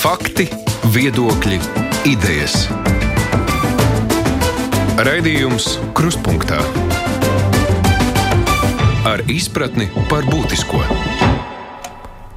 Fakti, 0.00 0.46
viedokļi, 0.94 1.58
idejas. 2.08 2.54
Raidījums 5.04 5.66
Kruspunkta 5.92 6.56
ar 9.04 9.20
izpratni 9.28 9.90
par 10.08 10.24
būtisko. 10.24 10.80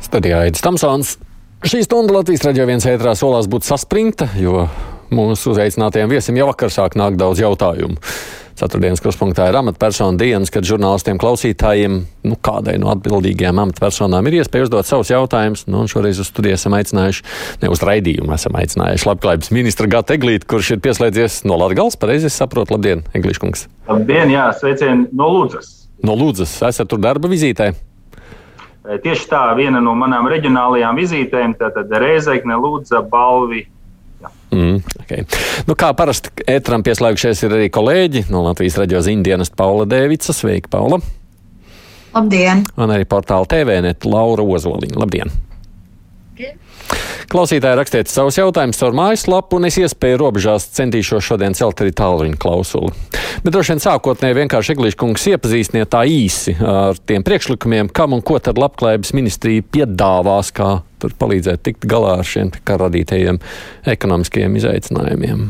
Studijā 0.03 0.41
Aits 0.43 0.65
Tamsons. 0.65 1.13
Šī 1.63 1.85
stunda 1.87 2.17
Latvijas 2.17 2.43
raidījā 2.49 2.67
viens 2.67 2.89
ētrā 2.91 3.15
solās 3.15 3.47
būt 3.47 3.63
saspringta, 3.63 4.27
jo 4.35 4.65
mūsu 5.15 5.55
uzaicinātajiem 5.55 6.11
viesim 6.11 6.43
jau 6.43 6.51
vakar 6.51 6.67
sāk 6.67 6.99
nākt 6.99 7.15
daudz 7.21 7.45
jautājumu. 7.45 7.95
Ceturtdienas 8.53 9.01
kruspunktā 9.01 9.47
ir 9.49 9.55
amatpersonu 9.57 10.19
dienas, 10.21 10.51
kad 10.53 10.67
žurnālistiem, 10.67 11.17
klausītājiem, 11.21 11.95
nu, 12.29 12.35
kādai 12.37 12.75
no 12.81 12.91
atbildīgajām 12.93 13.61
amatpersonām 13.63 14.29
ir 14.29 14.37
iespēja 14.43 14.67
uzdot 14.67 14.85
savus 14.85 15.09
jautājumus. 15.09 15.65
Nu, 15.65 15.81
šoreiz 15.89 16.21
uz 16.21 16.29
studiju 16.29 16.53
esam 16.53 16.75
aicinājuši, 16.77 17.25
ne 17.63 17.71
uz 17.73 17.81
raidījumu, 17.81 18.29
esam 18.37 18.59
aicinājuši 18.61 19.09
labklājības 19.09 19.49
ministru 19.57 19.89
Gatu 19.89 20.13
Eglītu, 20.13 20.49
kurš 20.53 20.75
ir 20.75 20.83
pieslēdzies 20.85 21.39
no 21.49 21.57
Latgals. 21.63 21.97
Pareizi 21.97 22.29
es 22.29 22.37
saprotu, 22.37 22.77
labdien, 22.77 23.01
Eglīškungs. 23.17 23.65
Labdien, 23.89 24.35
jā, 24.35 24.45
sveicieni 24.61 25.09
no 25.17 25.31
Lūdzas. 25.33 25.73
No 26.05 26.13
Lūdzas, 26.19 26.53
esat 26.69 26.93
tur 26.93 27.01
darba 27.01 27.31
vizītē? 27.31 27.71
Tieši 28.83 29.29
tā, 29.31 29.47
viena 29.57 29.79
no 29.81 29.95
manām 29.95 30.27
reģionālajām 30.29 30.97
vizītēm, 30.99 31.57
tātad 31.57 31.89
Reizekne, 32.03 32.57
Lūdza, 32.59 33.01
Balvi, 33.09 33.63
Mm, 34.53 34.79
okay. 35.01 35.25
nu, 35.67 35.75
kā 35.79 35.89
parasti 35.97 36.31
ētram 36.49 36.85
pieslēgušies 36.85 37.41
ir 37.47 37.57
arī 37.57 37.71
kolēģi 37.73 38.27
no 38.33 38.43
Latvijas 38.45 38.77
raidījuma 38.81 39.05
ziņdienas 39.07 39.53
Paula 39.57 39.87
Dēvica. 39.89 40.35
Sveika, 40.35 40.71
Paula! 40.77 41.01
Labdien! 42.13 42.61
Un 42.77 42.93
arī 42.93 43.07
portāla 43.09 43.49
TVNet 43.49 44.05
Laura 44.05 44.45
Ozoliņa. 44.45 44.99
Labdien! 45.01 45.33
Klausītāji 47.33 47.77
rakstiet 47.77 48.09
savus 48.09 48.37
jautājumus 48.39 48.79
caur 48.81 48.95
mājaslapu, 48.97 49.57
un 49.59 49.67
es 49.69 49.77
iespēju 49.81 50.19
robežās 50.21 50.65
centīšos 50.75 51.25
šodien 51.25 51.55
celt 51.57 51.81
arī 51.81 51.93
tālruņa 51.97 52.39
klausuli. 52.41 52.91
Bet 53.43 53.53
droši 53.53 53.73
vien 53.73 53.83
sākotnēji 53.83 54.37
vienkārši 54.39 54.73
Eglīša 54.75 54.99
kungs 55.01 55.25
iepazīstiniet 55.29 55.91
tā 55.93 56.03
īsi 56.09 56.55
ar 56.57 56.97
tiem 57.09 57.25
priekšlikumiem, 57.25 57.89
kam 57.93 58.17
un 58.17 58.23
ko 58.25 58.39
tad 58.43 58.61
labklājības 58.61 59.13
ministrija 59.17 59.65
piedāvās, 59.73 60.51
kā 60.55 60.75
tur 61.01 61.15
palīdzēt 61.19 61.63
tikt 61.65 61.87
galā 61.89 62.17
ar 62.21 62.27
šiem 62.27 62.53
kā 62.65 62.77
radītajiem 62.81 63.41
ekonomiskajiem 63.93 64.61
izaicinājumiem. 64.61 65.49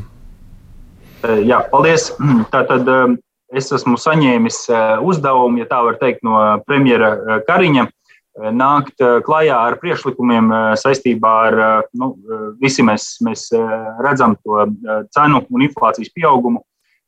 Jā, 1.48 1.64
paldies. 1.72 2.12
Tātad 2.54 2.90
es 3.54 3.72
esmu 3.72 3.96
saņēmis 4.02 4.64
uzdevumu, 5.06 5.62
ja 5.62 5.70
tā 5.70 5.84
var 5.86 6.00
teikt, 6.02 6.24
no 6.28 6.40
premjera 6.68 7.42
Kariņa 7.48 7.88
nākt 8.38 9.02
eh, 9.02 9.20
klajā 9.26 9.58
ar 9.70 9.78
priekšlikumiem 9.82 10.52
eh, 10.52 10.68
saistībā 10.80 11.34
ar, 11.48 11.58
eh, 11.60 11.90
nu, 12.00 12.14
visi 12.62 12.84
mēs, 12.86 13.18
mēs 13.22 13.50
redzam 14.02 14.36
to 14.42 14.66
cenu 15.14 15.44
un 15.50 15.66
inflācijas 15.66 16.14
pieaugumu. 16.14 16.64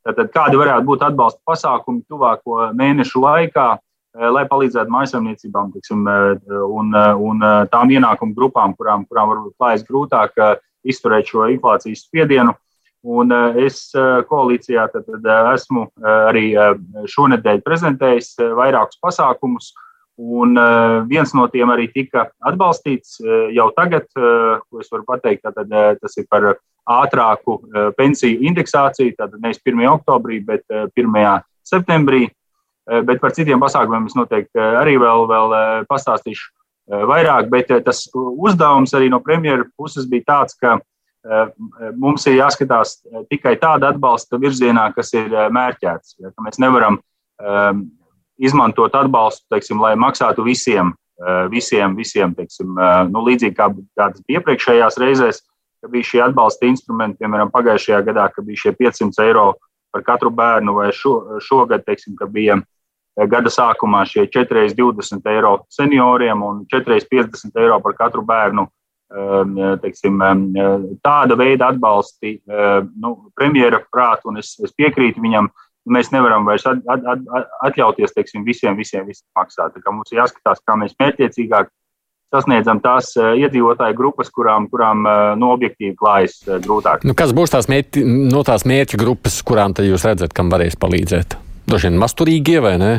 Tātad, 0.06 0.30
kādi 0.30 0.60
varētu 0.60 0.86
būt 0.86 1.02
atbalsta 1.02 1.42
pasākumi 1.50 2.04
tuvāko 2.06 2.70
mēnešu 2.78 3.24
laikā, 3.24 3.70
lai 4.16 4.44
palīdzētu 4.48 4.94
mājasemniecībām 4.94 5.72
tiksim, 5.74 6.06
un, 6.72 6.94
un 6.94 7.42
tām 7.72 7.90
ienākumu 7.92 8.36
grupām, 8.38 8.76
kurām, 8.78 9.08
kurām 9.10 9.32
varbūt 9.32 9.56
klājas 9.58 9.82
grūtāk 9.88 10.38
izturēt 10.86 11.32
šo 11.34 11.50
inflācijas 11.50 12.06
spiedienu. 12.06 12.54
Un 13.02 13.34
es 13.66 13.90
koalīcijā 14.30 14.86
tad, 14.94 15.10
tad 15.10 15.26
esmu 15.56 15.88
arī 16.06 16.52
šonadēļ 17.10 17.66
prezentējis 17.66 18.36
vairākus 18.62 19.02
pasākumus, 19.02 19.74
Un 20.16 20.56
uh, 20.56 21.04
viens 21.10 21.34
no 21.36 21.44
tiem 21.52 21.68
arī 21.74 21.90
tika 21.92 22.30
atbalstīts 22.48 23.18
uh, 23.20 23.50
jau 23.52 23.68
tagad, 23.76 24.08
uh, 24.16 24.62
ko 24.64 24.80
es 24.80 24.88
varu 24.92 25.04
pateikt, 25.10 25.44
tātad, 25.44 25.74
tas 26.00 26.16
ir 26.16 26.28
par 26.32 26.54
ātrāku 26.86 27.58
pensiju 27.98 28.46
indeksāciju, 28.46 29.16
tātad 29.18 29.42
nevis 29.44 29.60
1. 29.66 29.82
oktobrī, 29.92 30.40
bet 30.46 30.64
uh, 30.72 30.88
1. 30.96 31.44
septembrī. 31.66 32.30
Bet 32.86 33.18
par 33.18 33.32
citiem 33.34 33.58
pasākumiem 33.58 34.04
es 34.06 34.14
noteikti 34.14 34.62
arī 34.62 34.92
vēl, 35.02 35.24
vēl 35.26 35.54
pastāstīšu 35.90 36.52
vairāk, 37.10 37.48
bet 37.50 37.72
tas 37.82 38.04
uzdevums 38.14 38.94
arī 38.94 39.08
no 39.10 39.18
premjera 39.26 39.66
puses 39.74 40.06
bija 40.06 40.28
tāds, 40.28 40.54
ka 40.54 40.76
mums 41.98 42.28
ir 42.30 42.38
jāskatās 42.44 43.00
tikai 43.34 43.56
tāda 43.58 43.90
atbalsta 43.90 44.38
virzienā, 44.38 44.92
kas 44.94 45.10
ir 45.18 45.34
mērķēts. 45.34 46.20
Ja, 46.22 46.30
mēs 46.46 46.62
nevaram 46.62 47.00
izmantot 48.38 48.96
atbalstu, 48.96 49.46
teiksim, 49.54 49.80
lai 49.82 49.96
maksātu 50.00 50.44
visiem, 50.46 50.94
eh, 51.22 51.48
visiem, 51.52 51.96
visiem 51.96 52.36
teiksim, 52.36 52.78
eh, 52.78 53.08
nu, 53.10 53.24
līdzīgi 53.26 53.56
kā, 53.56 53.70
kā 53.98 54.12
tas 54.12 54.22
bija 54.28 54.40
iepriekšējās 54.40 55.00
reizēs, 55.00 55.42
ka 55.82 55.92
bija 55.92 56.04
šie 56.04 56.22
atbalsta 56.26 56.68
instrumenti, 56.68 57.20
piemēram, 57.24 57.52
pagājušajā 57.52 58.04
gadā, 58.06 58.30
ka 58.34 58.42
bija 58.42 58.66
šie 58.66 58.76
500 58.76 59.24
eiro 59.24 59.54
par 59.94 60.04
katru 60.04 60.32
bērnu, 60.32 60.74
vai 60.76 60.92
šo, 60.92 61.40
šogad, 61.40 61.86
teiksim, 61.86 62.16
ka 62.16 62.26
bija 62.26 62.60
eh, 62.60 63.28
gada 63.28 63.50
sākumā 63.50 64.06
šie 64.06 64.28
4,20 64.28 65.30
eiro 65.32 65.60
senioriem 65.70 66.44
un 66.44 66.66
4,50 66.74 67.56
eiro 67.56 67.80
par 67.82 67.94
katru 67.94 68.26
bērnu. 68.26 68.68
Teiksim, 69.80 70.18
tāda 71.06 71.36
veida 71.38 71.68
atbalsti 71.70 72.32
nu, 73.00 73.12
premjera 73.38 73.78
prātu, 73.94 74.32
un 74.32 74.42
es, 74.42 74.56
es 74.60 74.74
piekrītu 74.74 75.22
viņam, 75.22 75.46
uh, 75.46 75.65
mēs 75.92 76.12
nevaram 76.14 76.46
vairs 76.48 76.66
at, 76.70 76.82
at, 76.92 77.06
at, 77.06 77.50
atļauties 77.70 78.14
teiksim, 78.16 78.46
visiem, 78.48 78.78
visiem, 78.78 79.06
visiem 79.08 79.28
maksāt. 79.38 79.78
Mums 79.86 80.14
ir 80.14 80.24
jāskatās, 80.24 80.62
kā 80.66 80.78
mēs 80.80 80.96
mērķiecīgāk 81.02 81.72
sasniedzam 82.34 82.82
tās 82.84 83.14
uh, 83.20 83.34
iedzīvotāju 83.40 83.96
grupas, 83.98 84.32
kurām, 84.34 84.68
kurām 84.72 85.06
uh, 85.06 85.34
no 85.40 85.54
objektīvi 85.56 85.96
klājas 86.00 86.40
uh, 86.48 86.58
grūtāk. 86.64 87.06
Nu, 87.08 87.16
kas 87.18 87.36
būs 87.38 87.54
tās, 87.54 87.70
mērķi, 87.72 88.04
no 88.32 88.44
tās 88.48 88.66
mērķa 88.68 89.00
grupas, 89.00 89.40
kurām 89.46 89.78
jūs 89.78 90.08
redzat, 90.10 90.34
kam 90.36 90.52
varēs 90.54 90.78
palīdzēt? 90.82 91.38
Droši 91.70 91.90
vien 91.90 92.02
masturīgie 92.02 92.60
vai 92.66 92.76
ne? 92.82 92.92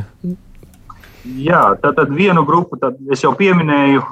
Jā, 1.43 1.75
tātad 1.83 2.13
vienu 2.15 2.47
grupu 2.47 2.79
tad 2.79 2.99
es 3.11 3.25
jau 3.25 3.33
pieminēju, 3.35 4.03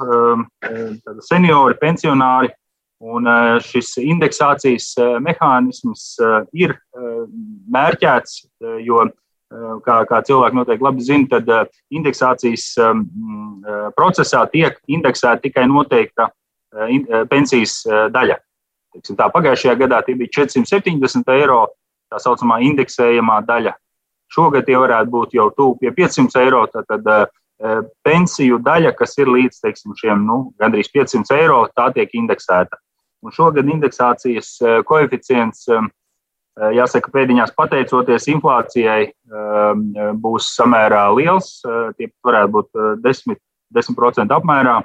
seniori, 1.23 1.77
pensionāri, 1.79 2.51
Un 3.03 3.27
eh, 3.27 3.57
šis 3.59 3.97
indeksācijas 3.99 4.93
eh, 5.03 5.15
mehānisms 5.23 6.03
eh, 6.23 6.35
ir 6.65 6.73
mērķēts, 7.75 8.45
jo, 8.83 9.05
kā, 9.85 9.99
kā 10.09 10.21
cilvēki 10.25 10.57
noteikti 10.57 10.85
labi 10.85 11.05
zina, 11.05 11.27
tad 11.35 11.71
indeksācijas 11.93 12.65
procesā 13.97 14.43
tiek 14.51 14.79
indeksēta 14.87 15.43
tikai 15.45 15.67
noteikta 15.69 16.29
pensijas 17.31 17.83
daļa. 18.11 18.39
Tā 19.05 19.27
pagājušajā 19.31 19.75
gadā 19.79 20.01
tie 20.05 20.15
bija 20.17 20.41
470 20.41 21.31
eiro, 21.35 21.61
tā 22.11 22.19
saucamā 22.23 22.61
indeksējamā 22.63 23.41
daļa. 23.47 23.75
Šogad 24.31 24.65
tie 24.67 24.77
varētu 24.79 25.11
būt 25.11 25.35
jau 25.37 25.49
tuvu 25.55 25.77
pie 25.81 25.91
500 25.93 26.41
eiro. 26.41 26.63
Tad, 26.71 27.29
pensiju 28.03 28.59
daļa, 28.59 28.91
kas 28.97 29.17
ir 29.17 29.31
līdz 29.31 29.61
teiksim, 29.63 29.95
šiem 29.95 30.25
nu, 30.27 30.53
gandrīz 30.59 30.89
500 30.91 31.37
eiro, 31.37 31.61
tā 31.75 31.91
tiek 31.95 32.11
indeksēta. 32.13 32.77
Un 33.25 33.33
šogad 33.33 33.65
indeksācijas 33.65 34.49
eh, 34.61 34.81
koeficients, 34.85 35.67
eh, 35.71 35.79
eh, 35.79 35.94
jāsaka, 36.55 37.11
pēdiņās 37.13 37.53
pateicoties 37.57 38.27
inflācijai, 38.31 39.11
būs 40.21 40.49
samērā 40.55 41.05
liels. 41.17 41.59
Tie 41.97 42.09
varētu 42.25 42.53
būt 42.55 42.83
10%, 43.03 43.41
10 43.75 44.35
apmērā. 44.35 44.81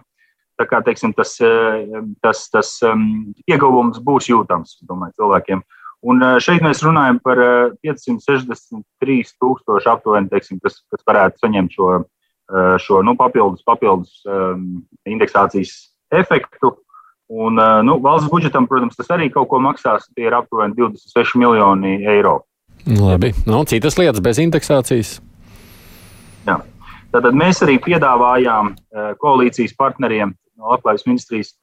Tā 0.61 0.67
kā 0.69 0.83
teiksim, 0.85 1.15
tas, 1.17 1.39
tas, 2.21 2.41
tas 2.53 2.73
ieguvums 3.49 4.01
būs 4.05 4.29
jūtams 4.29 4.81
domāju, 4.85 5.17
cilvēkiem. 5.23 5.63
Un 6.11 6.25
šeit 6.41 6.65
mēs 6.65 6.83
runājam 6.85 7.21
par 7.25 7.41
563 7.85 9.35
tūkstošu 9.41 9.91
aptuveni, 9.93 10.31
teiksim, 10.33 10.61
kas, 10.65 10.81
kas 10.93 11.05
varētu 11.09 11.45
saņemt 11.45 11.77
šo, 11.77 11.89
šo 12.81 13.01
nu, 13.07 13.15
papildus, 13.21 13.65
papildus 13.69 14.21
indeksācijas 15.09 15.75
efektu. 16.13 16.75
Un, 17.31 17.61
nu, 17.87 17.95
valsts 18.03 18.27
budžetam, 18.31 18.67
protams, 18.67 18.97
tas 18.99 19.11
arī 19.15 19.29
kaut 19.31 19.47
ko 19.53 19.61
maksās. 19.63 20.09
Tie 20.17 20.27
ir 20.27 20.35
aptuveni 20.35 20.75
26 20.75 21.39
miljoni 21.39 22.01
eiro. 22.11 22.41
Labi. 22.91 23.31
Nu, 23.47 23.63
citas 23.71 23.99
lietas 24.01 24.23
bez 24.25 24.41
indeksācijas. 24.43 25.21
Jā. 26.49 26.59
Tātad 27.15 27.37
mēs 27.39 27.63
arī 27.63 27.77
piedāvājām 27.83 28.75
koalīcijas 29.23 29.77
partneriem 29.79 30.35
no 30.59 30.73
Labklājības 30.73 31.07
ministrijas 31.07 31.55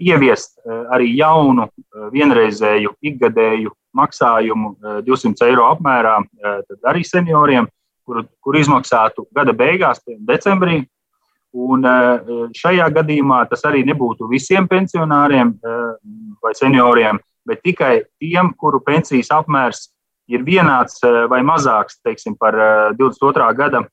ieviest 0.00 0.56
arī 0.92 1.10
jaunu 1.16 1.68
vienreizēju 2.12 2.94
ikgadēju 3.10 3.72
maksājumu 3.96 4.74
200 5.04 5.48
eiro 5.50 5.68
apmērā 5.70 6.16
arī 6.88 7.04
senioriem, 7.04 7.68
kur, 8.06 8.24
kur 8.40 8.56
izmaksātu 8.56 9.26
gada 9.34 9.52
beigās, 9.56 10.00
decembrī, 10.28 10.84
Un 11.56 11.86
eh, 11.88 12.34
šajā 12.56 12.86
gadījumā 12.98 13.40
tas 13.48 13.64
arī 13.68 13.80
nebūtu 13.88 14.28
visiem 14.28 14.66
pensionāriem 14.68 15.54
eh, 15.56 15.82
vai 16.44 16.52
senioriem, 16.58 17.20
bet 17.48 17.62
tikai 17.64 17.92
tiem, 18.20 18.52
kuru 18.60 18.82
pensijas 18.84 19.32
apmērs 19.32 19.86
ir 20.28 20.44
vienāds 20.44 21.00
eh, 21.06 21.22
vai 21.32 21.40
mazāks 21.46 22.02
teiksim, 22.04 22.36
par 22.36 22.58
22. 22.98 23.52
gada 23.56 23.86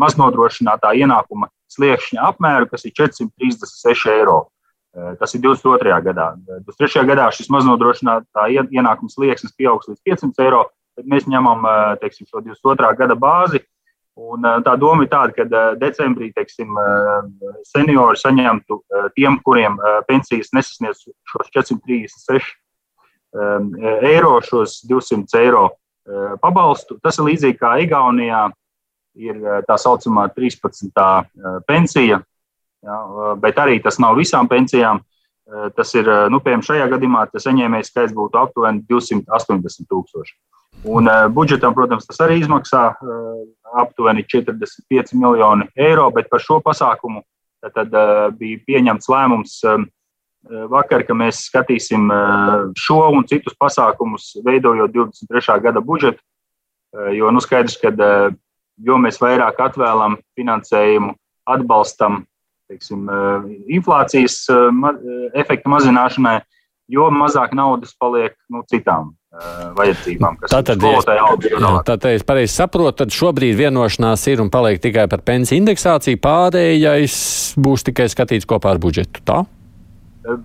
maznodrošinātā 0.00 0.94
ienākuma 0.96 1.50
sliekšņa 1.74 2.22
apmēru, 2.24 2.70
kas 2.70 2.86
ir 2.88 2.94
436 2.96 4.08
eiro. 4.14 4.38
Tas 5.20 5.34
ir 5.36 5.42
22. 5.44 5.92
gadā. 6.06 6.30
23. 6.64 7.02
gadā 7.10 7.26
šis 7.34 7.50
maznodrošinātā 7.52 8.46
ienākums 8.54 9.18
liekas 9.20 9.52
pieaugs 9.58 9.90
līdz 9.90 10.00
500 10.08 10.46
eiro, 10.46 10.62
bet 10.96 11.10
mēs 11.10 11.28
ņemam 11.28 11.68
teiksim, 12.00 12.30
šo 12.30 12.40
22. 12.46 12.94
gada 13.02 13.18
bāzi. 13.18 13.60
Un, 14.14 14.46
tā 14.62 14.76
doma 14.78 15.02
ir 15.02 15.10
tāda, 15.10 15.34
ka 15.34 15.74
decembrī 15.80 16.28
teiksim, 16.34 16.70
seniori 17.66 18.20
saņemtu 18.20 18.78
tiem, 19.16 19.40
kuriem 19.42 19.74
pensijas 20.06 20.52
nesasniedz 20.54 21.02
šos 21.32 21.50
436 21.56 22.52
eiro, 24.06 24.36
šos 24.46 24.84
200 24.86 25.40
eiro 25.40 25.64
pabalstu. 26.42 27.00
Tas 27.02 27.18
ir 27.18 27.26
līdzīgi 27.26 27.58
kā 27.58 27.74
Igaunijā 27.82 28.44
ir 29.18 29.42
tā 29.66 29.76
saucamā 29.82 30.28
13. 30.36 30.94
pensija, 31.66 32.22
Ja, 32.84 33.00
bet 33.40 33.58
arī 33.60 33.78
tas 33.82 33.98
nav 34.02 34.18
visām 34.18 34.48
pensijām. 34.50 35.00
Tas 35.76 35.90
ir, 35.92 36.08
nu, 36.32 36.40
piemēram, 36.40 36.62
šajā 36.64 36.86
gadījumā 36.94 37.26
saņēmējs 37.36 37.90
skaits 37.92 38.14
būtu 38.16 38.38
aptuveni 38.40 38.80
280 38.88 39.88
tūkstoši. 39.90 40.36
Un 40.84 41.08
budžetam, 41.32 41.72
protams, 41.76 42.04
tas 42.04 42.18
arī 42.20 42.42
izmaksā 42.42 42.90
aptuveni 43.80 44.24
45 44.28 45.14
miljoni 45.16 45.64
eiro, 45.80 46.10
bet 46.12 46.28
par 46.28 46.42
šo 46.44 46.58
pasākumu 46.64 47.22
tad, 47.64 47.72
tad 47.78 48.36
bija 48.36 48.60
pieņemts 48.66 49.08
lēmums 49.08 49.54
vakar, 50.68 51.06
ka 51.08 51.16
mēs 51.16 51.46
skatīsim 51.48 52.10
šo 52.76 52.98
un 53.16 53.24
citus 53.30 53.56
pasākumus, 53.56 54.34
veidojot 54.44 54.92
23. 54.92 55.56
gada 55.64 55.80
budžetu. 55.80 56.20
Jo 57.16 57.32
nu, 57.32 57.40
skaidrs, 57.40 57.78
ka 57.80 57.94
jo 58.76 59.00
mēs 59.00 59.18
vairāk 59.22 59.60
atvēlam 59.64 60.18
finansējumu, 60.36 61.14
atbalstam 61.48 62.24
teiksim, 62.70 63.08
eh, 63.08 63.48
inflācijas 63.76 64.38
eh, 64.50 64.56
eh, 64.90 65.40
efekta 65.42 65.70
mazināšanai, 65.70 66.38
jo 66.88 67.08
mazāk 67.12 67.54
naudas 67.56 67.94
paliek 68.00 68.36
nu, 68.50 68.64
citām 68.70 69.14
vajadzībām, 69.78 70.38
kas 70.40 70.52
tātad, 70.52 70.78
skolotāji 70.78 71.22
augstu. 71.22 71.58
Tātad, 71.88 72.06
es 72.12 72.24
pareizi 72.26 72.54
saprotu, 72.54 72.96
tad 73.02 73.14
šobrīd 73.14 73.56
vienošanās 73.58 74.26
ir 74.30 74.42
un 74.44 74.52
paliek 74.52 74.78
tikai 74.82 75.08
par 75.10 75.24
pensiju 75.26 75.62
indeksāciju, 75.62 76.20
pārējais 76.22 77.18
būs 77.60 77.86
tikai 77.90 78.08
skatīts 78.12 78.48
kopā 78.48 78.74
ar 78.74 78.82
budžetu. 78.82 79.24
Tā? 79.26 79.42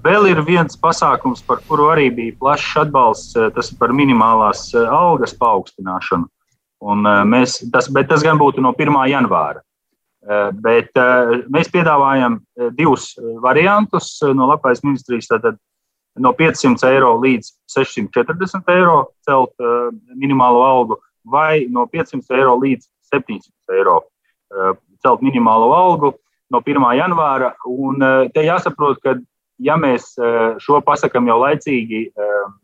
Vēl 0.03 0.27
ir 0.33 0.41
viens 0.43 0.75
pasākums, 0.75 1.45
par 1.47 1.61
kuru 1.69 1.87
arī 1.93 2.09
bija 2.11 2.35
plašs 2.41 2.81
atbalsts. 2.81 3.37
Tas 3.55 3.71
ir 3.71 3.79
par 3.79 3.93
minimālās 3.95 4.67
algas 4.75 5.31
paaugstināšanu. 5.39 6.27
Un 6.89 7.07
mēs, 7.27 7.61
tas, 7.71 7.87
bet 7.91 8.09
tas 8.11 8.23
gan 8.23 8.39
būtu 8.39 8.63
no 8.63 8.73
1. 8.75 8.99
janvāra. 9.11 9.63
Eh, 10.19 10.49
bet 10.51 10.99
eh, 10.99 11.29
mēs 11.47 11.69
piedāvājam 11.71 12.35
eh, 12.37 12.67
divus 12.75 13.13
variantus 13.39 14.11
no 14.35 14.49
Latvijas 14.49 14.83
ministrijas. 14.83 15.29
Tātad 15.31 15.55
no 16.19 16.33
500 16.35 16.83
eiro 16.91 17.13
līdz 17.23 17.53
640 17.69 18.73
eiro 18.73 18.97
celt 19.27 19.53
minimālo 20.15 20.63
algu, 20.65 20.99
vai 21.25 21.67
no 21.69 21.85
500 21.87 22.37
eiro 22.37 22.57
līdz 22.61 22.89
700 23.13 23.77
eiro 23.77 24.01
celt 25.03 25.23
minimālo 25.25 25.71
algu 25.75 26.13
no 26.49 26.61
1. 26.65 26.85
janvāra. 26.97 27.53
Un 27.69 28.01
te 28.33 28.43
jāsaprot, 28.45 29.01
ka 29.03 29.15
ja 29.61 29.77
mēs 29.77 30.15
šo 30.63 30.79
pasakām 30.85 31.27
jau 31.29 31.37
laicīgi, 31.43 32.07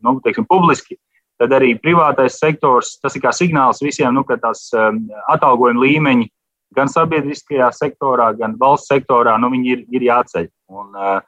nu, 0.02 0.16
teiksim, 0.24 0.46
publiski, 0.48 0.98
tad 1.38 1.52
arī 1.52 1.74
privātais 1.78 2.38
sektors, 2.40 2.96
tas 3.02 3.14
ir 3.16 3.22
kā 3.22 3.32
signāls 3.36 3.82
visiem, 3.84 4.14
nu, 4.16 4.24
ka 4.26 4.40
tās 4.40 4.70
atalgojuma 4.74 5.84
līmeņi 5.84 6.30
gan 6.76 6.90
sabiedriskajā 6.90 7.70
sektorā, 7.76 8.32
gan 8.36 8.56
valsts 8.60 8.90
sektorā, 8.90 9.36
nu, 9.40 9.52
viņi 9.54 9.72
ir, 9.72 9.84
ir 9.96 10.06
jāceļ. 10.08 10.48
Un, 10.72 10.90
uh, 10.96 11.20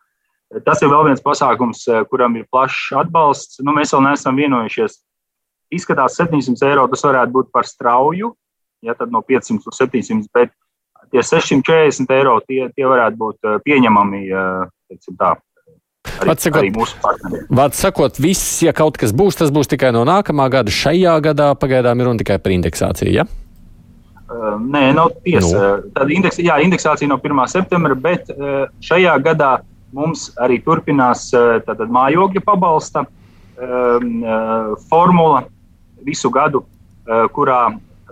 tas 0.65 0.83
ir 0.83 0.93
vēl 0.93 1.11
viens 1.11 1.25
pasākums, 1.25 1.85
uh, 1.91 2.05
kuram 2.11 2.37
ir 2.39 2.47
plašs 2.53 2.93
atbalsts. 3.03 3.63
Nu, 3.65 3.75
mēs 3.77 3.93
vēl 3.95 4.07
neesam 4.07 4.39
vienojušies. 4.39 5.01
Izskatās, 5.75 6.17
700 6.17 6.71
eiro 6.71 6.87
tas 6.89 7.05
varētu 7.05 7.35
būt 7.35 7.51
par 7.53 7.69
strauju, 7.69 8.33
ja 8.85 8.95
tad 8.97 9.13
no 9.13 9.21
500 9.21 9.69
uz 9.69 9.77
700, 9.77 10.31
bet 10.33 10.55
tie 11.13 11.21
640 11.21 12.15
eiro 12.17 12.39
tie, 12.49 12.63
tie 12.73 12.89
varētu 12.89 13.21
būt 13.21 13.51
uh, 13.51 13.61
pieņemami. 13.67 14.25
Teiksim, 14.89 15.19
tā, 15.21 15.35
Arī, 16.19 16.33
Vārds 16.33 16.47
sakot, 16.47 17.35
vārds 17.53 17.81
sakot, 17.83 18.17
viss, 18.23 18.63
ja 18.65 18.73
kaut 18.75 18.97
kas 18.99 19.13
būs, 19.15 19.37
tas 19.39 19.53
būs 19.55 19.71
tikai 19.71 19.93
no 19.95 20.03
nākamā 20.09 20.49
gada. 20.51 20.73
Šajā 20.73 21.15
gadā 21.23 21.53
pagaidām 21.59 22.01
ir 22.01 22.09
runa 22.09 22.23
tikai 22.23 22.39
par 22.43 22.55
indeksāciju. 22.55 23.13
Ja? 23.13 23.27
Nē, 24.29 24.83
nav 24.97 25.13
tiesa. 25.25 25.61
Nu. 25.85 25.93
Tāda 25.95 26.15
indeks, 26.17 26.41
jā, 26.43 26.59
indeksācija 26.65 27.09
no 27.11 27.21
1. 27.23 27.45
septembra, 27.53 27.97
bet 27.97 28.33
šajā 28.85 29.15
gadā 29.25 29.53
mums 29.95 30.29
arī 30.41 30.59
turpinās 30.65 31.29
tātad, 31.33 31.89
mājokļa 31.93 32.43
pabalsta 32.45 33.05
formula 34.89 35.43
visu 36.07 36.31
gadu, 36.31 36.63
kurā 37.35 37.63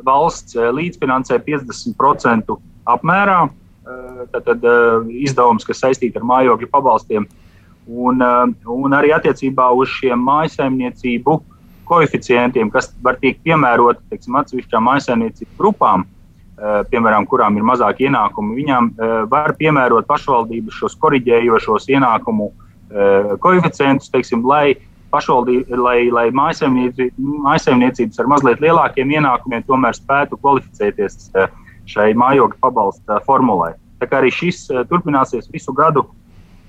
valsts 0.05 0.57
līdzfinansē 0.57 1.39
50% 1.47 2.57
apmērā 2.91 3.41
tātad, 4.33 4.65
izdevums, 5.15 5.67
kas 5.69 5.85
saistīti 5.85 6.19
ar 6.19 6.27
mājokļa 6.27 6.71
pabalstiem. 6.73 7.29
Un, 7.87 8.25
un 8.67 8.97
arī 8.99 9.13
attiecībā 9.15 9.69
uz 9.79 9.93
šiem 10.01 10.25
mājasaimniecību 10.27 11.37
uh, 11.37 11.45
koeficientiem, 11.87 12.71
kas 12.71 12.91
var 13.03 13.19
tikt 13.23 13.43
piemēroti 13.47 14.19
atsevišķām 14.19 14.91
aizsardzības 14.95 15.59
grupām, 15.59 16.05
eh, 16.05 16.16
piemēram, 16.57 17.27
kurām 17.29 17.57
ir 17.59 17.65
mazāk 17.69 18.01
ienākumu, 18.07 18.55
viņām 18.57 18.91
eh, 18.91 19.15
var 19.29 19.53
piemērot 19.59 20.07
pašvaldības 20.09 20.79
šos 20.81 20.95
korģējošos 21.03 21.89
ienākumu 21.93 22.49
eh, 22.49 23.37
koeficientus, 23.43 24.09
teiksim, 24.13 24.45
lai, 24.49 24.77
lai, 25.13 25.99
lai 26.13 26.27
mājasemniecības 26.33 28.21
ar 28.21 28.27
mazliet 28.33 28.61
lielākiem 28.65 29.13
ienākumiem 29.19 29.63
tomēr 29.69 29.95
spētu 29.97 30.41
kvalificēties 30.41 31.31
šai 31.87 32.11
mājokļa 32.19 32.61
pabalsta 32.61 33.21
formulai. 33.29 33.75
Tā 34.01 34.09
kā 34.09 34.15
arī 34.21 34.31
šis 34.35 34.67
turpināsies 34.91 35.53
visu 35.53 35.73
gadu, 35.77 36.03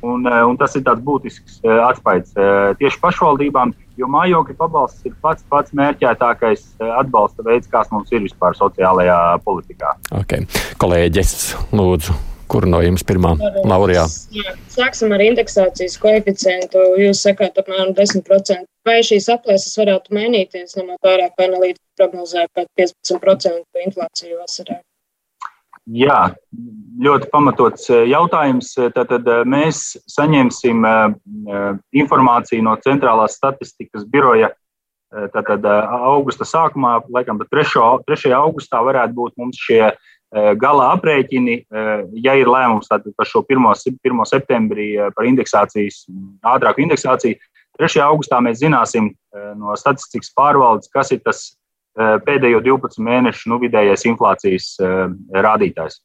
un, 0.05 0.27
un 0.27 0.55
tas 0.59 0.75
ir 0.77 0.83
tāds 0.85 1.03
būtisks 1.03 1.59
atspējs 1.65 2.35
tieši 2.79 3.01
pašvaldībām 3.03 3.73
jo 3.97 4.09
mājokļa 4.13 4.55
pabalsts 4.59 5.05
ir 5.07 5.15
pats 5.23 5.45
pats 5.51 5.75
mērķētākais 5.77 6.63
eh, 6.79 6.95
atbalsta 7.01 7.45
veids, 7.47 7.69
kāds 7.71 7.91
mums 7.93 8.13
ir 8.13 8.23
vispār 8.25 8.57
sociālajā 8.57 9.19
politikā. 9.45 9.93
Okay. 10.21 10.47
Kolēģis, 10.81 11.37
lūdzu. 11.75 12.17
Kur 12.47 12.63
no 12.63 12.79
jums 12.79 13.03
pirmā 13.03 13.33
laurijā? 13.67 14.05
Sāksim 14.71 15.11
ar 15.11 15.19
indeksācijas 15.25 15.97
koeficientu. 15.99 16.79
Jūs 17.01 17.25
sakāt, 17.25 17.59
apmēram 17.59 17.91
10%. 17.97 18.63
Vai 18.87 19.01
šīs 19.03 19.27
aplēses 19.33 19.75
varētu 19.75 20.15
mainīties, 20.15 20.77
ņemot 20.79 21.03
vērā, 21.03 21.27
ka 21.35 21.49
analītiķi 21.49 21.99
prognozēja 21.99 22.47
pat 22.55 22.71
15% 22.79 23.83
inflāciju 23.83 24.39
vasarā? 24.39 24.79
Jā, 25.87 26.33
ļoti 26.99 27.29
pamatots 27.31 27.87
eh, 27.93 28.03
jautājums. 28.11 28.73
Tātad 28.95 29.27
eh, 29.31 29.43
mēs 29.47 29.95
saņemsim 30.11 30.87
eh, 30.87 31.67
informāciju 31.95 32.65
no 32.65 32.75
Centrālās 32.83 33.37
statistikas 33.39 34.07
biroja. 34.07 34.51
Tātad 35.31 35.63
augusta 35.63 36.43
sākumā, 36.43 36.97
laikam, 37.15 37.37
3. 37.39 37.69
3. 38.03 38.31
augustā 38.35 38.81
varētu 38.83 39.15
būt 39.15 39.37
mums 39.39 39.55
šie 39.55 39.93
gala 40.59 40.89
aprēķini, 40.97 41.55
ja 42.25 42.33
ir 42.35 42.51
lēmums 42.51 42.91
par 42.91 43.29
šo 43.29 43.39
1. 43.47 43.69
1. 44.03 44.25
septembrī 44.27 44.89
par 45.15 45.29
indeksācijas, 45.29 46.01
ātrāku 46.43 46.83
indeksāciju. 46.83 47.39
3. 47.79 48.01
augustā 48.03 48.41
mēs 48.43 48.59
zināsim 48.59 49.07
no 49.55 49.79
statistikas 49.79 50.35
pārvaldes, 50.35 50.91
kas 50.91 51.15
ir 51.15 51.23
tas 51.23 51.45
Eh, 51.47 51.66
pēdējo 51.97 52.61
12 52.65 53.01
mēnešu 53.01 53.49
nu, 53.51 53.59
vidējais 53.61 54.05
inflācijas 54.09 54.75
eh, 54.81 54.99
rādītājs. 55.33 55.99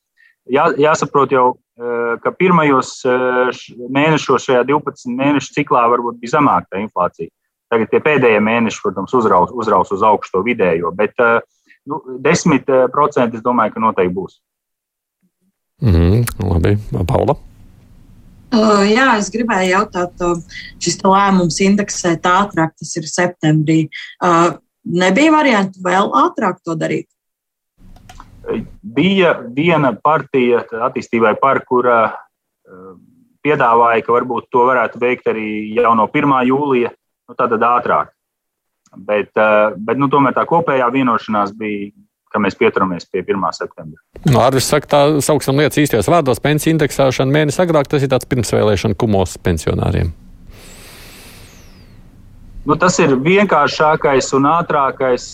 Jā, 0.53 0.71
jāsaprot 0.81 1.35
jau, 1.35 1.47
eh, 1.79 2.15
ka 2.25 2.33
pirmajos 2.35 2.95
mēnešos 3.93 4.49
šajā 4.49 4.65
12 4.71 5.13
mēnešu 5.21 5.53
ciklā 5.59 5.85
varbūt 5.93 6.21
bija 6.23 6.39
zemāka 6.39 6.81
inflācija. 6.81 7.31
Tagad 7.73 7.93
tie 7.93 8.03
pēdējie 8.05 8.41
mēneši, 8.45 8.81
protams, 8.85 9.15
uzraus, 9.17 9.53
uzraus 9.57 9.93
uz 9.95 10.03
augšu 10.05 10.35
to 10.35 10.43
vidējo, 10.45 10.91
bet 10.93 11.17
nu, 11.89 12.03
10% 12.21 13.39
es 13.39 13.45
domāju, 13.45 13.73
ka 13.73 13.81
noteikti 13.81 14.13
būs. 14.13 14.37
Mm 15.81 15.95
-hmm, 15.95 16.51
labi, 16.51 16.77
Paula. 17.09 17.39
Uh, 18.53 18.85
jā, 18.85 19.17
es 19.17 19.31
gribēju 19.33 19.71
jautāt, 19.73 20.21
šis 20.79 20.99
lēmums 21.01 21.57
indeksēt 21.65 22.29
ātrāk, 22.29 22.75
tas 22.77 22.93
ir 23.01 23.09
septembrī. 23.09 23.89
Uh, 24.21 24.61
nebija 24.85 25.33
variantu 25.35 25.83
vēl 25.85 26.13
ātrāk 26.25 26.61
to 26.65 26.77
darīt? 26.79 27.09
Bija 28.83 29.37
viena 29.55 29.93
partija 29.95 30.65
attīstībai 30.89 31.37
par, 31.41 31.63
kura 31.67 31.99
eh, 32.11 32.95
piedāvāja, 33.47 34.03
ka 34.07 34.17
varbūt 34.17 34.51
to 34.51 34.67
varētu 34.67 35.03
veikt 35.03 35.31
arī 35.31 35.47
jau 35.77 35.95
no 35.99 36.09
1. 36.11 36.35
jūlija, 36.51 36.91
nu, 37.29 37.39
tad 37.39 37.55
ātrāk. 37.59 38.11
Bet, 38.97 39.31
eh, 39.39 39.77
bet 39.79 40.01
nu, 40.01 40.11
tomēr 40.13 40.35
tā 40.37 40.45
kopējā 40.49 40.91
vienošanās 40.93 41.55
bija, 41.57 41.93
ka 42.33 42.41
mēs 42.41 42.57
pieturamies 42.59 43.07
pie 43.07 43.23
1. 43.23 43.47
septembra. 43.55 44.01
Nu, 44.27 44.41
Arvis 44.43 44.67
saka, 44.73 44.89
tā 44.89 45.01
sauksim 45.25 45.61
lietas 45.61 45.79
īstajos 45.85 46.11
vārdos. 46.11 46.43
Pensiju 46.43 46.75
indeksēšana 46.75 47.33
mēnesi 47.33 47.63
agrāk 47.63 47.91
tas 47.93 48.03
ir 48.03 48.11
tāds 48.13 48.29
pirmsvēlēšana 48.29 48.99
kumos 48.99 49.37
pensionāriem. 49.45 50.13
Nu, 52.63 52.77
tas 52.79 52.95
ir 53.03 53.17
vienkāršākais 53.19 54.29
un 54.37 54.45
ātrākais 54.47 55.25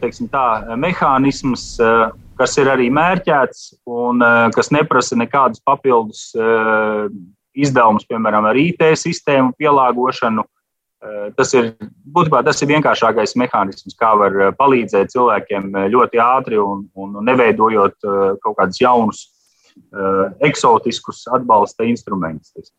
teiksim, 0.00 0.30
tā, 0.32 0.44
mehānisms, 0.80 1.74
kas 2.40 2.56
ir 2.56 2.70
arī 2.72 2.86
mērķēts 2.96 3.66
un 3.84 4.24
kas 4.54 4.72
neprasa 4.72 5.18
nekādus 5.20 5.60
papildus 5.60 6.30
izdevumus, 7.52 8.08
piemēram, 8.08 8.48
ar 8.48 8.56
IT 8.56 8.86
sistēmu 8.96 9.52
pielāgošanu. 9.60 10.46
Tas 11.36 11.52
ir, 11.56 11.74
būtībā, 12.16 12.40
tas 12.48 12.64
ir 12.64 12.72
vienkāršākais 12.72 13.36
mehānisms, 13.40 13.96
kā 14.00 14.14
var 14.16 14.40
palīdzēt 14.56 15.12
cilvēkiem 15.12 15.76
ļoti 15.92 16.24
ātri 16.24 16.60
un, 16.64 16.86
un 16.96 17.20
neveidojot 17.28 18.08
kaut 18.40 18.56
kādus 18.56 18.80
jaunus, 18.80 19.26
eksotiskus 20.48 21.26
atbalsta 21.36 21.84
instrumentus. 21.92 22.72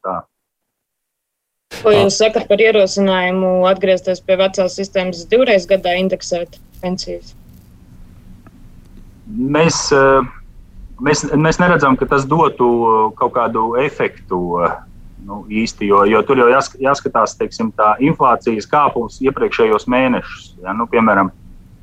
Ko 1.80 1.94
jūs 1.94 2.20
sakat 2.20 2.50
par 2.50 2.62
ierosinājumu 2.62 3.64
atgriezties 3.70 4.20
pie 4.26 4.38
vecās 4.40 4.76
sistēmas 4.78 5.24
divreiz 5.32 5.66
gadā 5.70 5.96
indeksēt 6.02 6.60
pensijas? 6.84 7.34
Mēs, 9.32 9.78
mēs, 11.00 11.24
mēs 11.32 11.60
neredzam, 11.62 11.96
ka 11.98 12.10
tas 12.12 12.28
dotu 12.28 12.68
kaut 13.18 13.34
kādu 13.38 13.72
efektu 13.80 14.42
nu, 15.26 15.44
īsti, 15.48 15.88
jo, 15.88 16.04
jo 16.10 16.22
tur 16.28 16.42
jau 16.44 16.50
jāskatās 16.52 17.38
teiksim, 17.40 17.72
tā 17.78 17.94
inflācijas 18.04 18.68
kāpums 18.70 19.22
iepriekšējos 19.24 19.88
mēnešus. 19.92 20.56
Ja? 20.66 20.76
Nu, 20.78 20.90
piemēram, 20.92 21.32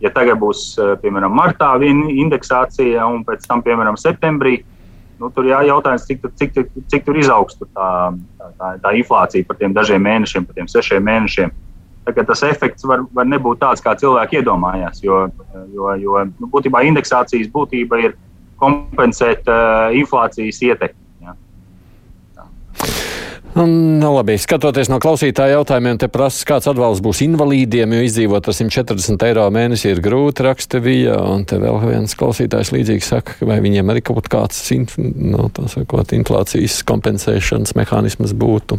ja 0.05 0.13
tagad 0.15 0.41
būs 0.43 0.75
piemēram, 1.03 1.33
martā 1.35 1.73
viena 1.81 2.11
indeksācija 2.13 3.07
un 3.09 3.25
pēc 3.27 3.47
tam, 3.49 3.65
piemēram, 3.65 3.99
septembrī, 3.99 4.61
nu, 5.21 5.31
tur 5.35 5.49
jājautājums, 5.49 6.07
cik, 6.09 6.27
cik, 6.41 6.53
cik, 6.57 6.77
cik 6.93 7.07
tur 7.07 7.19
izaugs 7.19 7.59
tur 7.59 7.71
tā, 7.75 7.89
tā, 8.59 8.75
tā 8.85 8.93
inflācija 8.99 9.47
par 9.49 9.59
tiem 9.61 9.75
dažiem 9.77 10.05
mēnešiem, 10.05 10.47
par 10.47 10.59
tiem 10.59 10.71
sešiem 10.71 11.05
mēnešiem. 11.09 11.53
Tagad 12.09 12.31
tas 12.31 12.45
efekts 12.47 12.87
var, 12.89 13.03
var 13.13 13.27
nebūt 13.29 13.61
tāds, 13.61 13.83
kā 13.85 13.93
cilvēki 13.99 14.41
iedomājās. 14.41 15.03
Jo, 15.05 15.27
jo, 15.75 15.91
jo 16.01 16.23
nu, 16.31 16.49
būtībā 16.55 16.85
indeksācijas 16.89 17.51
būtība 17.53 18.01
ir 18.07 18.17
kompensēt 18.59 19.51
uh, 19.51 19.91
inflācijas 19.99 20.63
ietekmi. 20.71 21.08
Nu, 23.59 24.13
labi, 24.15 24.37
skatoties 24.39 24.87
no 24.87 25.01
klausītāja 25.03 25.57
jautājumiem, 25.57 25.97
te 25.99 26.07
prasa, 26.13 26.45
kāds 26.47 26.69
atbalsts 26.71 27.03
būs 27.03 27.25
invalīdiem, 27.25 27.91
jo 27.97 28.05
izdzīvot 28.07 28.47
ar 28.47 28.55
140 28.55 29.25
eiro 29.27 29.47
mēnesī 29.51 29.91
ir 29.91 30.03
grūti, 30.05 30.45
raksta 30.47 30.79
Vija. 30.85 31.17
Un 31.27 31.43
te 31.49 31.59
vēl 31.59 31.81
viens 31.83 32.15
klausītājs 32.21 32.71
līdzīgi 32.77 33.03
saka, 33.03 33.35
vai 33.49 33.57
viņiem 33.65 33.91
arī 33.91 34.05
kaut 34.07 34.31
kāds 34.31 34.63
no, 34.71 35.49
nu, 35.49 35.67
sakot, 35.73 36.15
inflācijas 36.15 36.79
kompensēšanas 36.87 37.75
mehānisms 37.81 38.37
būtu. 38.39 38.79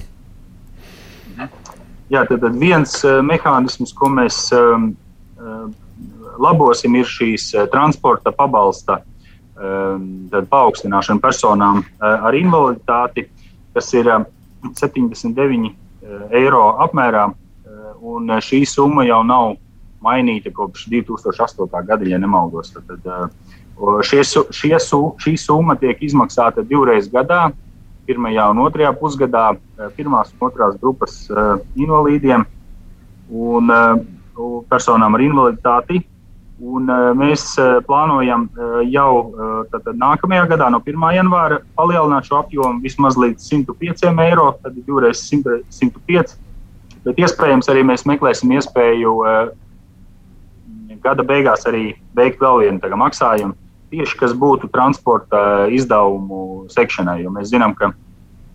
Jā, 2.10 2.24
tad, 2.32 2.48
viens 2.56 2.96
uh, 3.04 3.20
mehānisms, 3.20 3.92
ko 4.00 4.08
mēs 4.16 4.46
um, 4.56 4.94
uh, 5.44 5.68
labosim, 6.40 6.96
ir 6.96 7.12
šīs 7.20 7.52
uh, 7.58 7.68
transporta 7.70 8.32
pabalsta 8.32 9.02
um, 9.60 10.08
paaugstināšana 10.32 11.20
personām 11.20 11.84
ar 12.00 12.38
invaliditāti, 12.38 13.28
kas 13.76 13.92
ir 14.00 14.08
uh, 14.08 14.24
79 14.63 15.70
eh, 15.70 16.42
eiro 16.42 16.63
apmērā, 16.84 17.30
eh, 17.30 17.92
un 18.01 18.30
eh, 18.30 18.42
šī 18.44 18.63
summa 18.68 19.06
jau 19.08 19.22
nav 19.24 19.56
mainīta 20.04 20.51
kopš 20.56 20.88
2008. 20.92 21.86
gada, 21.86 22.06
ja 22.08 22.20
nemaldos. 22.20 22.72
Tad, 22.75 23.08
šie, 24.08 24.24
šie, 24.24 24.75
šī 24.80 25.34
summa 25.39 25.75
tiek 25.80 26.00
izmaksāta 26.04 26.63
divreiz 26.63 27.10
gadā, 27.12 27.50
pirmajā 28.08 28.48
un 28.51 28.63
otrajā 28.63 28.94
pusgadā, 28.98 29.51
pirmās 29.98 30.32
un 30.34 30.48
otrās 30.48 30.80
grupas 30.82 31.28
invalīdiem 31.78 32.46
un 33.30 33.70
personām 34.72 35.16
ar 35.16 35.22
invaliditāti 35.22 36.00
Un, 36.60 36.89
uh, 36.92 37.13
mēs 37.16 37.54
uh, 37.56 37.78
plānojam 37.88 38.50
uh, 38.51 38.82
jau 38.92 39.32
tātad, 39.72 39.96
nākamajā 39.96 40.50
gadā, 40.51 40.68
no 40.74 40.82
1. 40.84 41.06
janvāra, 41.16 41.62
palielināt 41.80 42.28
šo 42.28 42.42
apjomu 42.42 42.84
vismaz 42.84 43.16
līdz 43.20 43.48
105 43.48 44.10
eiro, 44.25 44.50
tad 44.60 44.75
ir 44.75 44.84
divreiz 44.84 45.24
100, 45.24 45.62
105. 45.72 46.36
Bet 47.06 47.22
iespējams 47.24 47.72
arī 47.72 47.86
mēs 47.88 48.04
meklēsim 48.10 48.51
iespēju 48.58 49.16
gada 51.04 51.24
beigās 51.24 51.63
arī 51.70 51.94
veikt 52.18 52.42
vēl 52.44 52.66
vienu 52.66 53.00
maksājumu, 53.00 53.56
tieši 53.94 54.18
kas 54.20 54.36
būtu 54.36 54.68
transporta 54.74 55.70
izdevumu 55.72 56.68
sekšanai. 56.74 57.22
Jo 57.24 57.32
mēs 57.32 57.54
zinām, 57.54 57.72
ka 57.78 57.94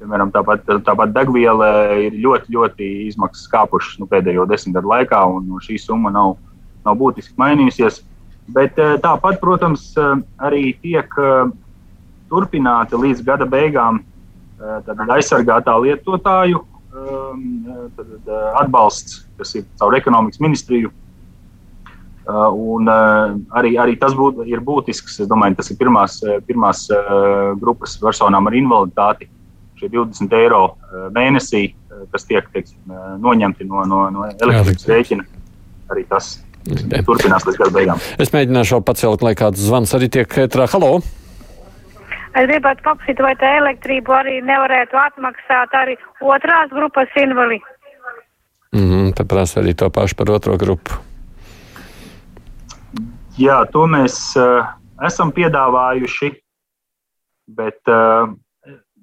piemēram, 0.01 0.33
tāpat, 0.35 0.67
tāpat 0.85 1.15
degviela 1.17 1.71
ir 1.97 2.19
ļoti, 2.21 2.53
ļoti 2.53 2.91
izmaksas 3.09 3.49
kāpušas 3.53 3.97
nu, 4.03 4.09
pēdējo 4.11 4.45
desmit 4.51 4.77
gadu 4.77 4.93
laikā, 4.93 5.23
un 5.25 5.49
šī 5.65 5.79
summa 5.81 6.13
nav 6.13 6.37
nav 6.85 6.99
būtiski 7.01 7.37
mainījusies. 7.41 8.03
Bet 8.53 8.79
eh, 8.79 8.97
tāpat, 9.01 9.39
protams, 9.41 9.87
eh, 9.97 10.17
arī 10.45 10.75
tiek 10.83 11.09
eh, 11.21 11.53
turpināta 12.29 13.01
līdz 13.01 13.25
gada 13.25 13.49
beigām 13.49 14.03
aizsargātā 14.65 15.75
lietotāju 15.83 16.61
tad, 17.97 18.29
atbalsts, 18.61 19.25
kas 19.37 19.51
ir 19.59 19.65
caur 19.81 19.97
ekonomikas 19.99 20.41
ministriju. 20.41 20.93
Un 22.31 22.89
arī, 22.89 23.75
arī 23.83 23.97
tas 24.01 24.15
būt, 24.17 24.41
ir 24.49 24.63
būtisks. 24.65 25.19
Es 25.21 25.29
domāju, 25.29 25.59
tas 25.59 25.69
ir 25.75 25.79
pirmās, 25.83 26.17
pirmās 26.47 26.87
grupas 27.61 27.99
personām 28.01 28.49
ar 28.49 28.57
invaliditāti. 28.57 29.29
Šie 29.77 29.91
20 29.93 30.39
eiro 30.39 30.63
mēnesī, 31.13 31.67
kas 32.15 32.25
tiek 32.31 32.49
teiksim, 32.55 32.95
noņemti 33.21 33.69
no, 33.69 33.85
no, 33.91 34.07
no 34.15 34.31
elektrības 34.31 34.89
rēķina, 34.95 35.29
arī 35.93 36.07
tas 36.09 36.37
turpinās 36.65 37.45
līdz 37.47 37.61
gada 37.61 37.75
beigām. 37.75 38.01
Es 38.19 38.33
mēģināšu 38.35 38.81
pacelt, 38.87 39.23
lai 39.23 39.35
kāds 39.39 39.61
zvans 39.61 39.95
arī 39.97 40.09
tiek 40.09 40.39
ētrā. 40.45 40.69
Halo! 40.73 40.99
Es 42.35 42.49
gribētu 42.51 42.83
paprasīt, 42.83 43.21
vai 43.23 43.35
tā 43.39 43.53
elektrību 43.61 44.15
arī 44.17 44.41
nevarētu 44.43 44.99
atmaksāt 44.99 45.75
arī 45.79 45.95
otrās 46.21 46.73
grupas 46.75 47.09
invali. 47.21 47.61
Mm 48.75 48.87
-hmm, 48.91 49.13
tā 49.15 49.25
prasa 49.25 49.61
arī 49.61 49.75
to 49.75 49.91
pašu 49.91 50.17
par 50.17 50.31
otro 50.31 50.57
grupu. 50.57 50.99
Jā, 53.39 53.65
to 53.71 53.87
mēs 53.87 54.35
uh, 54.39 54.67
esam 55.07 55.31
piedāvājuši, 55.33 56.31
bet 57.47 57.79
uh, 57.87 58.35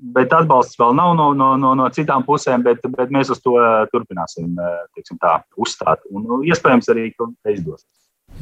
bet 0.01 0.33
atbalsts 0.33 0.79
vēl 0.79 0.95
nav 0.97 1.13
no, 1.17 1.29
no, 1.37 1.53
no, 1.61 1.73
no 1.77 1.87
citām 1.93 2.25
pusēm, 2.25 2.63
bet, 2.65 2.81
bet 2.97 3.11
mēs 3.13 3.31
uz 3.33 3.41
to 3.43 3.55
eh, 3.61 3.83
turpināsim 3.93 4.55
eh, 4.57 5.11
tā, 5.21 5.35
uzstāt. 5.61 6.01
Un 6.11 6.25
nu, 6.25 6.39
iespējams 6.47 6.89
arī, 6.93 7.11
ka 7.15 7.29
izdosies. 7.53 7.87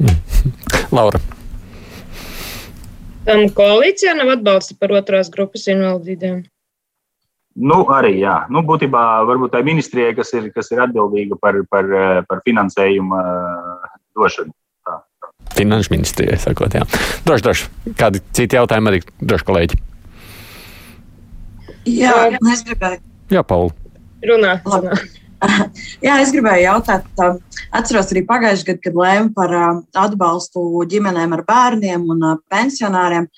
Laura. 0.96 1.20
Tam 3.26 3.44
koalīcijā 3.54 4.14
nav 4.16 4.32
atbalsta 4.38 4.74
par 4.80 4.94
otrās 4.96 5.28
grupas 5.32 5.68
invalidīdiem. 5.68 6.40
Nu, 7.60 7.82
arī 7.92 8.14
jā. 8.22 8.46
Nu, 8.48 8.62
būtībā 8.64 9.02
varbūt 9.28 9.52
tā 9.52 9.60
ministrijai, 9.66 10.14
kas 10.16 10.32
ir, 10.38 10.48
kas 10.54 10.70
ir 10.72 10.80
atbildīga 10.86 11.36
par, 11.42 11.60
par, 11.68 11.92
eh, 11.92 12.22
par 12.30 12.40
finansējumu 12.46 13.20
došanu. 14.16 14.56
Finanšu 15.50 15.92
ministrijai, 15.92 16.38
sakot, 16.40 16.72
jā. 16.72 16.86
Droši, 17.26 17.44
droši. 17.44 17.70
Kādi 17.98 18.22
citi 18.36 18.56
jautājumi 18.56 18.92
arī, 18.92 19.00
droši 19.20 19.48
kolēģi? 19.48 19.80
Jā, 21.88 22.14
es 22.52 22.64
gribēju. 22.66 23.00
Jā, 23.30 23.42
Pauli. 23.46 23.72
Runā. 24.26 24.58
runā. 24.66 24.96
Jā, 26.06 26.18
es 26.20 26.32
gribēju 26.34 26.66
jautāt, 26.66 27.06
atceros 27.72 28.10
arī 28.12 28.24
pagājušajā 28.28 28.68
gadā, 28.68 28.82
kad 28.84 28.98
lēma 29.00 29.30
par 29.36 29.54
atbalstu 30.04 30.64
ģimenēm 30.90 31.36
ar 31.36 31.44
bērniem 31.48 32.06
un 32.12 32.26
pensionāriem. 32.52 33.28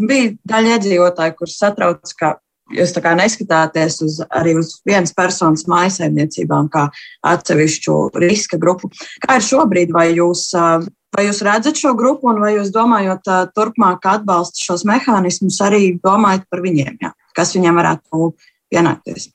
Bija 0.00 0.30
daļa 0.48 0.76
iedzīvotāji, 0.76 1.34
kurus 1.36 1.58
satrauc, 1.60 2.14
ka 2.18 2.36
jūs 2.72 2.94
neskatāties 2.94 4.00
uz, 4.04 4.20
arī 4.30 4.54
uz 4.58 4.78
vienas 4.86 5.12
personas 5.16 5.66
mājsaimniecībām 5.68 6.68
kā 6.72 6.88
atsevišķu 7.26 7.98
riska 8.22 8.60
grupu. 8.60 8.90
Kā 9.24 9.38
ir 9.38 9.44
šobrīd, 9.44 9.92
vai 9.92 10.12
jūs, 10.14 10.50
vai 10.54 11.26
jūs 11.26 11.42
redzat 11.44 11.80
šo 11.80 11.94
grupu 11.98 12.30
un 12.32 12.40
vai 12.40 12.54
jūs 12.56 12.72
domājot 12.72 13.28
turpmāk 13.56 14.04
atbalstu 14.04 14.64
šos 14.70 14.84
mehānismus, 14.88 15.60
arī 15.64 15.98
domājat 16.04 16.48
par 16.48 16.64
viņiem? 16.64 17.00
Jā? 17.02 17.12
Kas 17.38 17.54
viņam 17.54 17.78
varētu 17.78 18.32
pienākties. 18.72 19.30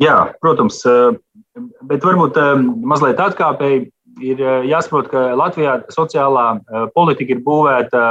Jā, 0.00 0.16
protams, 0.44 0.82
eh, 0.84 1.16
bet 1.88 2.04
varbūt 2.04 2.36
eh, 2.36 2.52
mazliet 2.84 3.20
atkāpēji 3.22 3.86
ir 4.20 4.42
eh, 4.42 4.66
jāsaprot, 4.68 5.08
ka 5.08 5.22
Latvijā 5.38 5.78
sociālā 5.92 6.46
politika 6.92 7.32
ir 7.32 7.40
būvēta 7.44 8.02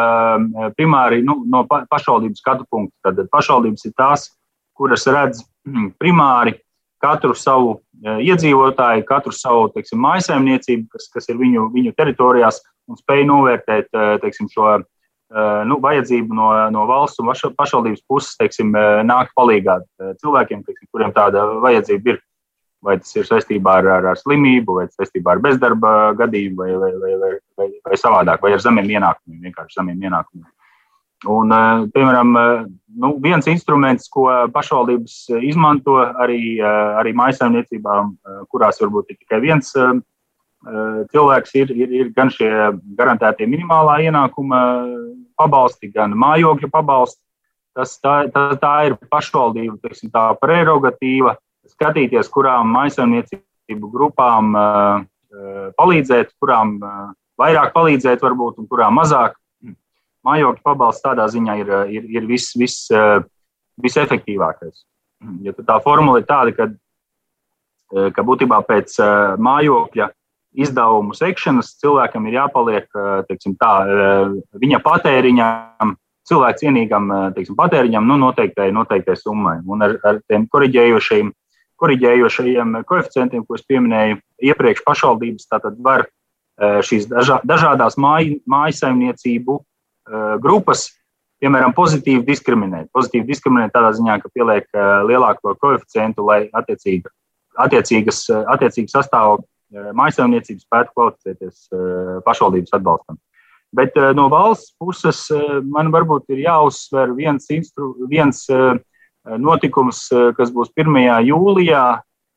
primāri 0.77 1.22
nu, 1.25 1.44
no 1.46 1.63
pašvaldības 1.70 2.42
skatu 2.42 2.65
punkta. 2.70 3.13
Tad 3.13 3.30
pašvaldības 3.34 3.86
ir 3.86 3.94
tās, 3.98 4.32
kuras 4.74 5.06
redz 5.06 5.44
hm, 5.68 5.94
primāri 6.01 6.58
katru 7.06 7.36
savu 7.38 7.77
iedzīvotāju, 8.01 9.06
katru 9.06 9.34
savu 9.36 9.68
teiksim, 9.75 10.00
mājsaimniecību, 10.01 10.88
kas, 10.89 11.06
kas 11.13 11.30
ir 11.30 11.38
viņu, 11.38 11.68
viņu 11.74 11.94
teritorijās, 11.98 12.63
un 12.89 12.98
spēj 12.98 13.27
novērtēt 13.30 13.92
teiksim, 14.24 14.50
šo 14.50 14.80
nu, 15.70 15.80
vajadzību 15.84 16.36
no, 16.38 16.51
no 16.72 16.86
valsts 16.89 17.20
un 17.20 17.32
pašvaldības 17.58 18.06
puses 18.08 18.38
teiksim, 18.39 18.72
nākt 19.08 19.36
palīdzīgā 19.36 19.80
cilvēkiem, 20.22 20.63
teiksim, 20.63 20.88
kuriem 20.94 21.12
tāda 21.15 21.48
vajadzība 21.65 22.15
ir. 22.15 22.24
Vai 22.86 23.00
tas 23.01 23.15
ir 23.18 23.25
saistībā 23.25 23.80
ar, 23.80 23.88
ar, 23.89 24.06
ar 24.12 24.20
slimību, 24.20 24.75
vai 24.77 24.84
saistībā 24.92 25.32
ar 25.34 25.39
bezdarba 25.42 25.92
gadījumu, 26.20 26.60
vai, 26.60 26.68
vai, 26.77 26.92
vai, 27.01 27.13
vai, 27.18 27.30
vai, 27.58 27.65
vai 27.88 27.98
savādāk, 27.98 28.44
vai 28.44 28.51
ar 28.54 28.62
zemiem 28.62 28.92
ienākumiem, 28.94 29.39
vienkārši 29.48 29.80
zemiem 29.80 30.04
ienākumiem. 30.06 30.51
Un, 31.32 31.54
piemēram, 31.96 32.36
nu, 33.01 33.12
viens 33.24 33.48
instruments, 33.50 34.06
ko 34.12 34.27
pašvaldības 34.54 35.15
izmanto 35.48 35.98
arī, 36.04 36.60
arī 36.62 37.15
maisaimniecībām, 37.18 38.12
kurās 38.51 38.82
varbūt 38.84 39.15
ir 39.15 39.20
tikai 39.24 39.42
viens 39.48 39.74
cilvēks 41.14 41.54
ir, 41.60 41.74
ir, 41.76 41.92
ir 41.94 42.12
gan 42.16 42.32
šie 42.34 42.50
garantētie 42.98 43.48
minimālā 43.50 44.00
ienākuma 44.08 44.60
pabalsti, 45.40 45.92
gan 45.94 46.16
mājokļu 46.18 46.72
pabalsti. 46.74 47.22
Tas, 47.76 47.98
tā, 48.00 48.24
tā, 48.32 48.48
tā 48.56 48.74
ir 48.88 48.96
pašvaldība 49.12 49.76
teiksim, 49.84 50.10
tā 50.14 50.30
prerogatīva 50.40 51.36
skatīties, 51.68 52.30
kurām 52.32 52.72
maisaimniecību 52.72 53.90
grupām 53.92 54.56
palīdzēt, 55.76 56.32
kurām 56.40 56.78
vairāk 57.36 57.74
palīdzēt, 57.76 58.24
varbūt, 58.24 58.62
un 58.64 58.70
kurām 58.72 58.96
mazāk. 58.96 59.36
Mājokļu 60.26 60.64
pabalsts 60.66 61.04
tādā 61.04 61.28
ziņā 61.30 61.58
ir, 61.62 61.74
ir, 61.94 62.06
ir 62.16 62.30
vis, 62.30 62.48
vis, 62.58 62.80
uh, 62.96 63.20
visefektīvākais. 63.82 64.84
Ja 65.44 65.54
tā 65.56 65.78
formula 65.84 66.22
ir 66.22 66.28
tāda, 66.30 66.54
ka, 66.56 66.68
ka 68.16 68.26
būtībā 68.26 68.62
pēc 68.68 68.98
mājokļa 69.42 70.10
izdevumu 70.56 71.16
sekšanas 71.16 71.76
cilvēkam 71.82 72.26
ir 72.30 72.40
jāpaliek 72.40 73.00
teiksim, 73.30 73.56
tā, 73.60 73.72
viņa 74.62 74.82
patēriņam, 74.86 75.96
cilvēku 76.30 76.64
cienīgam 76.64 77.10
teiksim, 77.36 77.58
patēriņam, 77.60 78.08
nu, 78.10 78.18
noteiktai, 78.22 78.72
noteiktai 78.76 79.18
summai. 79.20 79.60
Un 79.68 79.86
ar, 79.86 79.98
ar 80.08 80.22
tiem 80.30 80.48
korģējošajiem, 80.52 81.32
korģējošajiem 81.82 82.78
koeficientiem, 82.88 83.46
ko 83.46 83.60
es 83.60 83.66
pieminēju 83.70 84.20
iepriekš, 84.50 84.84
pašvaldības 84.88 85.50
var 85.86 86.08
šīs 86.88 87.10
dažā, 87.12 87.42
dažādās 87.44 87.98
māj, 88.00 88.38
mājasaimniecību 88.48 89.58
grupas, 90.42 90.88
piemēram, 91.44 91.74
pozitīvi 91.76 92.24
diskriminēt. 92.26 92.88
Pozitīvi 92.96 93.28
diskriminēt 93.28 93.74
tādā 93.76 93.92
ziņā, 93.98 94.22
ka 94.24 94.32
pieliek 94.34 94.70
lielāko 95.10 95.56
koeficientu, 95.60 96.24
lai 96.30 96.46
attiecīgi, 96.56 97.12
attiecīgas, 97.60 98.24
attiecīgi 98.56 98.94
sastāvokļi 98.94 99.50
maisaimniecības 99.72 100.66
spētu 100.66 100.94
kvalificēties 100.96 101.70
pašvaldības 102.26 102.76
atbalstam. 102.78 103.18
Bet 103.76 103.96
no 104.16 104.28
valsts 104.32 104.76
puses 104.80 105.26
man 105.68 105.90
varbūt 105.92 106.30
ir 106.32 106.46
jāuzsver 106.46 107.12
viens, 107.18 107.50
instru, 107.52 107.94
viens 108.08 108.46
notikums, 109.26 110.06
kas 110.38 110.54
būs 110.54 110.72
1. 110.78 111.00
jūlijā, 111.28 111.86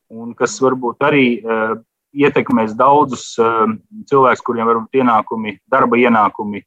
un 0.09 0.33
kas 0.35 0.57
varbūt 0.59 1.05
arī 1.05 1.27
ietekmēs 2.17 2.73
daudzus 2.75 3.35
cilvēkus, 4.09 4.43
kuriem 4.43 4.67
varbūt 4.67 4.99
ienākumi, 4.99 5.59
darba 5.69 5.99
ienākumi 6.01 6.63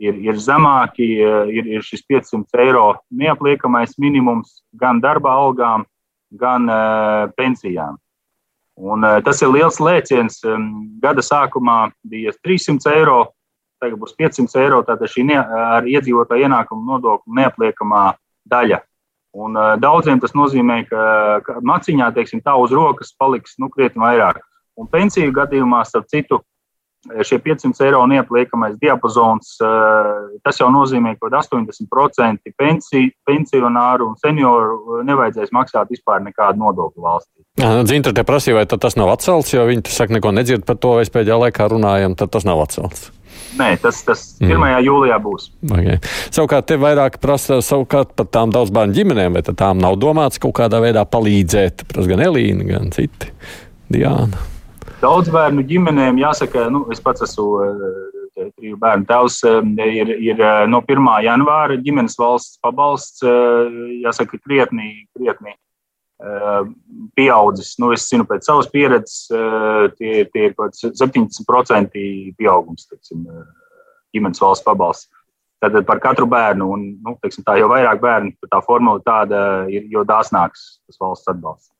ir, 0.00 0.16
ir 0.16 0.40
zemāki, 0.40 1.10
ir, 1.20 1.68
ir 1.76 1.84
šis 1.84 2.02
500 2.08 2.64
eiro 2.64 2.86
neapliekamais 3.12 3.94
minimums 4.00 4.62
gan 4.80 5.00
darba 5.04 5.36
algām, 5.36 5.84
gan 6.32 6.66
pensijām. 7.36 8.00
Un, 8.76 9.04
uh, 9.04 9.20
tas 9.24 9.40
ir 9.40 9.52
liels 9.52 9.78
lēciens. 9.80 10.42
Gada 11.00 11.24
sākumā 11.24 11.90
bija 12.04 12.34
300 12.44 12.92
eiro, 12.92 13.20
tagad 13.80 14.00
būs 14.02 14.16
500 14.18 14.60
eiro. 14.64 14.82
Tātad 14.84 15.08
šī 15.12 15.24
ne, 15.30 15.38
ar 15.40 15.88
iedzīvotāju 15.88 16.48
ienākumu 16.48 16.84
nodokļu 16.90 17.38
neapliekamā 17.40 18.04
daļa. 18.52 18.82
Un, 19.36 19.56
uh, 19.56 19.74
daudziem 19.80 20.20
tas 20.20 20.36
nozīmē, 20.36 20.82
ka, 20.90 21.06
ka 21.44 21.58
maciņā 21.64 22.10
teiksim, 22.16 22.44
tā 22.44 22.56
uz 22.60 22.72
rokas 22.72 23.12
paliks 23.16 23.56
nu, 23.60 23.68
krietni 23.72 24.04
vairāk. 24.04 24.40
Un 24.76 24.88
pensiju 24.92 25.32
gadījumā, 25.32 25.82
starp 25.88 26.08
citu, 26.12 26.42
šie 27.26 27.38
500 27.42 27.84
eiro 27.86 28.02
neapliekamais 28.10 28.76
diapazons, 28.82 29.56
eh, 29.62 30.38
tas 30.44 30.60
jau 30.60 30.68
nozīmē, 30.72 31.16
ka 31.20 31.30
80% 31.30 32.54
pensiju, 32.58 33.12
pensionāru 33.28 34.10
un 34.10 34.16
senioru 34.22 35.02
nevajadzēs 35.06 35.52
maksāt 35.54 35.92
vispār 35.92 36.24
nekādu 36.24 36.62
nodokļu 36.64 37.04
valstī. 37.04 37.44
Zintra 37.88 38.12
te 38.12 38.24
prasīja, 38.26 38.58
vai 38.60 38.66
tas 38.66 38.96
nav 38.96 39.12
atcelts, 39.14 39.54
jo 39.54 39.66
viņi 39.68 39.86
saka, 39.88 40.16
neko 40.18 40.32
nedzird 40.34 40.66
par 40.66 40.80
to, 40.80 40.98
es 41.00 41.12
pēdējā 41.12 41.38
laikā 41.46 41.70
runājam, 41.72 42.16
tad 42.16 42.34
tas 42.34 42.44
nav 42.48 42.64
atcelts. 42.64 43.10
Nē, 43.56 43.70
tas, 43.80 44.02
tas 44.04 44.24
1. 44.40 44.52
Mm. 44.52 44.80
jūlijā 44.84 45.16
būs. 45.22 45.50
Okay. 45.68 46.00
Savukārt, 46.34 46.66
te 46.68 46.76
vairāk 46.80 47.20
prasa 47.22 47.60
savukārt 47.64 48.12
par 48.16 48.28
tām 48.32 48.52
daudz 48.52 48.72
bērnu 48.74 48.96
ģimenēm, 48.96 49.38
vai 49.38 49.44
tām 49.46 49.80
nav 49.82 49.96
domāts 50.00 50.40
kaut 50.42 50.56
kādā 50.58 50.80
veidā 50.84 51.06
palīdzēt. 51.08 51.86
Prasa 51.92 52.12
gan 52.12 52.24
Elīna, 52.28 52.68
gan 52.68 52.92
citi. 52.96 53.32
Diāna. 53.92 54.55
Daudz 55.06 55.28
bērnu 55.30 55.62
ģimenēm 55.68 56.16
jāsaka, 56.18 56.64
nu, 56.72 56.80
es 56.90 56.98
pats 57.04 57.22
esmu 57.22 57.44
eh, 57.62 58.46
triju 58.56 58.78
bērnu 58.80 59.06
tēvs, 59.06 59.36
eh, 59.46 59.84
ir, 60.00 60.10
ir 60.32 60.40
eh, 60.42 60.62
no 60.70 60.80
1. 60.82 61.10
janvāra 61.22 61.76
ģimenes 61.78 62.16
valsts 62.18 62.58
pabalsts, 62.64 63.22
jāsaka, 64.02 64.40
krietni, 64.42 65.06
krietni 65.14 65.54
pieaudzis. 67.14 67.74
Nu, 67.78 67.90
es 67.92 68.06
zinu 68.08 68.24
pēc 68.26 68.48
savas 68.48 68.70
pieredzes, 68.72 69.26
tie, 69.98 70.24
tie 70.32 70.46
ir 70.48 70.54
kaut 70.56 70.72
kāds 70.72 70.86
17% 70.96 71.92
pieaugums, 72.40 72.88
teiksim, 72.88 73.26
ģimenes 74.16 74.40
valsts 74.40 74.64
pabalsts. 74.64 75.10
Tad 75.60 75.76
par 75.88 76.00
katru 76.00 76.26
bērnu, 76.32 76.70
un 76.72 76.88
nu, 77.04 77.16
teiksim, 77.20 77.44
tā, 77.44 77.60
jo 77.60 77.68
vairāk 77.70 78.00
bērnu, 78.00 78.48
tā 78.48 78.64
formula 78.64 79.04
tāda 79.04 79.44
ir, 79.72 79.86
jo 79.92 80.08
dāsnāks 80.08 80.66
tas 80.88 81.04
valsts 81.04 81.36
atbalsts. 81.36 81.74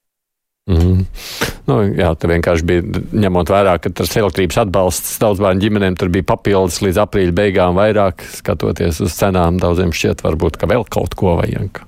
Mm. 0.69 1.56
Nu, 1.67 1.81
jā, 1.99 2.13
tā 2.15 2.31
vienkārši 2.31 2.67
bija 2.67 3.01
ņemot 3.27 3.51
vērā, 3.51 3.75
ka 3.83 3.91
tas 3.91 4.13
elektrības 4.15 4.61
atbalsts 4.63 5.17
daudz 5.23 5.43
bērnu 5.43 5.65
ģimenēm 5.65 5.99
tur 5.99 6.13
bija 6.15 6.29
papildus 6.29 6.79
līdz 6.85 7.01
aprīļa 7.03 7.35
beigām 7.35 7.79
vairāk, 7.79 8.23
skatoties 8.39 9.03
uz 9.03 9.17
cenām. 9.19 9.59
Daudziem 9.63 9.91
šķiet, 9.91 10.23
varbūt, 10.23 10.61
ka 10.61 10.71
vēl 10.71 10.87
kaut 10.87 11.19
ko 11.19 11.35
vajag. 11.41 11.83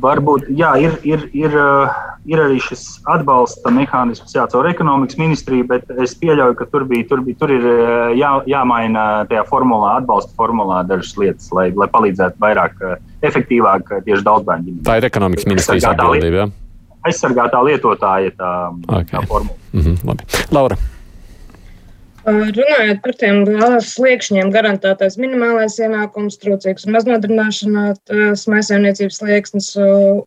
Varbūt, 0.00 0.48
jā, 0.56 0.72
ir, 0.80 0.96
ir, 1.06 1.26
ir, 1.36 1.54
ir 2.24 2.40
arī 2.40 2.56
šis 2.64 2.82
atbalsta 3.12 3.70
mehānisms 3.76 4.32
jācaur 4.32 4.66
ekonomikas 4.70 5.18
ministriju, 5.20 5.66
bet 5.68 5.92
es 6.00 6.16
pieļauju, 6.18 6.56
ka 6.56 6.66
tur, 6.72 6.86
bija, 6.88 7.04
tur, 7.12 7.22
bija, 7.26 7.38
tur 7.42 7.52
ir 7.52 7.66
jā, 8.16 8.30
jāmaina 8.48 9.04
tajā 9.30 9.44
formulā, 9.50 9.98
atbalsta 10.00 10.32
formulā 10.40 10.80
dažas 10.88 11.12
lietas, 11.20 11.50
lai, 11.54 11.68
lai 11.76 11.90
palīdzētu 11.92 12.42
vairāk, 12.42 12.80
efektīvāk 13.28 13.92
tieši 14.08 14.26
daudz 14.26 14.48
bērnu 14.48 14.70
ģimenēm. 14.70 14.88
Tā 14.88 14.98
ir 14.98 15.08
ekonomikas 15.12 15.50
ministrijas 15.52 15.90
atbildība. 15.92 16.46
Ja? 16.46 16.48
Aizsargātā 17.08 17.60
lietotāja 17.66 18.32
tā, 18.36 18.54
okay. 18.88 19.12
tā 19.12 19.26
formula. 19.26 19.56
Mm 19.72 19.84
-hmm, 19.84 20.08
labi. 20.08 20.24
Laura. 20.50 20.76
Runājot 22.30 22.98
par 23.00 23.14
tiem 23.16 23.46
sliekšņiem, 23.80 24.50
garantētais 24.52 25.16
minimālais 25.16 25.78
ienākums, 25.80 26.36
trūcīgs 26.42 26.84
un 26.84 26.92
maznodarbināšanās 26.92 28.44
maisaimniecības 28.52 29.20
slieksnis, 29.22 29.70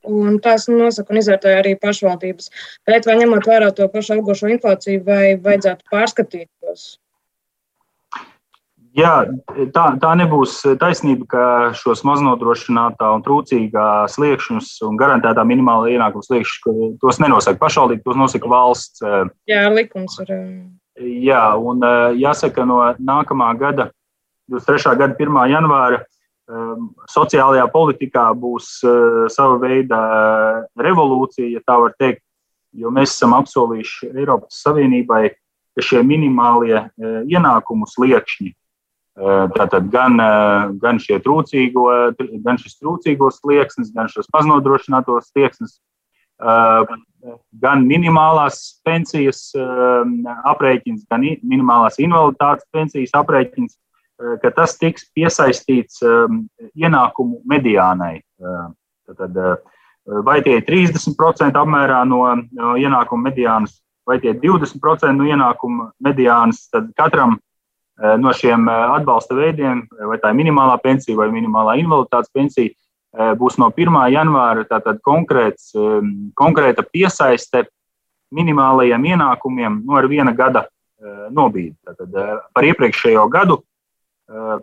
un 0.01 0.39
tās 0.41 0.65
nosaka 0.67 1.13
un 1.13 1.21
izvērtēja 1.21 1.61
arī 1.61 1.75
pašvaldības. 1.77 2.49
Bet 2.89 3.05
vai 3.05 3.19
ņemot 3.21 3.45
vērā 3.45 3.69
to 3.77 3.87
pašu 3.93 4.17
augošo 4.17 4.49
inflāciju, 4.49 5.05
vai 5.05 5.37
vajadzētu 5.37 5.85
pārskatīt 5.93 6.49
tos? 6.65 6.97
Jā, 8.93 9.23
tā, 9.73 9.83
tā 9.97 10.11
nebūs 10.19 10.59
taisnība, 10.77 11.25
ka 11.31 11.45
šos 11.77 12.03
maznodrošinātā 12.05 13.07
un 13.15 13.23
trūcīgā 13.25 14.05
sliekšņus 14.13 14.69
un 14.85 14.99
garantētā 15.01 15.41
minimāla 15.49 15.89
ienākuma 15.95 16.25
sliekšņus 16.27 16.99
tos 17.01 17.19
nenosaka 17.23 17.57
pašvaldība, 17.63 18.05
tos 18.05 18.19
nosaka 18.21 18.51
valsts. 18.51 19.01
Jā, 19.49 19.65
likums 19.73 20.19
ir. 20.21 20.35
Jā, 21.25 21.41
un 21.57 21.81
jāsaka, 22.21 22.67
no 22.69 22.83
nākamā 23.01 23.49
gada, 23.57 23.89
23. 24.53 24.93
gada 25.01 25.17
1. 25.17 25.41
janvāra, 25.55 26.03
sociālajā 27.09 27.65
politikā 27.73 28.29
būs 28.37 28.75
sava 29.33 29.57
veida 29.57 29.99
revolūcija, 30.77 31.49
ja 31.49 31.65
tā 31.65 31.81
var 31.81 31.97
teikt, 31.97 32.21
jo 32.77 32.93
mēs 32.93 33.17
esam 33.17 33.33
apsolījuši 33.41 34.13
Eiropas 34.13 34.61
Savienībai, 34.61 35.31
ka 35.73 35.81
šie 35.81 36.05
minimālie 36.05 36.91
ienākumu 37.01 37.89
sliekšņi 37.89 38.53
Tātad 39.13 39.91
gan, 39.93 40.17
gan, 40.81 40.97
trūcīgo, 40.97 41.83
gan 42.41 42.57
šis 42.57 42.79
trūcīgos 42.79 43.37
slieksnis, 43.43 43.91
gan 43.93 44.09
šis 44.09 44.25
maznodrošinātos 44.33 45.29
slieksnis, 45.29 45.75
gan 47.61 47.85
minimālās 47.85 48.81
pensijas 48.85 49.51
aprēķins, 50.49 51.05
gan 51.11 51.27
minimālās 51.45 52.01
invaliditātes 52.01 52.65
pensijas 52.73 53.13
aprēķins, 53.21 53.77
ka 54.41 54.53
tas 54.57 54.77
tiks 54.81 55.05
piesaistīts 55.13 56.01
ienākumu 56.73 57.43
mediānai. 57.45 58.17
Tātad, 59.05 59.39
vai 60.25 60.41
tie 60.41 60.57
ir 60.57 60.65
30% 60.65 61.53
apmērā 61.53 62.01
no, 62.09 62.25
no 62.49 62.75
ienākuma 62.81 63.29
mediānas, 63.29 63.77
vai 64.09 64.17
tie 64.19 64.33
20% 64.33 65.13
no 65.13 65.29
ienākuma 65.29 65.91
mediānas, 66.01 66.65
tad 66.73 66.89
katram 66.97 67.37
no 68.19 68.33
šiem 68.35 68.67
atbalsta 68.67 69.35
veidiem, 69.37 69.85
vai 70.09 70.17
tā 70.19 70.33
ir 70.33 70.39
minimālā 70.41 70.75
pensija 70.83 71.15
vai 71.17 71.29
minimālā 71.31 71.77
invaliditātes 71.79 72.31
pensija, 72.33 72.73
būs 73.39 73.59
no 73.61 73.69
1. 73.69 73.99
janvāra 74.11 74.65
tātad 74.67 74.99
konkrēts, 75.05 75.71
konkrēta 76.35 76.83
piesaiste 76.83 77.67
minimālajiem 78.33 79.11
ienākumiem 79.13 79.83
no 79.85 79.99
ar 79.99 80.07
viena 80.09 80.33
gada 80.35 80.65
nobīdi. 81.31 81.75
Tātad 81.85 82.09
par 82.55 82.67
iepriekšējo 82.67 83.27
gadu, 83.31 83.59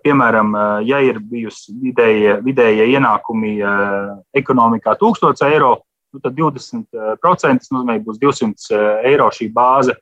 piemēram, 0.05 0.55
ja 0.89 0.99
ir 1.05 1.21
bijusi 1.23 1.75
vidējie, 1.79 2.41
vidējie 2.43 2.91
ienākumi 2.97 3.57
ekonomikā 4.37 4.97
1000 4.99 5.47
eiro, 5.51 5.77
nu 6.11 6.19
tad 6.25 6.35
20% 6.35 7.71
nozīmē, 7.71 8.01
būs 8.03 8.19
200 8.19 8.81
eiro 9.07 9.29
šī 9.31 9.47
bāze, 9.55 9.95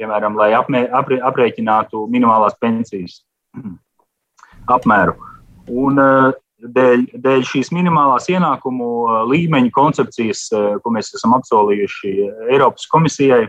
piemēram, 0.00 0.38
lai 0.40 0.52
apmē, 0.56 0.86
apre, 0.96 1.20
aprēķinātu 1.30 2.06
minimālās 2.10 2.56
pensijas 2.60 3.20
apmēru. 4.76 5.16
Un, 5.70 6.00
dēļ, 6.60 7.06
dēļ 7.20 7.46
šīs 7.46 7.70
minimālās 7.76 8.28
ienākumu 8.32 8.90
līmeņa 9.30 9.72
koncepcijas, 9.76 10.48
ko 10.82 10.92
mēs 10.94 11.12
esam 11.16 11.36
apsolījuši 11.38 12.12
Eiropas 12.50 12.88
komisijai, 12.90 13.46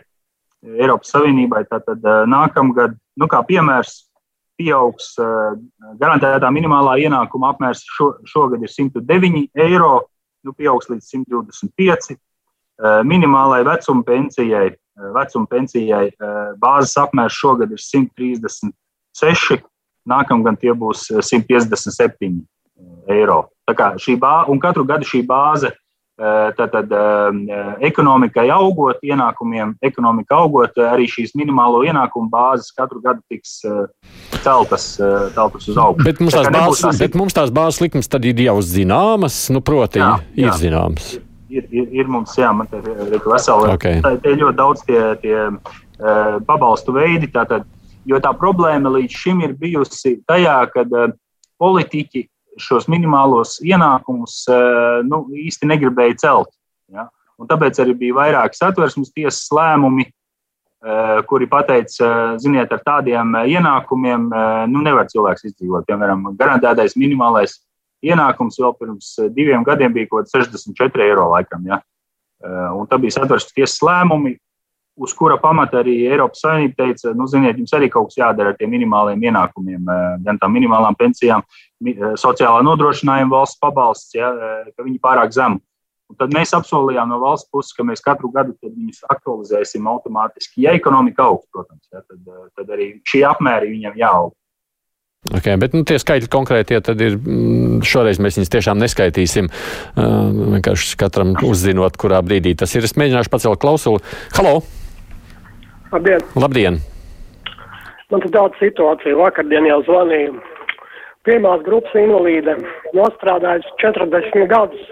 Eiropas 0.62 1.12
Savienībai, 1.16 1.64
tātad 1.70 2.06
nākamgad, 2.30 2.96
nu, 3.18 3.28
kā 3.32 3.42
piemērs, 3.48 4.04
pieaugs 4.62 5.16
garantētā 5.98 6.52
minimālā 6.54 7.00
ienākuma 7.02 7.56
apmērs 7.56 7.82
šo, 7.96 8.12
šogad 8.30 8.62
ir 8.62 8.70
109 8.70 9.48
eiro, 9.66 9.96
nu, 10.46 10.54
pieaugs 10.58 10.92
līdz 10.92 11.16
125. 11.16 12.20
Minimālai 13.06 13.62
vecuma 13.66 14.06
pensijai, 14.06 14.72
vecuma 15.16 15.50
pensijai 15.50 16.10
bāzes 16.62 16.98
apmērs 17.00 17.38
šogad 17.38 17.72
ir 17.74 17.82
136, 17.82 19.62
nākamgad 20.10 20.60
tie 20.62 20.74
būs 20.78 21.10
157 21.20 22.42
eiro. 23.12 23.46
Tā 23.70 23.78
kā 23.78 23.94
šī 24.02 24.18
bāze, 24.20 24.52
un 24.52 24.60
katru 24.62 24.86
gadu 24.88 25.08
šī 25.08 25.24
bāze, 25.28 25.72
tātad 26.58 26.92
ekonomikai 27.82 28.50
augot, 28.54 29.00
ienākumiem, 29.06 29.74
ekonomika 29.82 30.38
augot, 30.44 30.78
arī 30.92 31.08
šīs 31.10 31.34
minimālo 31.40 31.82
ienākumu 31.88 32.30
bāzes 32.30 32.74
katru 32.78 33.02
gadu 33.02 33.24
tiks 33.32 33.62
celtas, 34.44 34.94
celtas 35.36 35.72
uz 35.72 35.80
augšu. 35.82 36.06
Bet 36.06 36.22
mums 36.22 36.38
tās, 36.38 36.52
bāzes, 36.54 36.86
tās... 36.86 37.02
bet 37.02 37.18
mums 37.18 37.38
tās 37.38 37.54
bāzes 37.54 37.82
likmes 37.86 38.12
tad 38.12 38.28
ir 38.28 38.44
jau 38.44 38.60
zināmas, 38.66 39.44
nu, 39.54 39.64
proti, 39.66 40.02
jā, 40.04 40.16
jā. 40.36 40.50
ir 40.50 40.58
zināmas. 40.62 41.14
Ir, 41.52 41.66
ir, 41.68 41.88
ir 42.00 42.08
mums, 42.08 42.38
jā, 42.40 42.52
man 42.56 42.70
te 42.72 42.80
ir 42.80 43.18
vesela. 43.26 43.74
Okay. 43.76 44.00
Tā 44.04 44.14
ir 44.32 44.40
ļoti 44.40 44.58
daudz 44.58 44.84
tie, 44.88 45.02
tie 45.20 45.38
pabalstu 46.48 46.96
veidi, 46.96 47.28
tātad, 47.34 47.66
jo 48.08 48.20
tā 48.24 48.32
problēma 48.38 48.94
līdz 48.96 49.18
šim 49.24 49.44
ir 49.44 49.58
bijusi 49.60 50.16
tajā, 50.30 50.56
kad 50.72 50.96
politiķi 51.62 52.24
šos 52.62 52.88
minimālos 52.92 53.60
ienākumus 53.64 54.42
eh, 54.52 55.02
nu, 55.08 55.26
īsti 55.44 55.70
negribēja 55.70 56.18
celt. 56.24 56.52
Ja? 56.92 57.08
Un 57.42 57.50
tāpēc 57.50 57.80
arī 57.82 57.96
bija 57.98 58.18
vairāki 58.20 58.60
satversmes 58.60 59.14
tiesas 59.16 59.48
lēmumi, 59.56 60.08
kuri 61.30 61.46
pateica, 61.46 62.38
ziniet, 62.42 62.72
ar 62.74 62.80
tādiem 62.82 63.36
ienākumiem 63.46 64.24
nu, 64.72 64.80
nevar 64.82 65.06
cilvēks 65.12 65.46
izdzīvot. 65.52 65.86
Piemēram, 65.86 66.24
garantētais 66.40 66.96
minimālais 66.98 67.60
ienākums 68.06 68.60
vēl 68.62 68.76
pirms 68.80 69.16
diviem 69.36 69.66
gadiem 69.68 69.94
bija 69.94 70.10
kaut 70.12 70.26
kāds 70.26 70.36
64 70.52 71.06
eiro 71.06 71.30
laikam. 71.34 71.66
Ja? 71.70 71.82
Eh, 72.42 72.70
un 72.78 72.88
tā 72.90 73.00
bija 73.02 73.20
satversmes 73.20 73.54
tiesas 73.54 73.82
lēmumi, 73.86 74.36
uz 75.02 75.14
kura 75.18 75.38
pamata 75.42 75.80
arī 75.82 76.02
Eiropas 76.10 76.44
Savienība 76.44 76.84
teica, 76.84 77.14
nu, 77.18 77.26
ziniet, 77.30 77.58
jums 77.58 77.74
arī 77.78 77.90
kaut 77.90 78.10
kas 78.10 78.20
jādara 78.20 78.52
ar 78.52 78.58
tiem 78.60 78.74
minimāliem 78.74 79.24
ienākumiem, 79.30 79.92
gan 80.26 80.40
tām 80.42 80.54
minimālām 80.54 80.98
pensijām, 81.00 81.46
sociālā 82.20 82.60
nodrošinājuma 82.68 83.32
valsts 83.32 83.62
pabalsts, 83.62 84.16
ja, 84.18 84.30
ka 84.76 84.86
viņi 84.86 85.00
pārāk 85.02 85.34
zemu. 85.34 85.62
Un 86.12 86.18
tad 86.20 86.34
mēs 86.36 86.52
apsolījām 86.58 87.08
no 87.08 87.22
valsts 87.22 87.48
puses, 87.54 87.72
ka 87.72 87.86
mēs 87.88 88.04
katru 88.04 88.28
gadu 88.34 88.52
viņus 88.66 89.06
aktualizēsim 89.14 89.86
automātiski. 89.88 90.66
Ja 90.66 90.74
ekonomika 90.76 91.24
augs, 91.30 91.48
protams, 91.56 91.86
ja, 91.88 92.04
tad, 92.04 92.34
tad 92.60 92.74
arī 92.76 92.92
šie 93.08 93.24
apmēri 93.30 93.72
viņam 93.72 93.96
jāaug. 94.02 94.34
Okay, 95.30 95.54
bet 95.62 95.76
nu, 95.78 95.84
tie 95.86 96.00
skaitļi 96.02 96.28
konkrēti, 96.34 96.74
ja 96.74 96.82
tad 96.82 96.98
ir 97.06 97.14
šoreiz 97.86 98.18
mēs 98.18 98.40
viņus 98.40 98.50
tiešām 98.56 98.80
neskaitīsim. 98.82 99.52
Vienkārši 99.94 100.98
katram 100.98 101.36
uzzinot, 101.46 101.94
kurā 102.02 102.24
brīdī 102.26 102.56
tas 102.58 102.74
ir. 102.74 102.88
Es 102.88 102.98
mēģināšu 102.98 103.30
pacelt 103.30 103.62
klausuli. 103.62 104.02
Halo! 104.34 104.64
Labdien! 105.94 106.26
Labdien. 106.34 106.80
Man 108.10 108.26
ir 108.26 108.34
tāda 108.34 108.58
situācija, 108.58 109.14
vakardien 109.22 109.70
jau 109.70 109.78
zvanīju. 109.86 110.42
Pirmās 111.30 111.62
grupas 111.70 112.02
invalīde 112.02 112.58
nostrādājusi 112.98 113.78
40 113.86 114.50
gadus. 114.50 114.90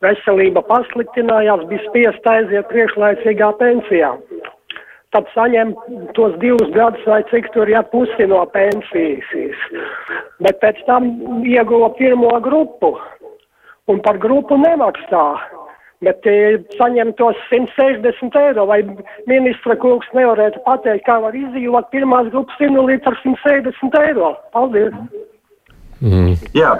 Veselība 0.00 0.64
pasliktinājās, 0.64 1.68
bija 1.68 1.84
spiest 1.90 2.32
aiziet 2.32 2.72
priekšlaicīgā 2.72 3.52
pensijā. 3.60 4.16
Tad 5.16 5.28
saņem 5.32 5.70
tos 6.12 6.34
divus 6.42 6.68
gadus 6.74 7.04
vai 7.08 7.22
cik 7.30 7.46
tur 7.54 7.70
ir 7.70 7.78
ja, 7.78 7.80
pusi 7.88 8.26
no 8.28 8.42
pensijas. 8.52 9.62
Bet 10.44 10.60
pēc 10.60 10.82
tam 10.84 11.06
ieguva 11.40 11.88
pirmo 11.96 12.34
grupu 12.44 12.98
un 13.88 14.02
par 14.04 14.20
grupu 14.20 14.58
nemaksā 14.60 15.24
bet 16.04 16.26
saņem 16.76 17.14
tos 17.16 17.38
160 17.48 18.36
eiro. 18.42 18.66
Vai 18.68 18.82
ministra 19.30 19.76
kungs 19.80 20.08
nevarētu 20.16 20.60
pateikt, 20.66 21.06
kā 21.08 21.16
var 21.24 21.36
izdzīvot 21.36 21.88
pirmās 21.94 22.28
grupas 22.34 22.60
invalīds 22.68 23.08
ar 23.08 23.16
160 23.22 23.98
eiro? 24.02 24.34
Paldies! 24.52 24.92
Mm. 26.04 26.36
Jā. 26.52 26.76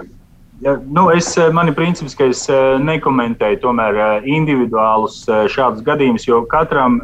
Ja, 0.65 0.73
nu 0.89 1.11
es, 1.13 1.35
man 1.53 1.69
ir 1.69 1.75
princips, 1.77 2.15
ka 2.17 2.31
es 2.33 2.47
nekomentēju 2.81 3.59
tomēr 3.61 4.25
individuālus 4.25 5.19
šādus 5.53 5.85
gadījumus, 5.85 6.25
jo 6.25 6.39
katram 6.49 6.97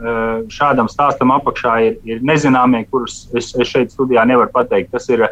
šādam 0.49 0.88
stāstam 0.88 1.35
apakšā 1.35 1.75
ir, 1.85 1.99
ir 2.09 2.25
nezināmie, 2.25 2.87
kurus 2.88 3.27
es, 3.37 3.51
es 3.53 3.69
šeit 3.69 3.93
studijā 3.93 4.25
nevaru 4.25 4.49
pateikt. 4.57 4.95
Tas 4.97 5.11
ir 5.12 5.27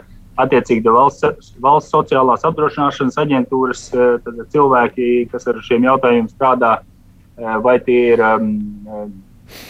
attiecīgi 0.45 0.93
valsts, 0.93 1.55
valsts 1.63 1.93
sociālās 1.95 2.45
apdrošināšanas 2.49 3.19
aģentūras 3.21 3.87
eh, 3.95 4.31
cilvēki, 4.53 5.09
kas 5.33 5.49
ar 5.51 5.61
šiem 5.67 5.87
jautājumiem 5.89 6.31
strādā, 6.33 6.77
eh, 6.81 7.57
vai 7.65 7.79
tie 7.87 8.01
ir 8.15 8.25
um, 8.25 8.53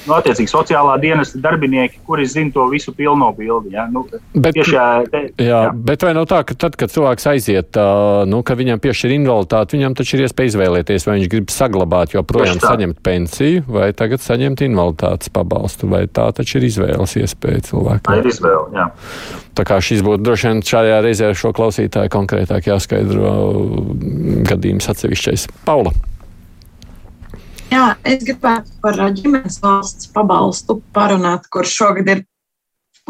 nu, 0.06 0.14
attiecīgi 0.16 0.50
sociālā 0.50 0.96
dienesta 1.02 1.40
darbinieki, 1.42 2.00
kuri 2.06 2.26
zina 2.28 2.52
to 2.54 2.66
visu 2.72 2.94
pilno 2.96 3.30
bildi. 3.36 3.74
Ja? 3.76 3.86
Nu, 3.90 4.04
bet, 4.34 4.56
tiešā, 4.56 4.86
te, 5.12 5.22
jā, 5.38 5.62
jā. 5.66 5.72
bet 5.74 6.04
vai 6.06 6.14
nav 6.16 6.26
tā, 6.30 6.42
ka 6.48 6.56
tad, 6.66 6.76
kad 6.80 6.92
cilvēks 6.92 7.28
aiziet, 7.32 7.78
uh, 7.80 8.22
nu, 8.30 8.42
ka 8.46 8.56
viņam 8.58 8.82
piešķir 8.82 9.14
invaliditāti, 9.16 9.78
viņam 9.78 9.96
taču 9.98 10.16
ir 10.16 10.26
iespēja 10.26 10.54
izvēlēties, 10.54 11.06
vai 11.08 11.18
viņš 11.18 11.30
grib 11.34 11.54
saglabāt 11.54 12.16
joprojām 12.16 12.60
saņemt 12.62 13.00
pensiju, 13.06 13.64
vai 13.70 13.90
tagad 13.96 14.24
saņemt 14.24 14.64
invaliditātes 14.66 15.32
pabalstu, 15.34 15.90
vai 15.90 16.04
tā 16.10 16.30
taču 16.36 16.58
ir 16.60 16.68
izvēles 16.70 17.16
iespēja 17.22 17.66
cilvēkam. 17.70 18.06
Tā 18.08 18.20
ir 18.22 18.30
izvēle, 18.30 18.68
jā. 18.76 18.90
Tā 19.58 19.66
kā 19.66 19.80
šis 19.82 20.04
būtu 20.06 20.24
droši 20.24 20.50
vien 20.50 20.62
šajā 20.64 21.00
reizē 21.04 21.32
šo 21.36 21.50
klausītāju 21.56 22.12
konkrētāk 22.12 22.70
jāskaidro 22.70 23.34
gadījums 24.48 24.88
atsevišķais. 24.92 25.50
Paula. 25.66 25.92
Jā, 27.70 27.92
es 28.02 28.24
gribētu 28.26 28.72
par 28.82 28.96
ģimenes 29.14 29.60
valsts 29.62 30.08
pabalstu 30.10 30.80
parunāt, 30.94 31.44
kurš 31.54 31.74
šogad 31.78 32.08
ir 32.10 32.24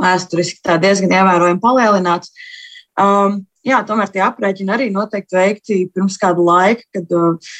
vēsturiski 0.01 0.77
diezgan 0.83 1.15
ievērojami 1.17 1.63
palielināts. 1.63 2.35
Um, 3.01 3.39
jā, 3.65 3.79
tomēr 3.89 4.13
tie 4.13 4.21
aprēķini 4.27 4.75
arī 4.75 4.91
noteikti 4.93 5.39
veikti 5.39 5.79
pirms 5.95 6.19
kāda 6.21 6.45
laika, 6.45 6.85
kad 6.93 7.17
uh, 7.17 7.57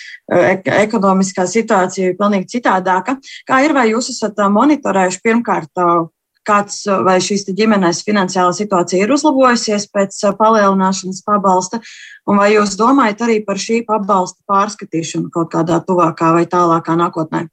ekonomiskā 0.83 1.49
situācija 1.49 2.11
ir 2.11 2.19
pilnīgi 2.21 2.59
citādāka. 2.59 3.17
Kā 3.49 3.63
ir, 3.65 3.73
vai 3.77 3.89
jūs 3.95 4.13
esat 4.13 4.45
monitorējuši 4.53 5.25
pirmkārt 5.25 5.81
uh, 5.81 6.05
kāds 6.47 6.83
vai 7.05 7.19
šīs 7.23 7.47
ģimenes 7.57 8.03
finansiālā 8.07 8.53
situācija 8.57 9.05
ir 9.05 9.13
uzlabojusies 9.15 9.87
pēc 9.93 10.17
palielināšanas 10.39 11.23
pabalsta, 11.27 11.81
un 12.29 12.41
vai 12.41 12.53
jūs 12.55 12.77
domājat 12.81 13.27
arī 13.27 13.39
par 13.47 13.61
šī 13.61 13.83
pabalsta 13.89 14.43
pārskatīšanu 14.51 15.31
kaut 15.35 15.53
kādā 15.53 15.81
tuvākā 15.85 16.33
vai 16.37 16.47
tālākā 16.51 16.97
nākotnē? 17.01 17.47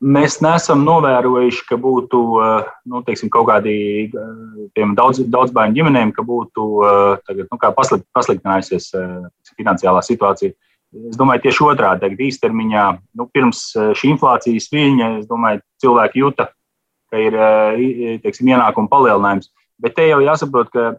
Mēs 0.00 0.38
neesam 0.40 0.80
novērojuši, 0.86 1.64
ka 1.68 1.76
būtu 1.80 2.18
nu, 2.88 3.02
teiksim, 3.04 3.28
kaut 3.32 3.50
kādi 3.50 3.74
daudz, 4.96 5.20
daudz 5.28 5.52
bērnu 5.52 5.76
ģimenēm, 5.76 6.12
ka 6.16 6.24
būtu 6.24 6.68
tagad, 7.26 7.50
nu, 7.50 7.58
paslikt, 7.76 8.06
pasliktinājusies 8.16 8.88
finansiālā 9.58 10.00
situācija. 10.06 10.56
Es 10.90 11.14
domāju, 11.14 11.44
tieši 11.44 11.62
otrādi, 11.68 12.02
tagad 12.02 12.22
īstermiņā, 12.26 12.84
nu, 13.18 13.26
pirms 13.30 13.62
šī 13.98 14.08
inflācijas 14.16 14.66
viļņa, 14.72 15.10
es 15.20 15.28
domāju, 15.30 15.62
cilvēki 15.84 16.22
jūta, 16.24 16.48
ka 17.10 17.20
ir 17.22 17.36
teiksim, 18.24 18.50
ienākuma 18.50 18.90
palielinājums. 18.90 19.52
Bet 19.80 19.94
te 19.96 20.04
jau 20.10 20.18
jāsaprot, 20.20 20.68
ka 20.74 20.90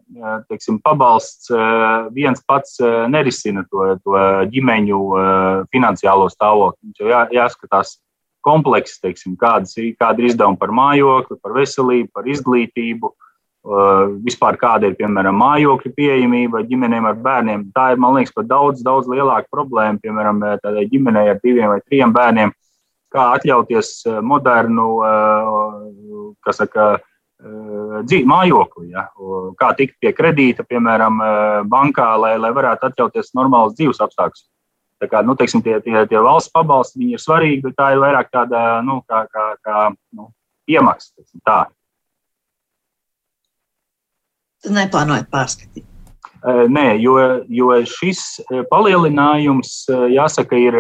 teiksim, 0.49 0.79
pabalsts 0.81 1.51
viens 2.15 2.39
pats 2.47 2.79
nerisina 3.11 3.61
to, 3.69 3.91
to 4.01 4.23
ģimeņu 4.53 5.01
finansiālo 5.75 6.31
stāvokli. 6.31 6.87
Mums 6.87 7.03
jau 7.03 7.11
jā, 7.11 7.19
jāskatās 7.35 7.99
komplekss, 8.41 8.97
teiksim, 9.03 9.35
kādas, 9.37 9.75
kāda 9.99 10.23
ir 10.23 10.31
izdevuma 10.31 10.57
par 10.57 10.73
mājokli, 10.73 11.37
par 11.43 11.53
veselību, 11.59 12.09
par 12.15 12.31
izglītību, 12.31 13.11
vispār 14.25 14.57
kāda 14.57 14.89
ir, 14.89 14.95
piemēram, 14.97 15.37
mājokļu 15.37 15.91
pieejamība 15.93 16.63
ģimenēm 16.65 17.05
ar 17.05 17.19
bērniem. 17.21 17.67
Tā 17.75 17.91
ir, 17.93 18.01
man 18.01 18.15
liekas, 18.17 18.33
pat 18.33 18.49
daudz, 18.49 18.81
daudz 18.81 19.09
lielāka 19.11 19.47
problēma, 19.53 20.01
piemēram, 20.01 20.41
tādai 20.63 20.87
ģimenei 20.89 21.29
ar 21.29 21.39
diviem 21.43 21.69
vai 21.69 21.81
trim 21.85 22.13
bērniem, 22.15 22.53
kā 23.13 23.27
atļauties 23.37 23.93
modernu, 24.25 24.87
kas 26.41 26.61
saka, 26.63 26.87
dzīvi 27.41 28.25
mājokli, 28.29 28.91
ja? 28.93 29.07
kā 29.57 29.71
tikt 29.77 29.97
pie 30.01 30.13
kredīta, 30.13 30.65
piemēram, 30.65 31.21
bankā, 31.69 32.13
lai, 32.21 32.35
lai 32.41 32.51
varētu 32.53 32.89
atļauties 32.89 33.33
normālus 33.37 33.77
dzīves 33.77 34.01
apstākļus. 34.01 34.47
Tā 35.01 35.07
kā, 35.09 35.23
nu, 35.25 35.33
teiksim, 35.33 35.63
tie, 35.65 35.79
tie, 35.81 35.95
tie 36.05 36.19
valsts 36.21 36.53
pabalsti 36.53 37.07
ir 37.15 37.21
svarīgi, 37.21 37.63
bet 37.65 37.77
tā 37.77 37.87
ir 37.95 38.01
vairāk 38.03 38.29
tāda 38.29 38.81
nu, 38.85 38.99
kā, 39.09 39.23
kā, 39.33 39.45
kā 39.65 39.87
nu, 40.13 40.27
iemaksa. 40.69 41.15
Teiksim, 41.17 41.41
tā. 41.41 41.63
Neplānojat 44.69 45.29
pārskatīt. 45.31 45.87
Nē, 46.41 46.95
jo, 47.01 47.17
jo 47.53 47.75
šis 47.85 48.41
palielinājums, 48.71 49.85
jāsaka, 50.09 50.57
ir 50.57 50.79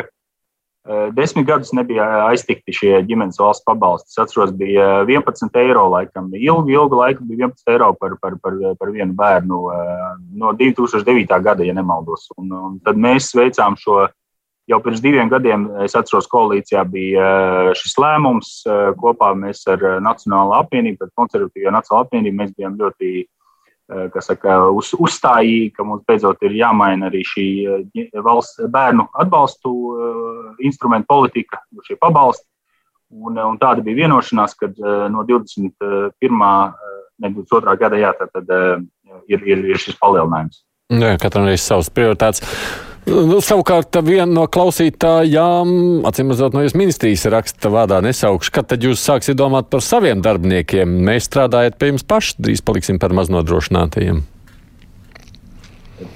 desmit 1.13 1.45
gadus 1.45 1.69
nebija 1.77 2.05
aiztikti 2.25 2.73
šie 2.73 2.95
ģimenes 3.05 3.37
valsts 3.37 3.65
pabalsti. 3.67 4.09
Es 4.09 4.21
atceros, 4.23 4.53
bija 4.57 5.03
11 5.05 5.59
eiro 5.61 5.85
laikam. 5.93 6.31
Ilgu, 6.33 6.73
ilgu 6.73 6.97
laiku 6.97 7.27
bija 7.29 7.51
11 7.51 7.75
eiro 7.75 7.91
par, 7.99 8.15
par, 8.21 8.39
par, 8.41 8.57
par 8.79 8.93
vienu 8.93 9.13
bērnu 9.17 9.59
no 10.41 10.53
2009. 10.57 11.37
gada, 11.45 11.63
ja 11.63 11.75
nemaldos. 11.77 12.31
Un, 12.37 12.49
un 12.49 12.79
tad 12.85 12.97
mēs 12.97 13.29
veicām 13.37 13.77
šo 13.77 14.07
jau 14.71 14.79
pirms 14.81 15.03
diviem 15.03 15.29
gadiem. 15.29 15.67
Es 15.85 15.93
atceros, 15.97 16.29
koalīcijā 16.31 16.81
bija 16.89 17.27
šis 17.77 17.93
lēmums. 18.01 18.55
Kopā 18.97 19.35
mēs 19.37 19.61
ar 19.69 19.85
Nacionālo 20.01 20.57
apvienību, 20.63 21.11
konservatīvo 21.13 21.75
Nacionālo 21.77 22.07
apvienību, 22.07 22.39
mēs 22.41 22.57
bijām 22.57 22.81
ļoti 22.81 23.13
kas 23.21 23.40
saka, 24.23 24.57
uz, 24.71 24.91
uzstājīgi, 24.97 25.71
ka 25.75 25.85
mums 25.87 26.05
beidzot 26.07 26.41
ir 26.47 26.55
jāmaina 26.59 27.09
arī 27.09 27.23
šī 27.27 27.47
eh, 27.65 28.07
valsts 28.23 28.63
bērnu 28.71 29.07
atbalstu 29.23 29.73
eh, 29.73 30.65
instrumentu 30.67 31.09
politika, 31.11 31.61
šie 31.87 31.99
pabalsti. 31.99 32.47
Un, 33.11 33.35
un 33.35 33.57
tāda 33.59 33.83
bija 33.83 34.05
vienošanās, 34.05 34.53
ka 34.55 34.69
no 35.11 35.25
21. 35.27 36.13
ne 37.19 37.31
22. 37.35 37.73
gada 37.81 37.97
jā, 37.99 38.13
tad, 38.15 38.31
tad, 38.31 38.53
ir, 39.27 39.41
ir, 39.43 39.65
ir 39.73 39.81
šis 39.83 39.97
palielinājums. 39.99 40.61
Jā, 40.95 41.17
katram 41.19 41.49
ir 41.51 41.59
savas 41.59 41.91
prioritātes. 41.91 42.39
Nu, 43.09 43.39
savukārt, 43.41 43.97
viena 44.05 44.29
no 44.29 44.43
klausītājām, 44.51 45.71
acīm 46.05 46.29
redzot, 46.31 46.53
no 46.53 46.61
jūsu 46.61 46.77
ministrijas 46.77 47.25
raksta 47.33 47.71
vārdā 47.73 47.97
nesaukšu, 48.05 48.53
kad 48.53 48.69
tad 48.69 48.85
jūs 48.85 49.01
sāksiet 49.01 49.39
domāt 49.39 49.71
par 49.73 49.81
saviem 49.81 50.21
darbiniekiem. 50.21 50.99
Mēs 51.07 51.25
strādājam 51.25 51.73
pie 51.81 51.89
jums 51.89 52.05
paši, 52.05 52.37
drīz 52.45 52.61
paliksim 52.65 53.01
par 53.01 53.15
maznodrošinātajiem. 53.17 54.21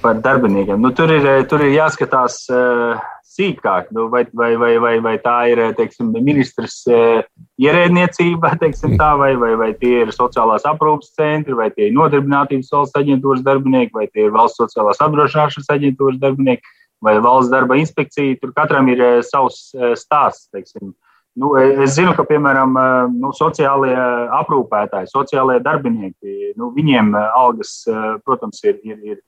Par 0.02 0.22
darbiniekiem. 0.22 0.78
Nu, 0.82 0.92
tur, 0.94 1.10
ir, 1.14 1.26
tur 1.50 1.66
ir 1.66 1.74
jāskatās 1.74 2.44
uh, 2.54 3.02
sīkāk, 3.36 3.90
nu, 3.94 4.06
vai, 4.12 4.24
vai, 4.32 4.54
vai, 4.60 4.72
vai, 4.82 4.94
vai 5.04 5.14
tā 5.22 5.36
ir 5.52 5.60
teiksim, 5.78 6.10
ministrs 6.24 6.78
uh, 6.90 7.20
ierēdniecība, 7.62 8.54
teiksim, 8.62 8.96
tā, 9.00 9.12
vai, 9.20 9.34
vai, 9.40 9.52
vai 9.60 9.70
tie 9.80 10.02
ir 10.04 10.14
sociālās 10.16 10.66
aprūpas 10.68 11.12
centri, 11.18 11.56
vai 11.58 11.68
tie 11.74 11.90
ir 11.90 11.96
nodarbinātības 11.96 12.72
valsts 12.72 13.00
aģentūras 13.00 13.44
darbinieki, 13.46 13.94
vai 13.96 14.08
tie 14.10 14.26
ir 14.26 14.34
valsts 14.36 14.60
sociālās 14.62 15.02
apdrošināšanas 15.04 15.72
aģentūras 15.76 16.20
darbinieki 16.22 16.74
vai 17.04 17.18
valsts 17.20 17.52
darba 17.52 17.76
inspekcija. 17.76 18.38
Tur 18.40 18.54
katram 18.56 18.88
ir 18.88 19.02
eh, 19.04 19.18
savs 19.26 19.68
eh, 19.76 19.92
stāsts. 19.98 20.48
Teiksim. 20.54 20.94
Nu, 21.36 21.50
es 21.60 21.92
zinu, 21.98 22.14
ka, 22.16 22.24
piemēram, 22.24 22.70
nu, 23.12 23.28
sociālajie 23.36 24.04
aprūpētāji, 24.38 25.10
sociālajie 25.10 25.60
darbinieki, 25.66 26.36
nu, 26.56 26.70
viņiem 26.72 27.10
algas, 27.12 27.82
protams, 28.24 28.62
ir, 28.64 28.78
ir, 28.88 29.02
ir 29.04 29.18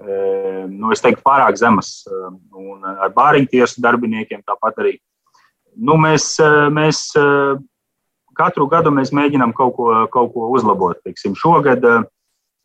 nu, 0.00 0.92
teiktu, 0.96 1.22
pārāk 1.26 1.58
zemas. 1.60 2.04
Un 2.56 2.86
ar 2.88 3.12
bāriņu 3.12 3.50
tiesu 3.52 3.82
darbiniekiem 3.84 4.40
tāpat 4.46 4.80
arī. 4.80 4.94
Nu, 5.76 5.98
mēs, 6.00 6.32
mēs 6.72 7.02
katru 8.36 8.66
gadu 8.70 8.92
mēs 8.94 9.12
mēģinām 9.12 9.52
kaut 9.56 9.74
ko, 9.76 9.90
kaut 10.12 10.32
ko 10.32 10.48
uzlabot. 10.54 10.98
Teiksim, 11.04 11.36
šogad 11.38 11.84
uh, 11.84 12.08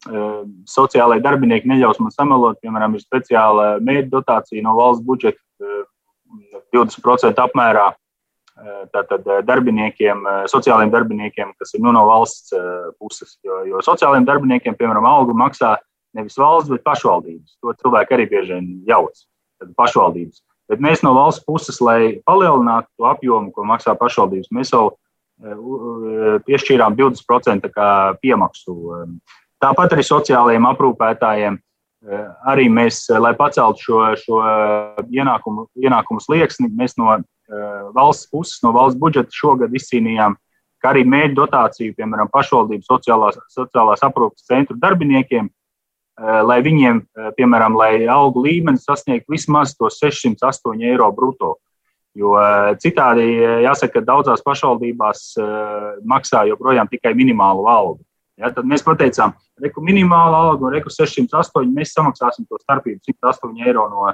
Ehm, 0.06 0.50
sociālai 0.69 1.17
darbinieki 1.24 1.69
neļaus 1.69 2.00
man 2.04 2.13
samelot. 2.13 2.60
Piemēram, 2.62 2.95
ir 2.95 3.04
speciāla 3.04 3.76
mērķa 3.82 4.12
dotācija 4.12 4.65
no 4.65 4.76
valsts 4.78 5.06
budžeta 5.06 5.39
20% 6.76 7.32
ehm, 7.32 7.41
apmērā. 7.41 7.88
Ehm, 8.60 8.84
tātad 8.93 9.26
darbiniekiem, 9.48 10.28
sociālajiem 10.52 10.93
darbiniekiem, 10.93 11.56
kas 11.58 11.74
ir 11.74 11.82
nu, 11.82 11.93
no 11.95 12.06
valsts 12.12 12.54
puses. 13.00 13.38
Jo, 13.45 13.63
jo 13.71 13.82
sociālajiem 13.86 14.28
darbiniekiem, 14.30 14.78
piemēram, 14.78 15.10
algu 15.10 15.38
maksā 15.38 15.76
nevis 16.15 16.38
valsts, 16.39 16.71
bet 16.71 16.84
pašvaldības. 16.88 17.58
To 17.62 17.75
cilvēki 17.84 18.17
arī 18.17 18.28
bieži 18.32 18.56
vien 18.56 18.69
jauc. 18.88 19.25
Tad 19.62 19.71
pašvaldības. 19.78 20.41
Bet 20.71 20.82
mēs 20.82 21.04
no 21.06 21.13
valsts 21.15 21.45
puses, 21.45 21.78
lai 21.84 22.17
palielinātu 22.25 22.89
to 22.97 23.08
apjomu, 23.08 23.54
ko 23.54 23.67
maksā 23.67 23.93
pašvaldības, 23.99 24.51
mēs 24.56 24.73
jau 24.73 24.95
piešķīrām 26.47 26.95
20% 26.95 27.69
piemaksu 28.23 28.75
Tāpat 29.63 29.95
arī 29.95 30.04
sociālajiem 30.06 30.67
aprūpētājiem. 30.69 31.58
Eh, 32.06 32.25
arī 32.51 32.67
mēs, 32.69 33.06
lai 33.21 33.34
paceltu 33.38 33.82
šo, 33.82 34.01
šo 34.21 34.41
ienākumu, 35.10 35.69
ienākumu 35.82 36.21
slieksni, 36.21 36.69
mēs 36.69 36.99
no 37.01 37.15
valsts 37.93 38.30
puses, 38.30 38.60
no 38.65 38.71
valsts 38.73 38.97
budžeta 38.97 39.34
šogad 39.34 39.73
izcīnījām, 39.78 40.34
kā 40.82 40.91
arī 40.91 41.04
mēģinājumu 41.06 41.38
dotāciju, 41.38 41.95
piemēram, 41.97 42.30
pašvaldību 42.34 42.86
sociālās, 42.86 43.38
sociālās 43.54 44.01
aprūpes 44.06 44.47
centru 44.49 44.78
darbiniekiem, 44.82 45.49
lai 46.15 46.62
viņiem, 46.63 47.01
piemēram, 47.36 47.75
lai 47.75 48.06
algu 48.08 48.45
līmenis 48.45 48.86
sasniegtu 48.88 49.34
vismaz 49.36 49.73
to 49.75 49.89
608 49.91 50.84
eiro 50.88 51.10
brutto. 51.12 51.58
Jo 52.15 52.38
citādi, 52.80 53.25
jāsaka, 53.65 53.99
ka 53.99 54.08
daudzās 54.08 54.43
pašvaldībās 54.45 55.23
maksā 56.08 56.45
joprojām 56.47 56.88
tikai 56.88 57.12
minimālu 57.17 57.67
algu. 57.67 57.99
Ja, 58.39 58.51
tad 58.51 58.67
mēs 58.67 58.84
pateicām, 58.84 59.32
ka 59.63 59.82
minimāla 59.84 60.41
alga 60.49 60.67
un 60.67 60.73
reku 60.75 60.91
608 60.91 61.71
mēs 61.71 61.93
samaksāsim 61.95 62.47
to 62.49 62.60
starpību 62.60 62.99
108 63.08 63.62
eiro 63.63 63.86
no, 63.91 64.10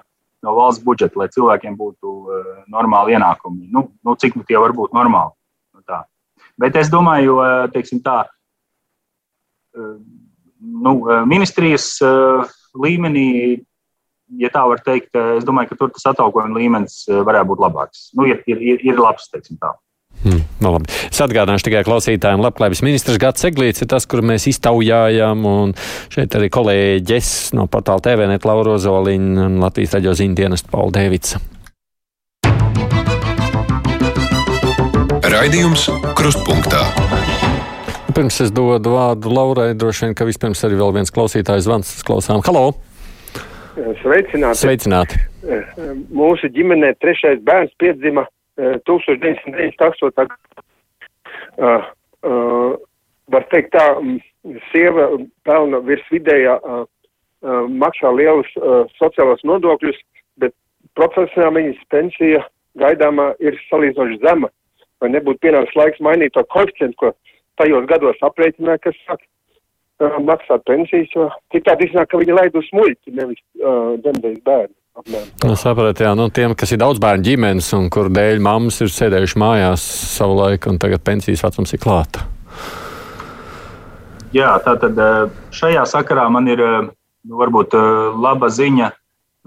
no 0.45 0.53
valsts 0.57 0.83
budžeta, 0.85 1.17
lai 1.17 1.29
cilvēkiem 1.33 1.77
būtu 1.77 2.11
uh, 2.11 2.51
normāli 2.69 3.15
ienākumi. 3.17 3.69
Nu, 3.73 3.87
nu, 4.05 4.15
cik 4.21 4.37
nu 4.37 4.45
tie 4.45 4.59
var 4.61 4.75
būt 4.77 4.93
normāli? 4.97 5.33
Nu, 5.73 5.81
tā. 5.85 6.03
Bet 6.61 6.77
es 6.77 6.91
domāju, 6.93 7.39
uh, 7.39 7.65
teiksim 7.73 8.03
tā, 8.05 8.19
uh, 9.73 9.97
nu, 10.61 10.95
ministrijas 11.29 11.93
uh, 12.05 12.47
līmenī, 12.77 13.61
ja 14.39 14.51
tā 14.53 14.63
var 14.69 14.81
teikt, 14.85 15.15
es 15.37 15.45
domāju, 15.47 15.71
ka 15.71 15.79
tur 15.79 15.93
tas 15.95 16.11
atalgojuma 16.13 16.59
līmenis 16.59 17.03
varētu 17.11 17.51
būt 17.51 17.63
labāks. 17.65 18.09
Nu, 18.15 18.27
ir, 18.29 18.43
ir, 18.47 18.61
ir, 18.79 18.99
labs, 18.99 19.27
teiksim 19.33 19.59
tā. 19.61 19.73
Hmm, 20.21 20.43
no 20.61 20.67
nu 20.67 20.71
labi. 20.75 20.91
es 21.07 21.21
atgādināšu 21.23 21.65
tikai 21.65 21.81
klausītājiem, 21.87 22.43
Labklājības 22.45 22.83
ministrs 22.85 23.17
Gats 23.21 23.47
Eglīts 23.47 23.81
ir 23.81 23.89
tas, 23.89 24.05
kur 24.05 24.21
mēs 24.21 24.45
iztaujājam, 24.51 25.45
un 25.47 25.73
šeit 26.13 26.35
arī 26.37 26.51
kolēģis 26.53 27.55
no 27.57 27.65
portāla 27.71 28.03
TVNet 28.05 28.45
Lauro 28.45 28.77
Zoliņa 28.77 29.47
un 29.47 29.57
Latvijas 29.63 29.97
raģio 29.97 30.13
ziņdienas 30.21 30.67
Paula 30.69 30.93
Dēvica. 30.99 31.41
Raidījums 35.31 35.87
Krustpunktā. 36.17 36.85
Pirms 38.11 38.41
es 38.43 38.49
dodu 38.51 38.91
vārdu 38.91 39.31
Laurai, 39.31 39.71
droši 39.77 40.07
vien, 40.07 40.13
ka 40.17 40.25
vispirms 40.27 40.63
arī 40.67 40.75
vēl 40.79 40.91
viens 40.97 41.13
klausītājs 41.13 41.63
zvans 41.67 41.91
klausām. 42.07 42.41
Halo! 42.43 42.73
Sveicināti! 44.01 44.59
Sveicināti. 44.59 45.19
Mūsu 46.11 46.49
ģimenē 46.51 46.91
trešais 46.99 47.39
bērns 47.47 47.71
piedzima 47.79 48.25
1998. 48.89 50.11
gadā. 50.17 50.35
Uh, 51.61 51.87
uh, 52.27 52.73
var 53.31 53.47
teikt 53.53 53.71
tā, 53.77 53.85
sieva 54.71 55.07
pelna 55.47 55.79
virs 55.85 56.03
vidējā, 56.11 56.57
maksā 57.81 58.11
lielus 58.17 58.49
uh, 58.59 58.83
sociālos 58.99 59.43
nodokļus, 59.47 59.99
bet 60.41 60.55
profesionāli 60.99 61.67
viņas 61.67 61.87
pensija 61.93 62.43
gaidāmā 62.81 63.31
ir 63.39 63.55
salīdzinoši 63.69 64.19
zema. 64.25 64.51
Vai 65.01 65.13
nebūtu 65.15 65.41
pienācis 65.45 65.77
laiks 65.79 66.03
mainīt 66.03 66.35
to 66.35 66.43
koeficientu, 66.51 66.97
ko 66.99 67.13
tajos 67.61 67.87
gados 67.89 68.25
aprēķināja, 68.27 68.81
kas 68.89 68.99
saka, 69.05 69.25
uh, 70.03 70.19
maksāt 70.27 70.65
pensijas, 70.67 71.09
jo 71.15 71.29
citādi 71.53 71.89
iznāk, 71.89 72.11
ka 72.11 72.21
viņi 72.21 72.37
laid 72.37 72.57
uz 72.59 72.69
muļķi, 72.75 73.15
nevis 73.17 73.41
uh, 73.61 73.97
dzemdēs 74.01 74.39
bērnu. 74.45 74.75
Nu, 74.91 75.55
Saprotiet, 75.55 76.03
jā, 76.03 76.11
nu, 76.19 76.27
tiem, 76.35 76.51
kas 76.57 76.73
ir 76.75 76.81
daudz 76.81 76.99
bērnu 77.01 77.23
ģimenes 77.23 77.69
un 77.77 77.87
kur 77.93 78.09
dēļ 78.11 78.41
mammas 78.43 78.81
ir 78.83 78.91
sēdējuši 78.91 79.39
mājās 79.39 79.85
savu 80.17 80.35
laiku, 80.41 80.73
un 80.73 80.81
tagad 80.83 81.03
pensijas 81.07 81.45
vecums 81.45 81.71
ir 81.71 81.79
klāta. 81.81 82.25
Jā, 84.35 84.51
tā 84.63 84.75
tad 84.79 84.99
eh, 84.99 85.31
šajā 85.55 85.85
sakarā 85.87 86.27
man 86.31 86.49
ir 86.51 86.59
nu, 86.59 87.37
varbūt 87.39 87.75
laba 88.19 88.51
ziņa 88.51 88.91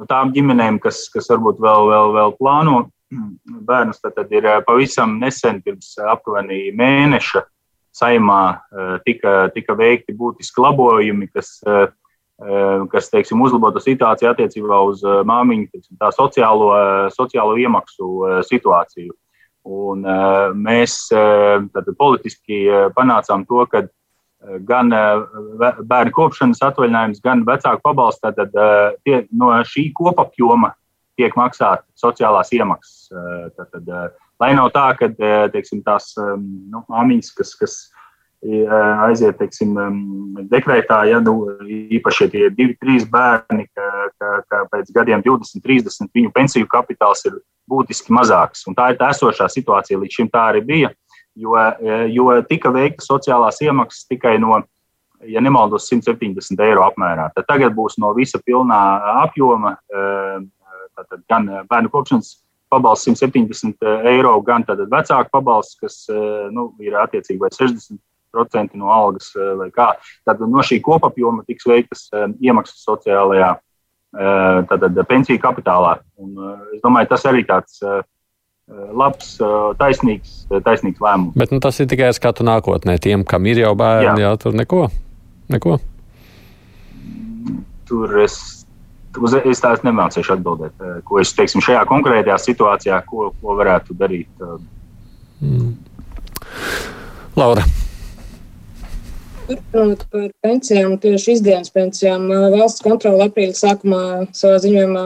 no 0.00 0.08
tām 0.10 0.32
ģimenēm, 0.34 0.80
kas, 0.82 1.04
kas 1.12 1.28
varbūt 1.32 1.60
vēl, 1.62 1.90
vēl, 1.92 2.12
vēl 2.16 2.34
plāno 2.40 2.80
bērnus, 3.68 4.00
tad, 4.02 4.16
tad 4.18 4.32
ir 4.34 4.48
pavisam 4.66 5.18
nesen, 5.20 5.60
pirms 5.64 5.94
aptuveni 6.14 6.70
mēneša, 6.78 7.44
saimā 7.94 8.42
tika, 9.06 9.48
tika 9.54 9.76
veikti 9.78 10.14
būtiski 10.18 10.62
labojumi, 10.64 11.28
kas, 11.30 11.56
kas 12.92 13.10
teiksim, 13.12 13.42
uzlabotu 13.44 13.82
situāciju 13.82 14.32
attiecībā 14.32 14.80
uz 14.88 15.04
māmiņu 15.04 15.68
teiksim, 15.72 15.98
sociālo, 16.16 16.70
sociālo 17.14 17.58
iemaksu 17.62 18.40
situāciju. 18.50 19.14
Un, 19.64 20.02
mēs 20.60 21.06
tad, 21.08 21.86
politiski 21.96 22.66
panācām 22.96 23.46
to, 23.48 23.62
ka 23.70 23.86
gan 24.68 24.92
bērnu 24.92 26.12
kopšanas 26.12 26.60
atvaļinājums, 26.66 27.22
gan 27.24 27.46
vecāku 27.48 27.80
pabalsts, 27.86 28.20
tad 28.20 28.52
tie, 29.06 29.22
no 29.32 29.54
šī 29.64 29.86
kopapjoma 29.96 30.74
tiek 31.16 31.32
maksāta 31.38 31.86
sociālās 31.96 32.52
iemaksas. 32.52 33.08
Tad, 33.56 33.70
tad, 33.70 34.18
lai 34.44 34.54
nav 34.56 34.70
tā, 34.74 34.86
ka 34.98 35.10
teiksim, 35.52 35.82
tās 35.86 36.12
nu, 36.18 36.82
māmiņas, 36.92 37.30
kas, 37.38 37.52
kas 37.60 37.76
aiziet 39.06 39.38
teiksim, 39.40 39.72
dekrētā, 40.50 41.00
ja 41.08 41.20
nu, 41.24 41.36
īpaši 41.98 42.28
tie 42.32 42.50
divi, 42.52 42.76
trīs 42.80 43.06
bērni, 43.08 43.66
ka, 43.72 43.88
ka, 44.20 44.32
ka 44.50 44.62
pēc 44.72 44.92
gadiem 44.96 45.24
20, 45.24 45.64
30 45.64 46.12
viņu 46.12 46.32
pensiju 46.34 46.68
kapitāls 46.70 47.24
ir 47.30 47.40
būtiski 47.70 48.12
mazāks. 48.12 48.66
Un 48.68 48.76
tā 48.76 48.92
ir 48.92 49.00
tā 49.00 49.14
esošā 49.14 49.48
situācija, 49.48 50.00
līdz 50.02 50.20
šim 50.20 50.28
tā 50.32 50.50
arī 50.52 50.60
bija, 50.66 50.92
jo, 51.34 51.56
jo 52.12 52.28
tika 52.50 52.72
veikta 52.74 53.06
sociālās 53.06 53.62
iemaksas 53.64 54.04
tikai 54.12 54.36
no, 54.42 54.60
ja 55.24 55.40
nemaldos, 55.40 55.88
170 55.88 56.60
eiro 56.66 56.84
apmērā. 56.84 57.30
Tad 57.32 57.48
tagad 57.48 57.72
būs 57.72 57.96
no 58.02 58.12
visa 58.18 58.42
pilnā 58.44 58.82
apjoma 59.24 59.78
Tātad 60.94 61.24
gan 61.30 61.48
eh, 61.50 61.62
bērnu 61.70 61.90
kopšanas 61.92 62.36
pabalsts 62.72 63.08
170 63.08 63.74
eh, 63.82 64.08
eiro, 64.14 64.34
gan 64.46 64.64
vecāku 64.66 65.30
pabalsts, 65.32 65.78
kas 65.80 66.00
eh, 66.12 66.48
nu, 66.54 66.72
ir 66.82 66.96
attiecīgi 66.98 67.40
vai 67.40 67.50
60% 67.54 68.80
no 68.80 68.90
algas 68.92 69.30
vai 69.34 69.70
kā. 69.74 69.92
Tad 70.26 70.42
no 70.42 70.64
šī 70.64 70.80
kopapjoma 70.82 71.44
tiks 71.46 71.68
veiktas 71.70 72.08
iemaksas 72.42 72.82
sociālajā 72.82 73.52
tātad, 74.70 74.98
pensiju 75.06 75.38
kapitālā. 75.42 75.96
Un, 76.22 76.34
es 76.74 76.82
domāju, 76.82 77.08
tas 77.10 77.24
arī 77.30 77.44
tāds 77.46 77.78
labs, 78.70 79.36
taisnīgs, 79.78 80.34
taisnīgs 80.66 81.02
lēmums. 81.02 81.38
Bet 81.38 81.54
nu, 81.54 81.60
tas 81.62 81.78
ir 81.82 81.86
tikai 81.90 82.10
skatu 82.14 82.46
nākotnē. 82.46 82.98
Tiem, 83.02 83.22
kam 83.26 83.46
ir 83.50 83.62
jau 83.62 83.74
bērni, 83.78 84.22
jā. 84.22 84.32
Jā, 84.32 84.34
tur 84.42 84.54
neko. 84.58 84.86
neko. 85.54 85.78
Tur 87.86 88.18
es 88.22 88.63
uz, 89.20 89.36
es 89.44 89.62
tās 89.62 89.82
nemācīšu 89.86 90.36
atbildēt, 90.36 90.74
eh, 90.80 91.00
ko 91.06 91.20
es 91.22 91.32
teiksim, 91.36 91.62
šajā 91.64 91.84
konkrētajā 91.90 92.36
situācijā, 92.40 93.00
ko, 93.06 93.32
ko 93.40 93.56
varētu 93.60 93.96
darīt. 93.98 94.28
Eh. 94.40 94.58
Mm. 95.44 95.74
Laura. 97.36 97.64
Turpinot 99.44 100.06
par 100.10 100.30
pensijām, 100.44 100.96
tieši 101.00 101.36
izdienas 101.38 101.72
pensijām, 101.74 102.30
eh, 102.32 102.48
valsts 102.56 102.84
kontrole 102.84 103.28
aprīļa 103.28 103.58
sākumā 103.60 104.02
savā 104.32 104.62
ziņojumā 104.64 105.04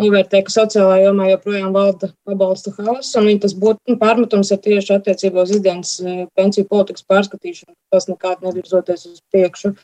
novērtēja, 0.00 0.46
ka 0.46 0.54
sociālā 0.54 0.96
jomā 1.04 1.28
joprojām 1.30 1.72
valda 1.76 2.10
pabalstu 2.24 2.72
haoss, 2.78 3.14
un 3.20 3.38
tas 3.38 3.54
būtu 3.54 3.78
nu, 3.92 3.98
pārmetums 4.00 4.50
ir 4.54 4.58
tieši 4.64 4.96
attiecībā 4.96 5.44
uz 5.44 5.50
izdienas 5.58 6.00
pensiju 6.34 6.64
politikas 6.70 7.04
pārskatīšanu. 7.10 7.74
Tas 7.92 8.08
nekādi 8.08 8.48
nevirzoties 8.48 9.06
uz 9.10 9.20
priekšu. 9.32 9.74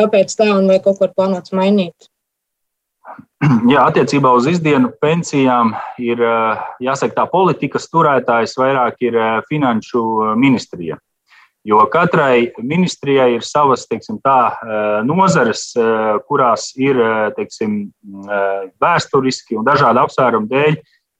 Kāpēc 0.00 0.32
tā 0.36 0.48
un 0.56 0.68
vai 0.68 0.78
kaut 0.80 0.98
ko 1.00 1.08
plānots 1.12 1.52
mainīt? 1.56 2.08
Jā, 3.72 3.84
attiecībā 3.84 4.30
uz 4.32 4.46
izdienu 4.48 4.90
pensijām 5.02 5.74
ir 6.00 6.22
eh, 6.24 6.62
jāsaka, 6.86 7.14
tā 7.18 7.26
politikas 7.28 7.88
turētājs 7.92 8.56
vairāk 8.56 9.02
ir 9.04 9.18
eh, 9.20 9.34
finanšu 9.50 10.02
ministrija. 10.40 10.96
Jo 11.66 11.82
katrai 11.90 12.52
ministrijai 12.62 13.32
ir 13.34 13.44
savas 13.44 13.88
teiksim, 13.90 14.20
tā, 14.24 14.54
eh, 14.54 14.98
nozares, 15.04 15.68
kurās 16.30 16.70
ir 16.78 17.00
teiksim, 17.36 17.88
vēsturiski 18.80 19.58
un 19.58 19.66
dažādu 19.66 20.04
apsvērumu 20.04 20.48
dēļ 20.48 20.76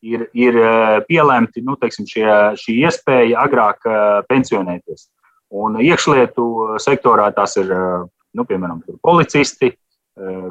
ir, 0.06 0.28
ir 0.32 0.60
pielēmti 1.08 1.64
nu, 1.66 1.74
teiksim, 1.80 2.06
šie, 2.08 2.28
šī 2.62 2.78
iespēja 2.86 3.42
agrāk 3.42 3.82
pensionēties. 4.30 5.08
Un 5.56 5.80
iekšlietu 5.82 6.78
sektorā 6.82 7.26
tās 7.34 7.58
ir 7.58 7.74
nu, 7.74 8.46
piemēram 8.46 8.84
policisti, 9.02 9.74
Eh, 9.74 9.85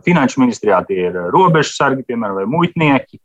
finanšu 0.05 0.41
ministrijā 0.43 0.81
tie 0.85 1.07
ir 1.09 1.15
robežu 1.33 1.73
sargi, 1.73 2.05
piemēram, 2.05 2.41
vai 2.41 2.49
muitnieki. 2.49 3.19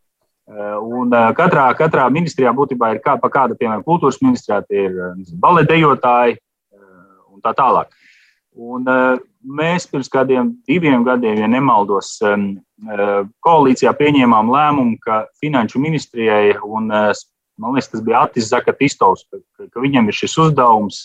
Eh, 0.50 0.76
un 0.82 1.12
eh, 1.14 1.30
katrā, 1.38 1.68
katrā 1.78 2.08
ministrijā 2.10 2.50
būtībā 2.56 2.94
ir 2.94 3.00
kā, 3.04 3.14
pa 3.22 3.30
kāda, 3.30 3.54
piemēram, 3.58 3.84
kultūras 3.86 4.18
ministrijā 4.24 4.58
tie 4.66 4.88
ir 4.88 4.96
baletdejotāji 5.38 6.40
un 7.30 7.42
tā 7.44 7.52
tālāk. 7.54 7.92
Un 8.60 8.88
mēs 9.46 9.86
pirms 9.86 10.10
kādiem 10.10 10.50
diviem 10.66 11.04
gadiem, 11.06 11.38
ja 11.38 11.48
nemaldos, 11.48 12.16
koalīcijā 13.46 13.92
pieņēmām 13.94 14.50
lēmumu, 14.50 14.98
ka 15.04 15.20
finanšu 15.40 15.78
ministrijai, 15.80 16.56
un 16.66 16.90
man 16.90 17.76
liekas, 17.76 17.92
tas 17.92 18.02
bija 18.04 18.24
Atis 18.26 18.50
Zakatistovs, 18.50 19.22
ka, 19.30 19.68
ka 19.70 19.84
viņam 19.84 20.10
ir 20.10 20.18
šis 20.18 20.34
uzdevums 20.48 20.98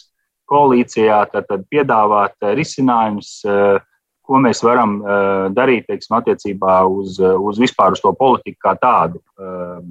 koalīcijā 0.49 1.21
tad, 1.29 1.45
tad 1.51 1.69
piedāvāt 1.69 2.49
risinājumus 2.57 3.37
ko 4.25 4.39
mēs 4.43 4.61
varam 4.65 4.99
uh, 4.99 5.47
darīt 5.53 5.87
teiksim, 5.89 6.17
attiecībā 6.17 6.77
uz, 6.89 7.19
uz 7.19 7.59
vispār 7.61 7.95
uz 7.95 8.03
to 8.03 8.11
politiku 8.17 8.57
kā 8.67 8.75
tādu. 8.81 9.21
Uh, 9.37 9.81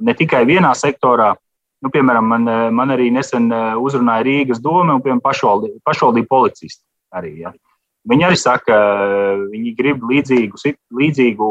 ne 0.00 0.14
tikai 0.16 0.44
vienā 0.48 0.72
sektorā, 0.78 1.32
nu, 1.80 1.90
piemēram, 1.92 2.26
man, 2.32 2.50
man 2.76 2.94
arī 2.94 3.08
nesen 3.14 3.48
uzrunāja 3.80 4.26
Rīgas 4.26 4.60
doma 4.62 4.96
un 4.96 5.04
piemēram, 5.04 5.22
pašvaldību, 5.24 5.80
pašvaldību 5.88 6.28
policisti. 6.30 6.84
Arī, 7.16 7.32
ja. 7.42 7.54
Viņi 8.10 8.26
arī 8.26 8.36
saka, 8.40 8.76
viņi 9.50 9.72
grib 9.76 10.04
līdzīgu, 10.08 10.60
līdzīgu, 10.96 11.48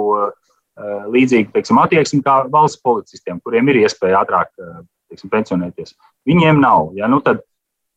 līdzīgu 1.13 1.51
teiksim, 1.53 1.81
attieksmi 1.81 2.23
kā 2.25 2.39
valsts 2.49 2.81
policistiem, 2.85 3.41
kuriem 3.43 3.69
ir 3.69 3.83
iespēja 3.83 4.23
ātrāk 4.23 4.49
teiksim, 5.09 5.29
pensionēties. 5.33 5.93
Viņiem 6.29 6.61
nav. 6.61 6.93
Ja, 6.97 7.09
nu 7.11 7.21
tad, 7.25 7.43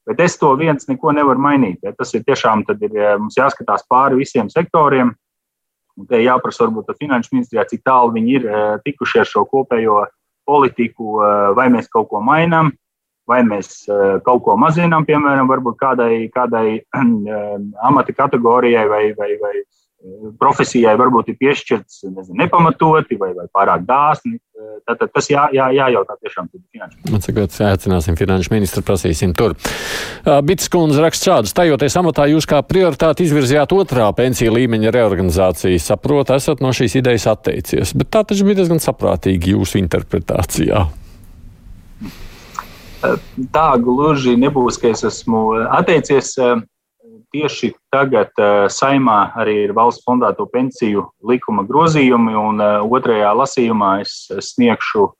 Bet 0.08 0.20
es 0.20 0.34
to 0.38 0.50
viens 0.58 0.88
neko 0.88 1.12
nevaru 1.14 1.42
mainīt. 1.42 1.78
Ja. 1.84 1.92
Tas 1.94 2.10
ir 2.16 2.24
tiešām, 2.26 2.64
ir 2.74 2.96
eh, 2.98 3.14
mums 3.20 3.38
jāskatās 3.38 3.86
pāri 3.90 4.18
visiem 4.18 4.50
sektoriem. 4.50 5.12
Un 5.98 6.08
te 6.08 6.22
jāprasa 6.22 6.64
varbūt 6.64 6.96
finanšu 6.98 7.36
ministrijā, 7.36 7.66
cik 7.68 7.84
tālu 7.86 8.14
viņi 8.16 8.36
ir 8.38 8.48
eh, 8.48 8.62
tikuši 8.82 9.22
ar 9.22 9.28
šo 9.28 9.44
kopējo 9.50 10.00
politiku, 10.48 11.20
eh, 11.22 11.50
vai 11.58 11.68
mēs 11.70 11.90
kaut 11.92 12.10
ko 12.10 12.22
mainām, 12.24 12.72
vai 13.28 13.44
mēs 13.46 13.84
kaut 14.26 14.42
ko 14.42 14.56
mazinām, 14.58 15.04
piemēram, 15.06 15.46
kādai, 15.78 16.26
kādai 16.34 16.82
amata 17.88 18.12
kategorijai 18.12 18.88
vai, 18.90 19.04
vai, 19.14 19.36
vai 19.38 19.52
profesijai 20.40 20.94
varbūt 20.98 21.30
ir 21.30 21.36
piešķirts 21.38 22.00
nezinu, 22.08 22.38
nepamatoti 22.40 23.18
vai, 23.20 23.30
vai 23.36 23.46
pārāk 23.54 23.84
dāsni. 23.86 24.38
Tad 24.86 25.00
tas 25.10 25.28
jā, 25.30 25.44
jā, 25.54 25.68
jājautā 25.74 26.16
tiešām 26.22 26.48
finanšu 26.50 26.96
ministram. 26.98 27.22
Cikot, 27.24 27.56
aicināsim 27.66 28.18
finanšu 28.18 28.52
ministru, 28.54 28.82
prasīsim 28.86 29.34
tur. 29.38 29.54
Bits 30.46 30.70
kundze 30.72 31.02
raksta 31.02 31.30
šādu. 31.30 31.50
Stājoties 31.50 31.98
amatā, 31.98 32.26
jūs 32.30 32.46
kā 32.50 32.60
prioritāti 32.66 33.26
izvirzījāt 33.26 33.74
otrā 33.74 34.08
pensiju 34.18 34.54
līmeņa 34.56 34.94
reorganizāciju. 34.94 35.82
Saprotu, 35.82 36.36
esat 36.38 36.62
no 36.62 36.74
šīs 36.74 36.98
idejas 37.02 37.28
atteicies, 37.30 37.94
bet 37.98 38.10
tā 38.14 38.24
taču 38.26 38.46
bija 38.48 38.62
diezgan 38.62 38.82
saprātīgi 38.82 39.56
jūsu 39.56 39.78
interpretācijā. 39.82 40.86
Tā 43.54 43.68
gluži 43.82 44.36
nebūs, 44.38 44.78
ka 44.78 44.92
es 44.94 45.02
esmu 45.06 45.48
atteicies 45.74 46.36
tieši 47.32 47.72
tagad 47.92 48.32
uh, 48.38 48.68
saimā 48.72 49.32
arī 49.40 49.62
ir 49.66 49.74
valsts 49.76 50.04
fondēto 50.06 50.46
pensiju 50.52 51.08
likuma 51.28 51.64
grozījumi, 51.68 52.34
un 52.38 52.62
uh, 52.62 52.78
otrajā 52.84 53.32
lasījumā 53.36 53.92
es 54.04 54.16
sniegšu 54.52 55.04
uh, 55.08 55.14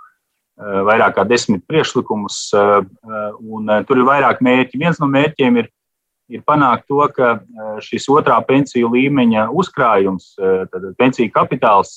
vairāk 0.89 1.17
kā 1.19 1.27
desmit 1.29 1.65
priekšlikumus, 1.67 2.49
tur 2.53 4.01
ir 4.01 4.09
vairāk 4.09 4.43
mērķi. 4.45 4.79
Viens 4.79 5.01
no 5.01 5.09
mērķiem 5.11 5.57
ir, 5.63 5.71
ir 6.31 6.43
panākt 6.47 6.87
to, 6.93 7.01
ka 7.17 7.33
šis 7.83 8.07
otrā 8.13 8.37
pensiju 8.47 8.93
līmeņa 8.93 9.49
uzkrājums, 9.59 10.35
tad 10.39 10.87
pensiju 11.01 11.33
kapitāls, 11.35 11.97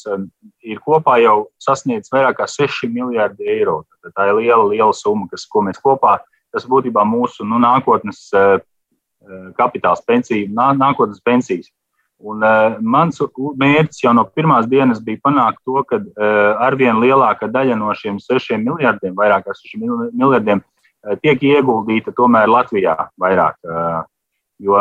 ir 0.65 0.81
kopā 0.81 1.19
jau 1.21 1.35
sasniedzis 1.61 2.13
vairāk 2.15 2.39
kā 2.39 2.47
6 2.49 2.89
miljardi 2.89 3.51
eiro. 3.53 3.83
Tad 4.01 4.15
tā 4.17 4.29
ir 4.31 4.39
liela, 4.39 4.65
liela 4.71 4.95
summa, 4.97 5.27
kas, 5.29 5.45
ko 5.45 5.61
mēs 5.67 5.77
kopā, 5.83 6.17
tas 6.55 6.65
būtībā 6.71 7.05
mūsu 7.05 7.45
nu, 7.45 7.59
nākotnes 7.61 8.29
Eh, 8.35 8.57
kapitāls 9.57 10.03
pensiju, 10.07 10.49
nā, 10.53 10.71
nākotnes 10.77 11.23
pensijas. 11.25 11.71
Un, 12.25 12.39
uh, 12.45 12.77
mans 12.79 13.19
mērķis 13.59 14.05
jau 14.05 14.13
no 14.15 14.23
pirmās 14.31 14.69
dienas 14.71 15.01
bija 15.03 15.19
panākt 15.25 15.59
to, 15.67 15.81
ka 15.89 15.99
uh, 15.99 16.61
arvien 16.63 17.01
lielāka 17.01 17.49
daļa 17.51 17.75
no 17.75 17.91
šiem 17.97 18.21
sešiem 18.23 18.63
miljardiem, 18.63 19.15
vairāk 19.17 19.43
kā 19.45 19.55
sešiem 19.57 19.83
miljardiem, 20.15 20.61
uh, 20.63 21.17
tiek 21.19 21.43
ieguldīta 21.43 22.15
tomēr 22.15 22.47
Latvijā 22.47 22.95
vairāk. 23.19 23.59
Uh, 23.67 24.05
jo 24.63 24.79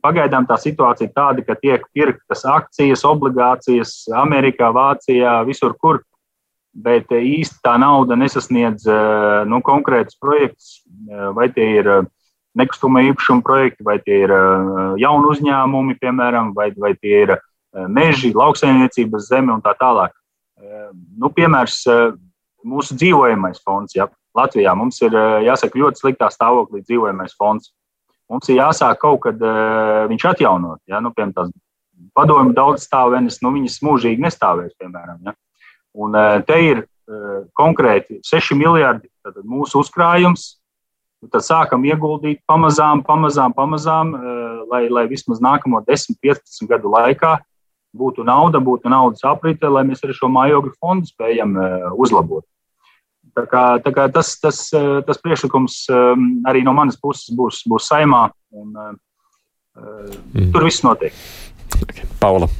pagaidām 0.00 0.48
tā 0.48 0.56
situācija 0.56 1.10
ir 1.10 1.12
tāda, 1.12 1.44
ka 1.44 1.58
tiek 1.60 1.84
pirktas 1.92 2.46
akcijas, 2.48 3.04
obligācijas 3.04 3.92
Amerikā, 4.16 4.72
Vācijā, 4.72 5.42
visur, 5.44 5.76
kur 5.76 6.00
bet 6.72 7.12
īsti 7.12 7.60
tā 7.60 7.76
nauda 7.76 8.16
nesasniedz 8.16 8.86
nu, 9.44 9.58
konkrētus 9.60 10.16
projektus, 10.16 10.78
vai 11.36 11.50
tie 11.52 11.66
ir 11.82 11.90
nekustamā 12.58 13.02
īpašuma 13.10 13.44
projekti, 13.44 13.84
vai 13.86 13.98
tie 14.02 14.22
ir 14.26 14.32
jauni 15.00 15.30
uzņēmumi, 15.32 15.98
piemēram, 16.00 16.52
vai, 16.56 16.70
vai 16.76 16.92
tie 16.98 17.22
ir 17.26 17.34
meži, 17.88 18.32
lauksaimniecības 18.36 19.28
zeme 19.30 19.54
un 19.54 19.62
tā 19.64 19.72
tālāk. 19.78 20.14
Nu, 21.18 21.30
piemērs 21.32 21.82
mūsu 22.68 22.96
dzīvojamais 22.98 23.62
fonds. 23.64 23.96
Ja. 23.96 24.08
Latvijā 24.32 24.72
mums 24.72 24.96
ir 25.04 25.12
jāsaka 25.44 25.76
ļoti 25.76 26.00
sliktā 26.00 26.30
stāvoklī 26.32 26.80
dzīvojamais 26.86 27.34
fonds. 27.36 27.72
Mums 28.32 28.48
ir 28.48 28.62
jāsāk 28.62 29.02
kaut 29.02 29.20
kad 29.26 29.42
viņš 30.08 30.28
atjaunot. 30.30 30.80
Ja. 30.88 31.02
Nu, 31.04 31.12
piemēram, 31.16 31.34
tās 31.36 31.52
padomju 32.16 32.54
daudz 32.56 32.86
stāvenes, 32.86 33.40
nu, 33.44 33.52
viņas 33.56 33.82
mūžīgi 33.84 34.24
nestāvēs, 34.24 34.76
piemēram. 34.80 35.20
Ja. 35.26 35.36
Un 35.92 36.16
te 36.48 36.58
ir 36.64 36.86
konkrēti 37.58 38.20
6 38.24 38.56
miljardi 38.56 39.10
mūsu 39.44 39.82
uzkrājums. 39.82 40.61
Tad 41.30 41.44
sākam 41.46 41.84
ieguldīt 41.86 42.40
pamazām, 42.50 43.04
pamazām, 43.06 43.52
pamazām, 43.54 44.08
lai, 44.70 44.88
lai 44.90 45.04
vismaz 45.10 45.38
nākamo 45.44 45.78
10, 45.86 46.16
15 46.18 46.66
gadu 46.70 46.90
laikā 46.90 47.36
būtu 47.94 48.24
nauda, 48.26 48.58
būtu 48.58 48.90
naudas 48.90 49.22
aprite, 49.28 49.68
lai 49.70 49.84
mēs 49.86 50.02
arī 50.02 50.16
šo 50.16 50.30
mājokļu 50.32 50.72
fondu 50.80 51.12
spējam 51.12 51.54
uzlabot. 52.00 52.42
Tā 53.36 53.46
kā, 53.48 53.62
tā 53.84 53.92
kā 53.94 54.08
tas, 54.12 54.34
tas, 54.42 54.64
tas 55.06 55.22
priekšlikums 55.22 55.84
arī 56.48 56.64
no 56.66 56.74
manas 56.76 56.98
puses 57.00 57.30
būs, 57.36 57.62
būs 57.70 57.86
saimā, 57.92 58.26
un 58.52 58.74
mm. 58.74 60.50
tur 60.52 60.66
viss 60.66 60.82
notiek. 60.84 61.16
Paula. 62.20 62.50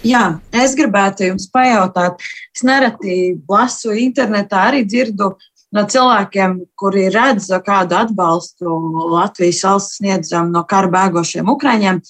Jā, 0.00 0.40
es 0.56 0.72
gribētu 0.76 1.26
jums 1.28 1.44
pajautāt, 1.52 2.22
es 2.56 2.62
nereti 2.64 3.36
lasu 3.48 3.92
internetā, 4.00 4.62
arī 4.70 4.80
dzirdu 4.88 5.34
no 5.76 5.84
cilvēkiem, 5.92 6.56
kuri 6.78 7.06
redz, 7.14 7.48
kādu 7.66 7.98
atbalstu 8.00 8.74
Latvijas 9.12 9.62
valsts 9.66 10.00
sniedzam 10.00 10.50
no 10.54 10.64
kara 10.68 10.90
bēgošiem 10.92 11.50
ukraiņiem, 11.52 12.00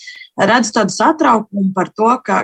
redzu 0.41 0.75
tādu 0.79 0.97
satraukumu 0.97 1.73
par 1.77 1.93
to, 1.93 2.11
ka 2.25 2.43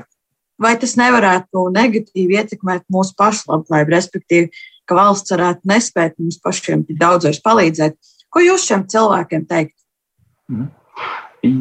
vai 0.63 0.75
tas 0.81 0.97
nevarētu 1.01 1.69
negatīvi 1.75 2.41
ietekmēt 2.41 2.87
mūsu 2.93 3.17
pašu 3.19 3.53
labklājību, 3.53 3.95
respektīvi, 3.97 4.51
ka 4.87 4.97
valsts 4.99 5.35
varētu 5.35 5.69
nespēt 5.69 6.17
mums 6.21 6.41
pašiem 6.45 6.87
tik 6.89 7.01
daudz 7.01 7.29
vairs 7.29 7.43
palīdzēt. 7.45 7.97
Ko 8.33 8.43
jūs 8.45 8.67
šiem 8.69 8.87
cilvēkiem 8.91 9.49
teikt? 9.49 9.77
Mm. 10.53 10.71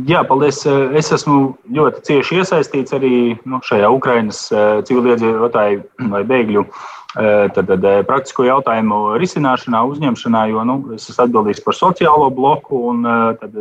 Jā, 0.07 0.23
paldies. 0.25 0.61
Es 0.97 1.11
esmu 1.13 1.55
ļoti 1.75 2.01
cieši 2.07 2.39
iesaistīts 2.41 2.95
arī 2.95 3.35
nu, 3.45 3.59
šajā 3.65 3.89
Ukraiņas 3.93 4.39
eh, 4.51 4.67
civiliedzīvotāju 4.87 6.09
vai 6.13 6.21
bēgļu 6.29 6.63
eh, 6.63 6.85
tad, 7.15 7.67
tad, 7.67 7.85
eh, 7.85 8.01
praktisko 8.07 8.45
jautājumu 8.47 9.15
risināšanā, 9.21 9.81
uzņemšanā, 9.93 10.43
jo 10.51 10.65
nu, 10.67 10.75
es 10.97 11.09
esmu 11.09 11.27
atbildīgs 11.27 11.63
par 11.65 11.77
sociālo 11.77 12.29
bloku 12.33 12.81
un 12.91 13.07
tad, 13.39 13.55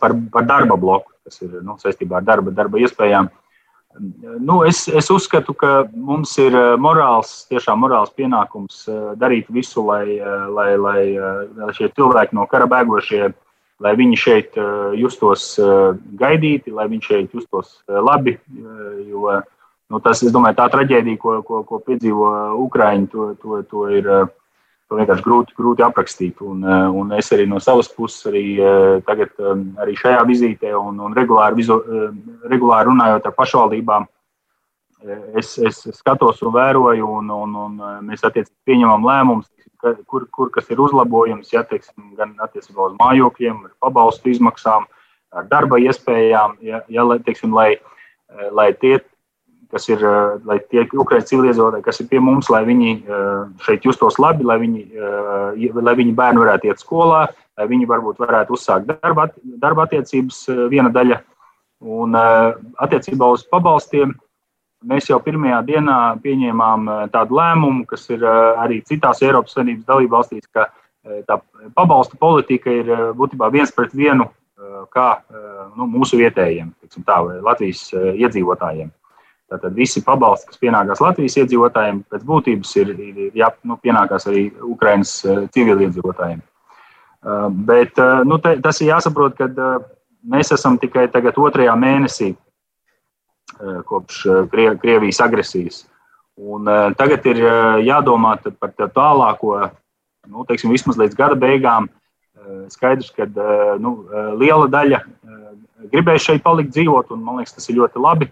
par, 0.00 0.14
par 0.32 0.46
darba 0.46 0.76
bloku, 0.76 1.12
kas 1.24 1.42
ir 1.42 1.58
nu, 1.62 1.78
saistībā 1.80 2.20
ar 2.20 2.28
darba, 2.28 2.54
darba 2.54 2.82
iespējām. 2.82 3.30
Nu, 4.44 4.60
es, 4.68 4.82
es 4.92 5.08
uzskatu, 5.08 5.54
ka 5.56 5.86
mums 5.96 6.34
ir 6.42 6.52
morāls, 6.76 7.46
tiešām 7.48 7.80
morāls 7.80 8.12
pienākums 8.12 8.82
darīt 9.16 9.48
visu, 9.48 9.86
lai, 9.88 10.18
lai, 10.52 10.74
lai, 10.76 11.00
lai 11.56 11.72
šie 11.72 11.88
cilvēki 11.96 12.36
no 12.36 12.44
kara 12.50 12.68
bēgošie 12.68 13.32
lai 13.84 13.92
viņi 13.98 14.18
šeit 14.18 14.56
eh, 14.60 14.96
justos 15.00 15.54
eh, 15.60 15.98
gaidīti, 16.20 16.72
lai 16.74 16.88
viņi 16.92 17.08
šeit 17.10 17.36
justos 17.36 17.78
eh, 17.88 17.98
labi. 18.00 18.36
Jo, 19.10 19.40
nu, 19.92 20.00
tas, 20.02 20.22
es 20.26 20.34
domāju, 20.34 20.58
tā 20.58 20.66
traģēdija, 20.72 21.20
ko, 21.22 21.38
ko, 21.46 21.62
ko 21.68 21.80
piedzīvo 21.86 22.32
Ukraiņi, 22.66 23.08
to, 23.12 23.30
to, 23.42 23.60
to 23.70 23.86
ir 23.94 24.10
to 24.86 24.98
vienkārši 24.98 25.24
grūti, 25.24 25.54
grūti 25.58 25.84
aprakstīt. 25.86 26.42
Un, 26.46 26.62
un 26.66 27.14
es 27.16 27.30
arī 27.34 27.46
no 27.50 27.58
savas 27.62 27.88
puses, 27.90 28.20
arī, 28.30 28.44
tagad, 29.06 29.34
arī 29.82 29.96
šajā 29.98 30.20
vizītē, 30.28 30.74
un, 30.78 31.00
un 31.02 31.16
regulāri, 31.16 31.58
vizo, 31.62 31.80
regulāri 32.46 32.92
runājot 32.92 33.26
ar 33.26 33.34
pašvaldībām, 33.38 34.06
es, 35.38 35.56
es 35.58 35.82
skatos 35.98 36.42
un 36.42 36.54
vēroju, 36.54 37.10
un, 37.18 37.34
un, 37.34 37.58
un 37.66 38.06
mēs 38.06 38.22
attiecīgi 38.26 38.54
pieņemam 38.66 39.06
lēmumus 39.06 39.50
kur, 40.06 40.26
kur 40.30 40.50
kas 40.50 40.70
ir 40.70 40.80
uzlabojums, 40.82 41.52
ja, 41.52 41.62
teiksim, 41.66 42.14
gan 42.18 42.34
attiecībā 42.42 42.90
uz 42.90 42.96
mājokļiem, 43.00 43.62
pabalstu 43.82 44.32
izmaksām, 44.32 44.86
ar 45.36 45.48
darba 45.50 45.78
iespējām, 45.82 46.56
ja, 46.64 46.82
ja, 46.92 47.06
teiksim, 47.26 47.54
lai, 47.56 47.76
lai 48.52 48.72
tie, 48.80 48.98
kas 49.72 49.88
ir, 49.90 50.02
lai 50.46 50.58
tie 50.70 50.84
ukraiņu 50.86 51.28
civilizotāji, 51.30 51.84
kas 51.86 52.00
ir 52.02 52.10
pie 52.10 52.20
mums, 52.22 52.50
lai 52.52 52.62
viņi 52.68 52.92
šeit 53.64 53.86
justos 53.88 54.20
labi, 54.22 54.46
lai, 54.46 54.58
viņi, 54.62 54.84
lai 55.80 55.94
viņi 55.98 56.14
bērni 56.16 56.44
varētu 56.44 56.70
iet 56.70 56.82
skolā, 56.82 57.24
lai 57.58 57.66
viņi 57.70 57.88
varbūt 57.90 58.20
varētu 58.22 58.54
uzsākt 58.54 58.90
darba, 58.90 59.30
darba 59.62 59.88
attiecības 59.88 60.44
viena 60.70 60.92
daļa. 60.94 61.18
Un 61.86 62.14
attiecībā 62.16 63.28
uz 63.34 63.42
pabalstiem 63.50 64.14
Mēs 64.84 65.08
jau 65.08 65.16
pirmajā 65.24 65.62
dienā 65.66 65.98
pieņēmām 66.22 66.88
eh, 66.90 67.04
tādu 67.14 67.38
lēmumu, 67.38 67.86
kas 67.88 68.04
ir 68.12 68.22
eh, 68.22 68.40
arī 68.60 68.82
citās 68.86 69.22
Eiropas 69.24 69.56
Savienības 69.56 69.86
dalību 69.88 70.12
valstīs, 70.12 70.44
ka 70.52 70.66
eh, 70.68 71.22
tā 71.26 71.38
pabalsta 71.74 72.18
politika 72.20 72.70
ir 72.70 72.90
būtībā 73.16 73.48
viens 73.54 73.72
pret 73.74 73.94
vienu 73.96 74.30
kā 74.90 75.20
nu, 75.76 75.84
mūsu 75.84 76.16
vietējiem, 76.16 76.70
tā, 77.04 77.16
Latvijas 77.44 77.90
iedzīvotājiem. 77.92 78.88
Tātad 79.46 79.76
visi 79.78 80.02
pabalsti, 80.02 80.48
kas 80.50 80.58
pienākās 80.58 81.00
Latvijas 81.04 81.36
iedzīvotājiem, 81.38 82.00
pēc 82.10 82.24
būtības 82.26 82.72
ir, 82.80 82.88
ir 82.98 83.36
jā, 83.38 83.52
nu, 83.62 83.76
pienākās 83.78 84.26
arī 84.26 84.48
Ukraiņas 84.74 85.12
civiliedzīvotājiem. 85.54 86.40
Bet 87.68 88.00
nu, 88.26 88.40
te, 88.42 88.56
tas 88.62 88.80
ir 88.82 88.90
jāsaprot, 88.90 89.38
ka 89.38 89.46
mēs 90.26 90.50
esam 90.54 90.80
tikai 90.82 91.06
tagad 91.14 91.38
otrajā 91.38 91.78
mēnesī 91.78 92.32
Eh, 93.60 93.82
kopš 93.84 94.26
eh, 94.26 94.76
Krievijas 94.80 95.20
agresijas. 95.20 95.86
Un, 96.36 96.68
uh, 96.68 96.92
tagad 96.92 97.24
ir 97.24 97.38
uh, 97.40 97.78
jādomā 97.80 98.34
par 98.60 98.74
tālāko, 98.76 99.54
nu, 100.28 100.42
teiksim, 100.44 100.68
vismaz 100.68 100.98
līdz 101.00 101.16
gada 101.16 101.38
beigām. 101.40 101.86
Uh, 102.36 102.66
skaidrs, 102.68 103.08
ka 103.16 103.24
uh, 103.24 103.70
nu, 103.80 103.94
uh, 104.04 104.34
liela 104.36 104.66
daļa 104.68 104.98
uh, 105.00 105.54
gribēs 105.94 106.26
šeit 106.26 106.44
palikt 106.44 106.74
dzīvot, 106.74 107.14
un 107.16 107.22
man 107.24 107.40
liekas, 107.40 107.56
tas 107.56 107.70
ir 107.72 107.78
ļoti 107.78 108.02
labi. 108.04 108.28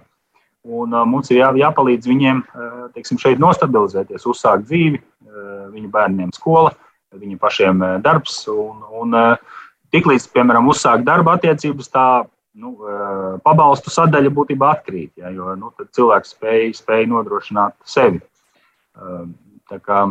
Un, 0.65 0.95
uh, 0.95 1.05
mums 1.05 1.29
ir 1.29 1.43
jā, 1.43 1.51
jāpalīdz 1.61 2.09
viņiem 2.09 2.41
uh, 2.41 2.77
teiksim, 2.95 3.21
šeit 3.21 3.43
nostabilizēties, 3.43 4.25
uzsākt 4.31 4.65
dzīvi, 4.71 5.01
uh, 5.01 5.67
viņu 5.75 5.91
bērniem 5.93 6.31
skola, 6.33 6.73
viņu 7.15 7.37
pašiem 7.43 7.83
uh, 7.85 7.97
darbs. 8.05 8.39
Un, 8.49 8.81
un, 9.03 9.19
uh, 9.19 9.61
tiklīdz, 9.93 10.31
piemēram, 10.33 10.71
uzsākt 10.73 11.05
darba 11.07 11.37
attiecības, 11.37 11.91
tā 11.93 12.07
nu, 12.55 12.77
pabalstu 13.43 13.91
sadaļa 13.91 14.31
būtībā 14.35 14.69
atkrīt, 14.77 15.11
ja, 15.19 15.31
jo 15.35 15.57
nu, 15.59 15.73
cilvēks 15.95 16.37
spēj, 16.37 16.69
spēj 16.79 17.09
nodrošināt 17.11 17.75
sevi. 17.89 18.21
Tā 18.95 19.79
kā, 19.83 20.05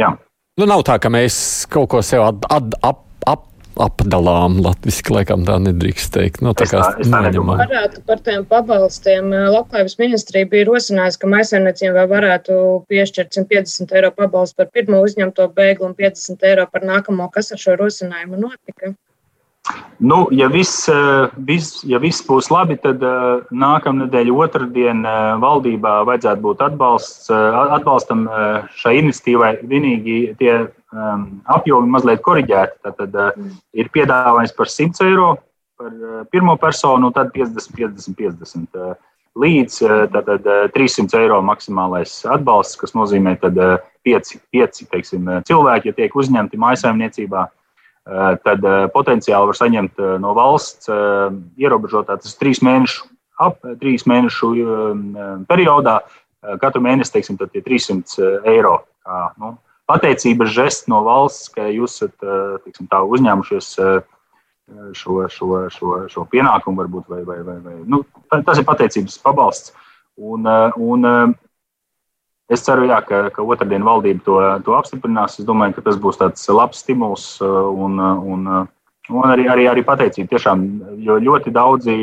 jā. 0.00 0.12
Nu, 0.56 0.68
nav 0.68 0.84
tā, 0.88 0.96
ka 1.02 1.12
mēs 1.12 1.36
kaut 1.72 1.90
ko 1.92 2.00
sev 2.06 2.24
at, 2.24 2.46
at, 2.48 2.76
ap, 2.80 3.04
ap, 3.28 3.44
apdalām. 3.80 4.58
Latvijasiski 4.64 5.14
laikam 5.14 5.46
tā 5.48 5.58
nedrīkst 5.62 6.12
teikt. 6.14 6.42
Nu, 6.44 6.54
tā 6.56 6.66
es 6.66 6.74
tā, 6.74 6.82
es 7.02 7.10
tā 7.12 7.22
nedomāju. 7.26 7.62
Varētu 7.62 8.02
par 8.08 8.22
tiem 8.26 8.44
pabalstiem. 8.48 9.30
Labklājības 9.54 9.98
ministrija 10.00 10.50
bija 10.52 10.68
rosinājusi, 10.70 11.20
ka 11.22 11.30
maisaimniecībai 11.36 12.06
varētu 12.10 12.58
piešķirt 12.92 13.38
150 13.38 13.96
eiro 13.98 14.12
pabalstu 14.16 14.62
par 14.62 14.72
pirmo 14.74 15.02
uzņemto 15.06 15.48
bēglu 15.56 15.90
un 15.90 15.96
50 15.98 16.50
eiro 16.50 16.68
par 16.72 16.86
nākamo. 16.88 17.30
Kas 17.32 17.54
ar 17.54 17.62
šo 17.62 17.78
rosinājumu 17.80 18.40
notika? 18.44 18.94
Nu, 19.98 20.26
ja, 20.30 20.48
viss, 20.48 20.88
eh, 20.88 21.30
vis, 21.46 21.84
ja 21.86 22.00
viss 22.02 22.24
būs 22.26 22.48
labi, 22.50 22.74
tad 22.82 23.02
uh, 23.06 23.44
nākamā 23.54 24.08
nedēļa, 24.08 24.32
otrdien, 24.34 25.04
uh, 25.06 25.36
valdībā 25.38 26.00
vajadzētu 26.08 26.42
būt 26.42 26.64
atbalsts, 26.66 27.30
atbalstam 27.30 28.24
šai 28.80 28.96
iniciatīvai. 28.98 29.52
Vienīgi 29.70 30.16
tie 30.40 30.56
um, 30.64 31.22
apjomi 31.46 31.94
mazliet 31.94 32.24
korģēti. 32.26 32.90
Tad 32.98 33.16
ir 33.78 33.92
piedāvājums 33.94 34.56
par 34.58 34.72
100 34.74 35.06
eiro 35.06 35.30
par 35.78 36.26
pirmo 36.34 36.58
personu, 36.58 37.12
un 37.12 37.14
tad 37.14 37.30
50, 37.34 37.70
50, 37.78 38.18
50. 38.18 38.74
Uh, 38.74 38.98
līdz 39.38 39.78
tātad, 40.12 40.44
300 40.74 41.22
eiro 41.22 41.38
maksimālais 41.46 42.18
atbalsts, 42.28 42.76
kas 42.76 42.92
nozīmē, 42.98 43.38
ka 43.40 43.48
5, 44.04 44.34
5 44.52 44.84
teiksim, 44.90 45.30
cilvēki, 45.48 45.88
ja 45.88 45.96
tiek 46.02 46.18
uzņemti 46.20 46.60
mājsaimniecībā, 46.60 47.46
Eh, 47.46 47.61
tad 48.04 48.64
eh, 48.66 48.86
potenciāli 48.92 49.50
var 49.50 49.58
saņemt 49.58 50.00
eh, 50.00 50.14
no 50.22 50.34
valsts 50.34 50.90
ierobežotā 51.60 52.18
tas 52.18 52.38
trīs 52.38 52.62
mēnešu, 52.64 53.06
ap 53.42 53.62
trīs 53.80 54.06
mēnešu 54.10 54.52
periodā. 55.50 56.00
Katru 56.58 56.80
mēnesi, 56.82 57.12
teiksim, 57.14 57.36
tad 57.38 57.54
ir 57.54 57.62
300 57.62 58.40
eiro. 58.50 58.80
Kā, 59.06 59.28
nu, 59.38 59.52
pateicības 59.86 60.50
žests 60.50 60.88
no 60.90 61.04
valsts, 61.06 61.52
ka 61.54 61.68
jūs 61.70 62.00
esat 62.00 62.24
teiksim, 62.64 62.88
tā, 62.90 62.98
uzņēmušies 63.06 63.68
šo, 64.98 65.14
šo, 65.30 65.50
šo, 65.70 65.92
šo 66.10 66.24
pienākumu, 66.32 66.82
varbūt, 66.82 67.06
vai, 67.14 67.20
vai, 67.28 67.38
vai, 67.46 67.56
vai. 67.62 67.76
Nu, 67.86 68.02
tas 68.32 68.58
ir 68.58 68.66
pateicības 68.66 69.20
pabalsts. 69.22 69.70
Un, 70.18 70.50
un 70.82 71.06
es 72.52 72.64
ceru, 72.66 72.86
jā, 72.90 73.00
ka, 73.06 73.24
ka 73.34 73.44
otrdien 73.44 73.84
valdība 73.86 74.24
to, 74.26 74.38
to 74.66 74.76
apstiprinās. 74.76 75.38
Es 75.40 75.48
domāju, 75.48 75.76
ka 75.78 75.86
tas 75.88 75.98
būs 76.00 76.20
tāds 76.20 76.48
labs 76.52 76.82
stimuls 76.84 77.26
un, 77.42 77.98
un, 78.00 78.48
un 79.10 79.28
arī, 79.28 79.48
arī, 79.52 79.68
arī 79.70 79.84
pateicība. 79.86 80.34
Tiešām, 80.34 80.64
jo 81.06 81.18
ļoti 81.22 81.54
daudzi 81.54 81.96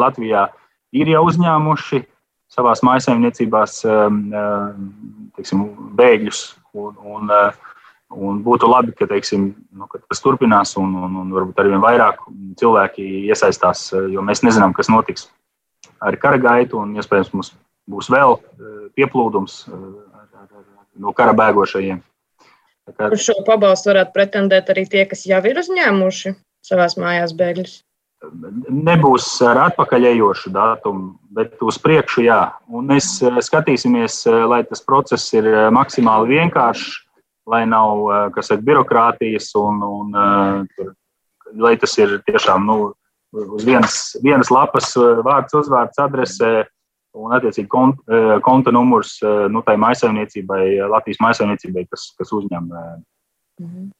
Latvijā 0.00 0.46
ir 0.96 1.12
jau 1.14 1.24
uzņēmuši 1.30 2.04
savā 2.50 2.74
mājsaimniecībās 2.88 3.80
teiksim, 5.36 5.66
bēgļus. 5.98 6.44
Un, 6.80 6.94
un, 7.02 7.30
un 8.14 8.38
būtu 8.46 8.68
labi, 8.70 8.94
ka, 8.94 9.08
teiksim, 9.10 9.50
nu, 9.74 9.86
ka 9.90 9.98
tas 10.02 10.22
turpinās 10.22 10.76
un, 10.78 10.92
un, 10.94 11.16
un 11.24 11.32
varbūt 11.34 11.58
arī 11.62 11.78
vairāk 11.82 12.22
cilvēki 12.60 13.06
iesaistās, 13.30 13.88
jo 14.10 14.22
mēs 14.26 14.44
nezinām, 14.46 14.74
kas 14.76 14.90
notiks 14.90 15.28
ar 16.00 16.16
kara 16.20 16.38
gaitu 16.40 16.78
un 16.80 16.94
iespējams 16.98 17.32
mums 17.34 17.52
būs 17.88 18.10
vēl 18.12 18.36
pieplūdums 18.98 19.64
no 21.00 21.12
kara 21.16 21.32
bēgošajiem. 21.38 22.02
Uz 23.06 23.22
šo 23.22 23.36
pabalstu 23.46 23.92
varētu 23.92 24.12
pretendēt 24.16 24.72
arī 24.72 24.84
tie, 24.90 25.04
kas 25.06 25.22
jau 25.28 25.38
ir 25.46 25.60
uzņēmuši 25.62 26.34
savās 26.66 26.98
mājās 26.98 27.36
bēgļus 27.38 27.78
nebūs 28.68 29.26
ar 29.48 29.58
atpakaļējošu 29.70 30.52
datumu, 30.52 31.14
bet 31.32 31.60
uz 31.64 31.78
priekšu 31.80 32.24
jā. 32.26 32.40
Un 32.68 32.90
mēs 32.92 33.14
eh, 33.24 33.40
skatīsimies, 33.44 34.22
eh, 34.28 34.42
lai 34.48 34.62
tas 34.68 34.82
process 34.84 35.32
ir 35.34 35.48
eh, 35.48 35.68
maksimāli 35.72 36.36
vienkāršs, 36.36 36.98
lai 37.50 37.64
nav 37.66 38.04
saka, 38.36 38.60
birokrātijas 38.62 39.48
un, 39.58 39.80
un 39.82 40.12
lai 41.58 41.72
tas 41.80 41.96
ir 41.98 42.20
tiešām 42.28 42.68
nu, 42.68 42.76
uz 43.32 43.64
vienas, 43.66 43.96
vienas 44.22 44.52
lapas 44.54 44.92
vārds, 44.94 45.56
uzvārds, 45.58 45.98
adrese 45.98 46.68
un 47.18 47.34
attiecīgi 47.36 47.68
konta, 47.70 48.20
konta 48.46 48.74
numurs 48.74 49.18
nu, 49.50 49.64
tai 49.66 49.76
maisaimniecībai, 49.80 50.62
Latvijas 50.90 51.22
maisaimniecībai, 51.24 51.86
kas, 51.90 52.10
kas 52.18 52.32
uzņem. 52.36 52.70
Mhm. 53.60 53.90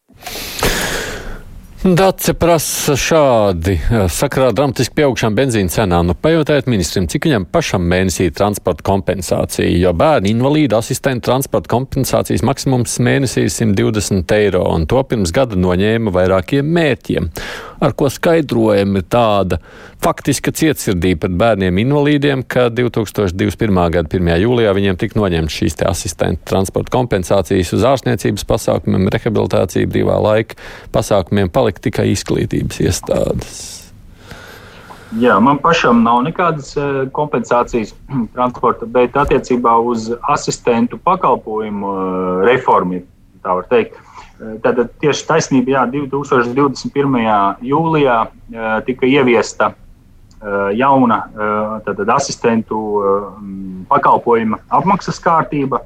Dace 1.80 2.34
prasa 2.36 2.92
šādi. 2.92 3.78
Sakrā 4.12 4.50
dramatiski 4.52 4.98
pieaugšām 4.98 5.32
benzīna 5.32 5.72
cenām. 5.72 6.10
Nu, 6.10 6.12
pajautājiet 6.12 6.66
ministram, 6.68 7.06
cik 7.08 7.24
viņam 7.24 7.46
pašam 7.48 7.86
mēnesī 7.88 8.26
ir 8.28 8.34
transporta 8.36 8.84
kompensācija, 8.84 9.64
jo 9.80 9.94
bērnu 9.96 10.28
invalīdu 10.28 10.76
asistentu 10.76 11.30
transporta 11.30 11.72
kompensācijas 11.72 12.44
maksimums 12.44 12.98
mēnesī 13.00 13.46
ir 13.46 13.54
120 13.54 14.36
eiro, 14.36 14.66
un 14.74 14.84
to 14.92 15.00
pirms 15.08 15.32
gada 15.32 15.56
noņēma 15.56 16.12
vairākiem 16.12 16.68
mērķiem. 16.68 17.32
Ar 17.80 17.94
ko 17.96 18.10
skaidrojumi 18.12 19.00
tāda 19.08 19.56
faktiska 20.04 20.52
cietsirdība 20.52 21.24
pret 21.24 21.36
bērniem 21.40 21.80
invalīdiem, 21.80 22.44
ka 22.44 22.68
2021. 22.68 23.80
gada 23.96 24.20
1. 24.20 24.30
jūlijā 24.44 24.74
viņiem 24.76 25.00
tika 25.00 25.16
noņemts 25.20 25.56
šīs 25.62 25.80
asistentu 25.88 26.44
transporta 26.52 26.92
kompensācijas 26.92 27.72
uz 27.76 27.86
ārstniecības 27.88 28.44
pasākumiem, 28.52 29.08
rehabilitāciju, 29.16 29.88
brīvā 29.96 30.20
laika 30.20 30.60
pasākumiem. 30.92 31.48
Palika 31.52 31.88
tikai 31.88 32.10
izglītības 32.12 32.82
iestādes? 32.84 33.60
Jā, 35.18 35.40
man 35.42 35.58
pašam 35.58 36.04
nav 36.04 36.20
nekādas 36.22 36.76
eh, 36.78 37.00
kompensācijas 37.16 37.94
transporta, 38.36 38.86
bet 38.86 39.16
attiecībā 39.18 39.72
uz 39.82 40.10
asistentu 40.30 41.00
pakalpojumu 41.02 41.96
eh, 41.96 42.44
reformu, 42.52 43.02
tā 43.42 43.56
var 43.58 43.66
teikt. 43.72 43.98
Eh, 44.40 44.56
tad 44.64 44.82
tieši 45.02 45.26
taisnība, 45.28 45.76
jā, 45.76 45.84
2021. 45.92 47.60
jūlijā 47.62 48.18
tika 48.86 49.06
ieviesta 49.06 49.74
jauna 50.72 51.18
tātad, 51.84 52.08
asistentu 52.08 52.78
pakalpojuma 53.90 54.56
apmaksas 54.72 55.20
kārtība, 55.20 55.82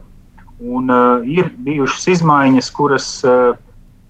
un 0.62 0.92
ir 1.26 1.50
bijušas 1.66 2.06
izmaiņas, 2.12 2.68
kuras 2.76 3.08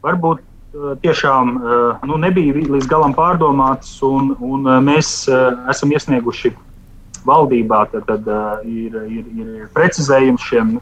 varbūt 0.04 0.44
Eh, 0.74 0.96
tiešām 1.02 1.54
eh, 1.54 2.06
nu, 2.08 2.16
nebija 2.18 2.54
līdz 2.58 2.88
galam 2.90 3.12
pārdomātas, 3.14 3.92
un, 4.02 4.32
un 4.42 4.66
eh, 4.66 4.80
mēs 4.82 5.10
esam 5.70 5.92
iesnieguši 5.94 6.50
valdībā. 7.24 7.84
Tad, 7.92 8.08
tad 8.08 8.26
ir, 8.66 8.96
ir, 9.06 9.28
ir 9.38 9.68
precizējums 9.76 10.42
šiem 10.42 10.74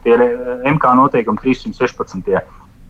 MK 0.73 0.95
noteikumi 0.97 1.43
316. 1.43 2.41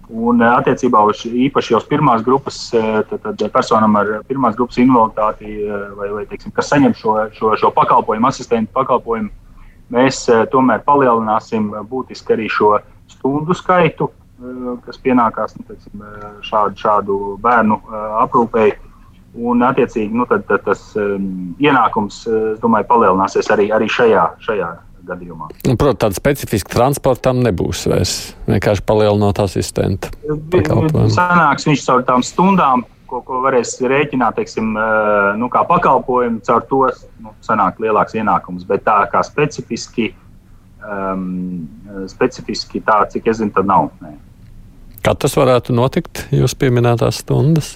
Un 0.10 0.41
attiecībā 0.43 0.99
uz 1.08 1.22
īpaši 1.26 1.74
jau 1.74 1.80
pirmās 1.89 2.26
grupas, 2.26 2.58
tad, 2.74 3.14
tad 3.24 3.43
personam 3.54 3.95
ar 3.95 4.10
pirmās 4.28 4.58
grupas 4.58 4.82
invaliditāti, 4.84 5.54
vai, 5.97 6.10
vai 6.12 6.26
teiksim, 6.28 6.51
kas 6.51 6.74
saņem 6.74 6.95
šo, 6.99 7.16
šo, 7.38 7.54
šo 7.62 7.72
pakalpojumu, 7.74 8.28
asistentu 8.28 8.74
pakalpojumu, 8.76 9.32
mēs 9.95 10.26
tomēr 10.51 10.84
palielināsim 10.84 11.72
būtiski 11.89 12.36
arī 12.36 12.49
šo 12.51 12.76
stundu 13.16 13.56
skaitu 13.56 14.12
Eh, 14.43 14.72
kas 14.86 14.97
pienākās 15.04 15.54
nu, 15.58 15.66
teiksim, 15.68 16.01
eh, 16.04 16.24
šādu, 16.43 16.80
šādu 16.80 17.18
bērnu 17.43 17.78
eh, 17.80 18.08
aprūpēji. 18.24 18.74
Un, 19.34 19.64
attiecīgi, 19.66 20.14
nu, 20.14 20.28
tad, 20.30 20.43
tad 20.45 20.62
tas 20.62 20.82
um, 20.93 21.56
ienākums, 21.58 22.20
es 22.30 22.60
domāju, 22.62 22.86
palielināsies 22.91 23.47
arī, 23.49 23.64
arī 23.74 23.88
šajā, 23.89 24.28
šajā 24.45 24.68
gadījumā. 25.08 25.49
Nu, 25.68 25.76
Protams, 25.80 25.99
tāda 26.01 26.18
specifiska 26.18 26.74
transportam 26.74 27.43
nebūs 27.45 27.86
vairs 27.91 28.16
vienkārši 28.47 28.86
palielinot 28.88 29.39
asistenta. 29.43 30.12
Sanāks 31.14 31.68
viņš 31.68 31.86
caur 31.86 32.04
tām 32.08 32.26
stundām, 32.26 32.86
ko, 33.10 33.22
ko 33.26 33.43
varēs 33.45 33.76
rēķināt, 33.84 34.39
teiksim, 34.39 34.74
nu, 35.39 35.49
kā 35.54 35.64
pakalpojumu, 35.70 36.41
caur 36.47 36.66
to 36.70 36.82
nu, 37.24 37.36
sanāk 37.45 37.82
lielāks 37.84 38.18
ienākums. 38.18 38.66
Bet 38.70 38.86
tā 38.88 38.99
kā 39.12 39.24
specifiski, 39.28 40.12
um, 40.82 41.68
specifiski 42.12 42.84
tā, 42.86 43.04
cik 43.14 43.30
es 43.32 43.41
zinu, 43.43 43.54
tad 43.56 43.70
nav. 43.70 43.91
Nē. 44.04 44.16
Kad 45.04 45.20
tas 45.20 45.36
varētu 45.36 45.76
notikt, 45.76 46.28
jūs 46.32 46.56
pieminētās 46.56 47.24
stundas? 47.26 47.76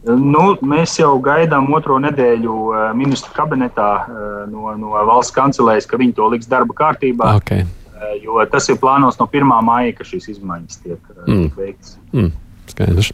Nu, 0.00 0.44
mēs 0.64 0.94
jau 0.96 1.12
gaidām 1.20 1.66
otro 1.76 1.98
nedēļu 2.00 2.54
uh, 2.70 2.84
ministru 2.96 3.34
kabinetā 3.36 3.88
uh, 4.00 4.28
no, 4.48 4.72
no 4.80 4.94
valsts 5.08 5.34
kancelēs, 5.36 5.88
ka 5.88 6.00
viņi 6.00 6.14
to 6.16 6.28
liks 6.32 6.48
darba 6.48 6.76
kārtībā. 6.78 7.34
Okay. 7.42 7.66
Uh, 7.92 8.14
jo 8.22 8.40
tas 8.48 8.70
ir 8.72 8.78
plānos 8.80 9.20
no 9.20 9.28
1. 9.28 9.50
māja, 9.66 9.92
ka 9.98 10.06
šīs 10.08 10.30
izmaiņas 10.36 10.80
tiek 10.80 11.10
mm. 11.26 11.50
veikts. 11.58 11.98
Mm. 12.14 12.30
Skaidrs. 12.72 13.12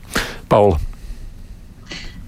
Paula. 0.52 0.78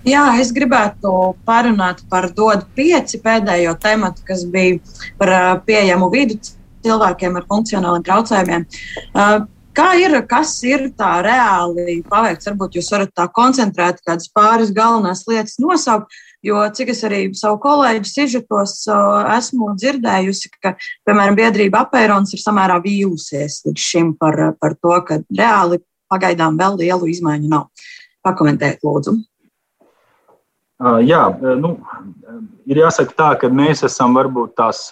Jā, 0.09 0.24
es 0.40 0.50
gribētu 0.54 1.12
parunāt 1.46 2.02
par 2.11 2.30
DOD 2.34 2.64
5 2.78 3.18
pēdējo 3.22 3.74
tematu, 3.82 4.24
kas 4.26 4.42
bija 4.48 4.78
par 5.20 5.62
pieejamu 5.66 6.09
vidu 6.11 6.38
cilvēkiem 6.86 7.38
ar 7.38 7.46
funkcionāliem 7.50 8.06
traucējumiem. 8.06 8.66
Kā 9.78 9.92
ir, 9.94 10.10
kas 10.26 10.56
ir 10.66 10.88
tā 10.98 11.20
reāli 11.22 12.00
paveikts? 12.10 12.48
Varbūt 12.48 12.80
jūs 12.80 12.88
varat 12.90 13.12
tā 13.14 13.28
koncentrēt 13.30 14.00
kādas 14.02 14.26
pāris 14.34 14.72
galvenās 14.74 15.22
lietas 15.30 15.54
nosaukt, 15.62 16.10
jo 16.42 16.64
cik 16.74 16.90
es 16.96 17.04
arī 17.06 17.20
savu 17.38 17.60
kolēģu 17.62 18.10
sižetos 18.10 18.74
esmu 19.36 19.76
dzirdējusi, 19.78 20.50
ka, 20.58 20.74
piemēram, 21.06 21.38
biedrība 21.38 21.84
apērons 21.86 22.34
ir 22.34 22.42
samērā 22.42 22.80
vīlusies 22.82 23.60
līdz 23.68 23.86
šim 23.92 24.12
par, 24.18 24.40
par 24.58 24.74
to, 24.82 24.98
ka 25.06 25.22
reāli 25.30 25.78
pagaidām 26.10 26.58
vēl 26.58 26.82
lielu 26.82 27.12
izmaiņu 27.14 27.54
nav. 27.54 27.68
Pakomentēt, 28.26 28.82
lūdzu. 28.82 29.14
Jā, 30.78 31.24
nu, 31.58 31.72
ir 32.70 32.78
jāsaka 32.78 33.14
tā, 33.18 33.28
ka 33.40 33.48
mēs 33.50 33.80
esam 33.82 34.14
varbūt 34.14 34.52
tās 34.60 34.84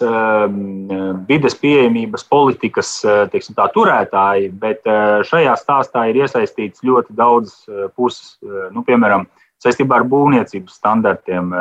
vides 1.29 1.55
pieejamības 1.61 2.25
politikas 2.27 2.89
teiksim, 3.31 3.55
tā, 3.55 3.69
turētāji, 3.71 4.49
bet 4.59 4.83
šajā 5.29 5.53
stāstā 5.61 6.09
ir 6.09 6.19
iesaistīts 6.25 6.83
ļoti 6.83 7.15
daudz 7.15 7.55
puses. 7.95 8.35
Nu, 8.75 8.83
piemēram, 8.83 9.29
saistībā 9.63 10.01
ar 10.01 10.07
būvniecības 10.11 10.75
standartiem, 10.75 11.55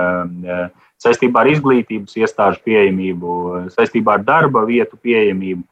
saistībā 0.99 1.45
ar 1.45 1.53
izglītības 1.55 2.19
iestāžu 2.19 2.65
pieejamību, 2.67 3.39
saistībā 3.79 4.19
ar 4.19 4.27
darba 4.27 4.67
vietu 4.67 4.99
pieejamību. 5.07 5.63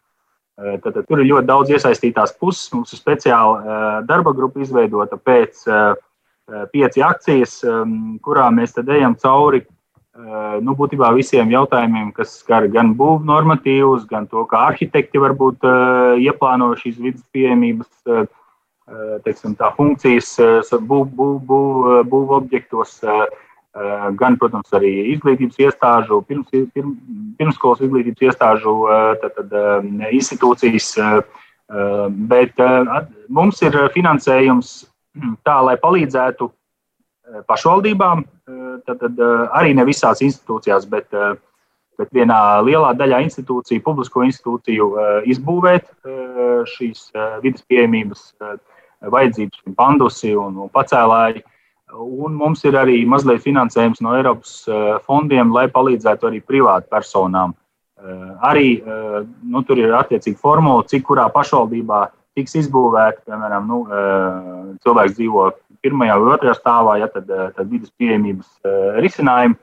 Tad, 0.86 1.02
tur 1.08 1.18
ir 1.18 1.32
ļoti 1.32 1.50
daudz 1.50 1.74
iesaistītās 1.74 2.38
puses. 2.38 2.70
Mums 2.70 2.94
ir 2.94 3.02
speciāla 3.02 4.02
darba 4.06 4.30
grupa 4.30 4.62
izveidota 4.62 5.18
pēc 5.18 5.66
Eh, 5.66 5.94
pieci 6.72 7.02
akcijas, 7.04 7.60
kurām 8.24 8.60
mēs 8.60 8.74
tad 8.76 8.90
ejam 8.92 9.14
cauri 9.20 9.62
eh, 9.64 10.56
nu, 10.64 10.74
būtībā 10.76 11.12
visiem 11.16 11.52
jautājumiem, 11.52 12.10
kas 12.16 12.38
skar 12.42 12.68
gan 12.72 12.92
būvniecības 12.98 13.30
normatīvus, 13.30 14.04
gan 14.10 14.28
to, 14.28 14.44
kā 14.50 14.66
arhitekti 14.70 15.22
varbūt 15.22 15.64
eh, 15.64 16.26
ieplāno 16.28 16.74
šīs 16.80 17.00
vidas 17.00 17.24
pieejamības 17.32 17.90
teiksim, 19.24 19.54
funkcijas 19.78 20.34
būvobjektos, 20.84 20.84
būv, 20.84 21.38
būv, 21.48 22.02
būv 22.12 22.34
gan, 24.20 24.36
protams, 24.36 24.68
arī 24.76 24.90
izglītības 25.14 25.56
iestāžu, 25.64 26.18
pirms, 26.28 26.50
pirm, 26.52 26.90
pirmskolas 27.40 27.80
izglītības 27.80 28.26
iestāžu 28.28 28.74
tad, 29.22 29.38
tad, 29.38 29.56
institūcijas. 30.12 30.90
Bet 32.28 32.60
mums 33.32 33.64
ir 33.64 33.80
finansējums 33.96 34.76
tā, 35.46 35.56
lai 35.64 35.76
palīdzētu 35.80 36.48
eh, 36.48 37.40
pašvaldībām, 37.48 38.24
eh, 38.24 38.60
tad, 38.86 39.00
tad 39.02 39.18
eh, 39.18 39.42
arī 39.58 39.74
ne 39.78 39.86
visās 39.88 40.24
institūcijās, 40.24 40.88
bet 40.90 41.10
bet 41.94 42.08
vienā 42.10 42.58
lielā 42.66 42.88
daļā 42.98 43.20
institūciju, 43.22 43.78
publisko 43.86 44.24
institūciju 44.26 44.86
izbūvēt 45.30 45.92
šīs 46.66 47.04
vidas 47.38 47.62
pieejamības 47.70 48.24
vajadzības, 49.14 49.60
pandusi 49.78 50.32
un, 50.34 50.56
un 50.64 50.72
pacēlāji. 50.74 51.44
Un 51.94 52.34
mums 52.34 52.66
ir 52.66 52.74
arī 52.80 52.96
mazliet 53.06 53.44
finansējums 53.44 54.02
no 54.02 54.16
Eiropas 54.18 54.56
fondiem, 55.06 55.54
lai 55.54 55.68
palīdzētu 55.70 56.32
arī 56.32 56.42
privātpersonām. 56.42 57.54
Arī 58.42 58.82
nu, 58.82 59.62
tur 59.62 59.78
ir 59.78 59.94
attiecīga 59.94 60.42
formula, 60.42 60.82
cik 60.90 61.06
kurā 61.12 61.28
pašvaldībā 61.30 62.08
tiks 62.38 62.56
izbūvēta. 62.62 63.22
Piemēram, 63.28 63.68
nu, 63.70 63.82
cilvēks 64.84 65.16
dzīvo 65.18 65.50
pirmajā 65.84 66.16
vai 66.20 66.34
otrajā 66.34 66.56
stāvā, 66.58 66.98
ja 67.02 67.10
tad, 67.12 67.28
tad 67.28 67.70
vidas 67.70 67.92
pieejamības 68.00 68.50
risinājumi. 69.04 69.58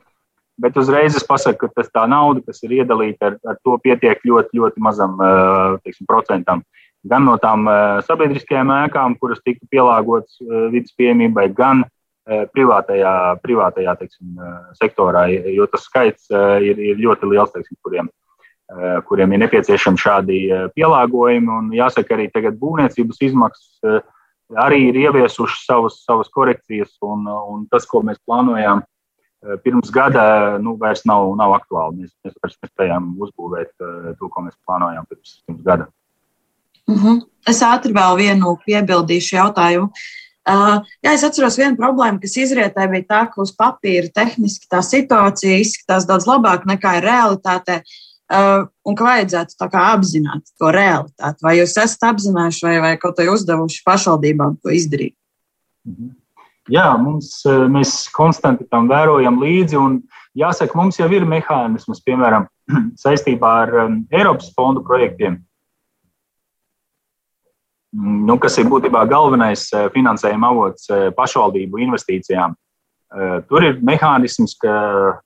Bet 0.61 0.75
uzreiz 0.77 1.15
es 1.17 1.25
pasaku, 1.25 1.65
ka 1.65 1.81
tas 1.81 1.89
tā 1.89 2.03
nauda, 2.11 2.43
kas 2.45 2.59
ir 2.67 2.75
iedalīta, 2.81 3.31
ar, 3.31 3.37
ar 3.49 3.57
to 3.65 3.77
pietiek 3.81 4.19
ļoti, 4.27 4.59
ļoti 4.59 4.83
mazam 4.83 5.15
teiksim, 5.81 6.05
procentam. 6.09 6.61
Gan 7.07 7.25
no 7.25 7.33
tām 7.41 7.65
sabiedriskajām 8.05 8.69
ēkām, 8.75 9.15
kuras 9.17 9.41
tika 9.41 9.65
pielāgotas 9.73 10.37
vidas 10.69 10.93
pieejamībai, 10.99 11.47
gan 11.57 11.81
privātajā, 12.53 13.13
privātajā 13.41 13.95
teiksim, 14.03 14.35
sektorā, 14.77 15.25
jo 15.49 15.65
tas 15.71 15.87
skaits 15.89 16.29
ir, 16.61 16.77
ir 16.77 17.01
ļoti 17.01 17.31
liels, 17.31 17.53
teiksim, 17.55 17.79
kuriem, 17.81 18.11
kuriem 19.07 19.33
ir 19.33 19.41
nepieciešami 19.43 19.99
šādi 19.99 20.37
pielāgojumi. 20.77 21.49
Un 21.51 21.73
jāsaka, 21.75 22.15
arī 22.15 22.29
tagad 22.31 22.55
būvniecības 22.61 23.19
izmaksas 23.27 24.05
arī 24.61 24.85
ir 24.89 24.99
ieviesušas 25.05 25.65
savas, 25.67 25.97
savas 26.05 26.31
korekcijas, 26.31 26.93
un, 27.03 27.27
un 27.27 27.65
tas, 27.71 27.83
ko 27.87 28.03
mēs 28.03 28.19
plānojām 28.27 28.83
Eh, 29.41 29.57
pirms 29.63 29.89
gada 29.89 30.57
nu, 30.61 30.75
vairs 30.77 31.01
nav, 31.09 31.31
nav 31.37 31.55
aktuāli. 31.55 32.03
Mēs, 32.03 32.11
mēs 32.21 32.35
vairs 32.43 32.57
nespējām 32.61 33.07
uzbūvēt 33.25 33.71
eh, 33.73 34.09
to, 34.19 34.29
ko 34.29 34.43
mēs 34.45 34.53
plānojām 34.69 35.07
pirms, 35.09 35.39
pirms 35.47 35.63
gada. 35.65 35.87
Uh 36.85 36.93
mhm. 36.93 37.07
-huh. 37.07 37.21
Es 37.49 37.61
ātri 37.65 37.93
vēl 37.93 38.17
vienu 38.19 38.57
piebildīšu 38.65 39.35
jautājumu. 39.35 39.89
Uh, 40.51 40.81
jā, 41.05 41.13
es 41.13 41.23
atceros 41.23 41.57
vienu 41.57 41.77
problēmu, 41.77 42.19
kas 42.21 42.35
izrietēja, 42.37 42.89
bija 42.89 43.05
tā, 43.09 43.21
ka 43.33 43.41
uz 43.41 43.51
papīra 43.53 44.09
tehniski 44.13 44.65
tā 44.69 44.81
situācija 44.81 45.57
izskatās 45.61 46.05
daudz 46.09 46.25
labāk 46.25 46.65
nekā 46.69 46.97
ir 46.97 47.05
realitāte. 47.05 47.81
Uh, 47.81 48.10
un 48.31 48.95
ka 48.95 49.07
vajadzētu 49.07 49.67
apzināt 49.81 50.53
to 50.59 50.71
realitāti. 50.71 51.43
Vai 51.43 51.57
jūs 51.59 51.75
esat 51.75 52.07
apzinājuši 52.13 52.65
vai, 52.67 52.77
vai 52.85 52.95
kaut 53.01 53.19
ko 53.19 53.35
uzdevuši 53.35 53.83
pašvaldībām 53.87 54.57
to 54.63 54.73
izdarīt? 54.75 55.15
Mhm. 55.87 56.15
Jā, 56.69 56.91
mums, 57.01 57.41
eh, 57.49 57.65
mēs 57.71 58.05
konstanti 58.13 58.67
tam 58.69 58.87
vērojam 58.89 59.39
līdzi. 59.41 59.79
Jāsaka, 60.37 60.77
mums 60.77 60.99
jau 60.99 61.09
ir 61.11 61.25
mehānisms, 61.25 62.03
piemēram, 62.05 62.45
saistībā 63.03 63.53
ar 63.65 63.73
um, 63.85 63.97
Eiropas 64.13 64.53
fondu 64.55 64.83
projektiem, 64.85 65.39
mm, 67.91 68.21
nu, 68.29 68.37
kas 68.39 68.57
ir 68.61 68.69
būtībā 68.71 69.03
galvenais 69.09 69.65
eh, 69.73 69.89
finansējuma 69.91 70.53
avots 70.53 70.87
eh, 70.89 71.09
pašvaldību 71.17 71.81
investīcijām. 71.87 72.55
Tur 73.49 73.65
ir 73.67 73.81
mehānisms, 73.83 74.53
ka 74.55 74.73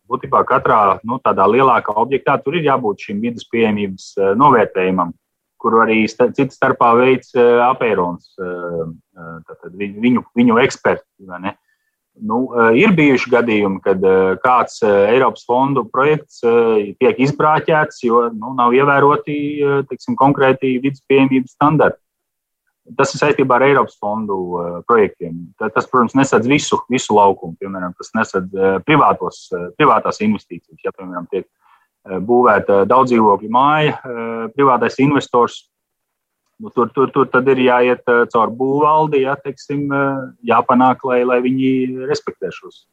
būtībā 0.10 0.40
katrā 0.50 0.98
nu, 1.06 1.20
tādā 1.22 1.46
lielākā 1.46 1.94
objektā 2.02 2.40
tur 2.42 2.58
ir 2.58 2.66
jābūt 2.66 3.04
šim 3.08 3.20
vidas 3.22 3.46
pieejamības 3.52 4.08
novērtējumam 4.42 5.12
kuru 5.66 5.82
arī 5.82 6.04
citu 6.08 6.54
starpā 6.54 6.94
veids 7.00 7.34
eh, 7.34 7.60
apērons, 7.66 8.34
eh, 8.38 8.82
eh, 9.18 9.70
viņu, 10.06 10.26
viņu 10.38 10.60
eksperti. 10.62 11.08
Nu, 12.16 12.38
ir 12.80 12.94
bijuši 12.96 13.28
gadījumi, 13.28 13.82
kad 13.84 14.00
kāds 14.40 14.78
Eiropas 14.88 15.42
fondu 15.44 15.82
projekts 15.92 16.38
tiek 16.96 17.18
izbrāķēts, 17.26 17.98
jo 18.08 18.22
nu, 18.32 18.54
nav 18.56 18.72
ievēroti 18.72 19.36
teiksim, 19.90 20.16
konkrēti 20.16 20.78
vidas 20.80 21.04
pieejamības 21.12 21.58
standarti. 21.58 22.00
Tas 22.94 23.16
ir 23.16 23.22
saistībā 23.24 23.56
ar 23.58 23.64
Eiropas 23.66 23.96
fondu 23.98 24.36
projektiem. 24.86 25.40
Tas, 25.58 25.88
protams, 25.90 26.14
nesadz 26.14 26.46
visu, 26.46 26.78
visu 26.92 27.16
laukumu. 27.18 27.56
Piemēram, 27.58 27.96
tas 27.98 28.12
nesadz 28.14 28.54
privātos, 28.86 29.48
privātās 29.80 30.22
investīcijas. 30.22 30.84
Ja, 30.86 30.94
piemēram, 30.94 31.26
tiek 31.32 31.48
būvēta 32.06 32.84
daudz 32.86 33.10
dzīvokļu 33.10 33.50
māja, 33.50 33.96
privātais 34.54 35.00
investors. 35.02 35.64
Nu, 36.62 36.70
tur, 36.72 36.92
tur, 36.94 37.10
tur 37.12 37.26
tad 37.28 37.50
ir 37.52 37.64
jāiet 37.66 38.06
caur 38.32 38.54
būvvaldi, 38.54 39.26
jā, 39.26 39.34
teiksim, 39.44 39.90
jāpanāk, 40.46 41.02
lai, 41.10 41.24
lai 41.28 41.42
viņi 41.44 42.06
respektē 42.08 42.54
šos 42.54 42.86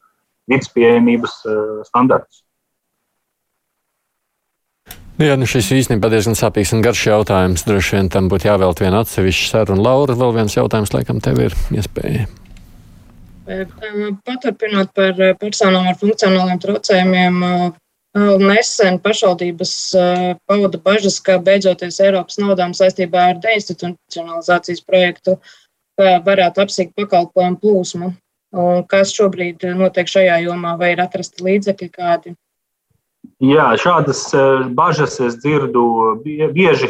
vidas 0.50 0.72
pieejamības 0.72 1.36
standartus. 1.86 2.42
Nu 5.20 5.28
jā, 5.28 5.34
nu 5.38 5.46
šis 5.46 5.68
īstenībā 5.76 6.08
diezgan 6.10 6.34
sāpīgs 6.34 6.72
un 6.74 6.80
garš 6.82 7.04
jautājums. 7.06 7.62
Droši 7.68 7.98
vien 7.98 8.08
tam 8.10 8.30
būtu 8.32 8.48
jāvēlt 8.48 8.80
viena 8.82 9.02
atsevišķa 9.04 9.50
saruna. 9.50 9.84
Laura, 9.84 10.16
vēl 10.18 10.32
viens 10.38 10.56
jautājums, 10.56 10.94
laikam, 10.96 11.20
tev 11.22 11.38
ir 11.44 11.54
iespēja. 11.76 12.24
Paturpinot 14.26 14.90
par 14.96 15.20
personām 15.38 15.86
ar 15.90 15.98
funkcionāliem 16.00 16.58
traucējumiem, 16.62 17.38
Nesen 18.12 18.98
pašvaldības 19.00 19.70
pauda 20.44 20.78
bažas, 20.84 21.16
ka 21.24 21.38
beidzoties 21.40 21.96
Eiropas 22.04 22.36
naudām 22.36 22.74
saistībā 22.76 23.22
ar 23.30 23.38
deinstitucionalizācijas 23.40 24.84
projektu, 24.84 25.38
varētu 25.96 26.60
apsīkt 26.60 26.92
pakalpojumu 26.98 27.56
plūsmu. 27.62 28.10
Un 28.52 28.84
kas 28.84 29.14
šobrīd 29.16 29.64
notiek 29.78 30.10
šajā 30.12 30.42
jomā, 30.44 30.74
vai 30.76 30.92
ir 30.92 31.00
atrasti 31.00 31.46
līdzekļi 31.46 31.88
kādi? 31.94 32.34
Jā, 33.42 33.72
šādas 33.74 34.30
bažas 34.78 35.16
es 35.24 35.34
dzirdu 35.42 35.82
bieži 36.22 36.86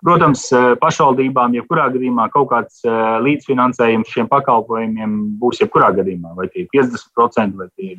Protams, 0.03 0.45
eh, 0.51 0.75
pašvaldībām, 0.83 1.55
jebkurā 1.61 1.87
gadījumā, 1.95 2.29
kaut 2.35 2.51
kāds 2.51 2.83
līdzfinansējums 3.27 4.11
šiem 4.11 4.29
pakalpojumiem 4.31 5.17
būs 5.39 5.63
jebkurā 5.63 5.93
gadījumā, 5.99 6.35
vai 6.39 6.49
tie 6.51 6.65
ir 6.65 6.71
50% 6.75 7.57
vai 7.57 7.69
tie 7.77 7.95
ir 7.95 7.99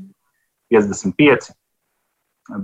55%. 0.74 1.56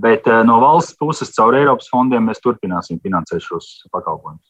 Bet 0.04 0.26
no 0.44 0.58
valsts 0.60 0.98
puses, 1.00 1.32
caur 1.32 1.56
Eiropas 1.56 1.88
fondiem, 1.88 2.26
mēs 2.28 2.44
turpināsim 2.44 3.00
finansēt 3.00 3.46
šos 3.46 3.88
pakalpojumus. 3.94 4.44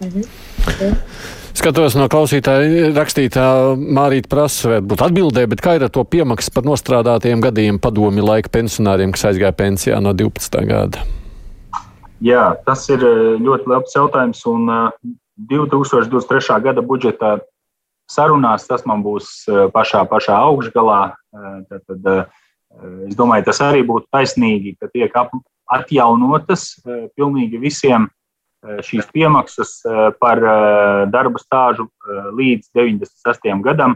Mhm. 0.00 0.22
Okay. 0.70 0.94
Skatos 1.60 1.96
no 1.98 2.06
klausītāja 2.08 2.88
rakstītā 2.96 3.44
Mārīta 3.76 4.30
prasa, 4.32 4.76
varbūt 4.76 5.02
atbildē, 5.04 5.44
bet 5.50 5.60
kā 5.60 5.74
ir 5.76 5.84
ar 5.84 5.92
to 5.92 6.06
piemaksu 6.08 6.54
par 6.54 6.64
nostrādātiem 6.64 7.42
gadiem 7.44 7.80
padomi 7.82 8.24
laika 8.24 8.48
pensionāriem, 8.54 9.12
kas 9.12 9.26
aizgāja 9.32 9.52
pensijā 9.58 10.00
no 10.00 10.14
12. 10.16 10.62
gada? 10.70 11.04
Jā, 12.20 12.52
tas 12.66 12.84
ir 12.92 13.00
eh, 13.00 13.38
ļoti 13.40 13.70
labs 13.70 13.96
jautājums. 13.96 14.42
Un 14.50 14.68
2023. 15.50 16.52
Eh, 16.52 16.60
gada 16.66 16.84
budžeta 16.84 17.38
sarunās 18.10 18.66
tas 18.68 18.84
man 18.88 19.04
būs 19.04 19.30
eh, 19.48 19.64
pašā, 19.72 20.04
pašā 20.10 20.36
augšgalā. 20.50 21.00
Tad, 21.30 21.84
tad, 21.86 22.06
es 23.06 23.14
domāju, 23.14 23.44
tas 23.46 23.60
arī 23.62 23.84
būtu 23.86 24.08
taisnīgi, 24.10 24.72
ka 24.82 24.88
tiek 24.90 25.14
atjaunotas 25.70 26.72
pilnīgi 27.14 27.60
visiem 27.62 28.08
šīs 28.82 29.06
piemaksas 29.14 29.76
par 30.18 30.42
darba 31.06 31.38
stāžu 31.38 31.86
līdz 32.34 32.66
96. 32.74 33.46
gadam, 33.62 33.94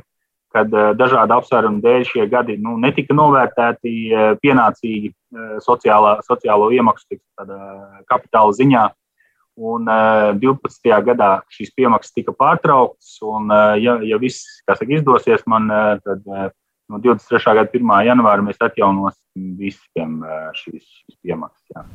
kad 0.54 0.70
dažādu 0.70 1.34
apsvērumu 1.40 1.82
dēļ 1.82 2.06
šie 2.12 2.28
gadi 2.30 2.54
nu, 2.62 2.76
netika 2.78 3.18
novērtēti 3.18 3.96
pienācīgi 4.38 5.10
sociālā, 5.64 6.18
sociālo 6.26 6.70
iemaksu 6.74 7.18
kapitāla 8.11 8.55
ziņā. 8.57 8.85
Un 9.55 9.87
12. 9.87 10.91
gadā 11.07 11.28
šīs 11.55 11.70
piemaksas 11.76 12.14
tika 12.16 12.32
pārtrauktas, 12.35 13.20
un, 13.22 13.53
ja, 13.78 14.01
ja 14.03 14.18
viss 14.18 14.43
saka, 14.64 14.89
izdosies 14.91 15.45
man, 15.47 15.70
tad 16.03 16.26
no 16.93 17.01
23. 17.01 17.57
gada 17.61 17.70
1. 17.72 17.95
janvāra 18.09 18.45
mēs 18.45 18.61
atjaunosim 18.62 19.55
visiem 19.59 20.20
šīs, 20.61 20.82
šīs 20.82 21.20
piemaksas. 21.24 21.64
Jā. 21.74 21.87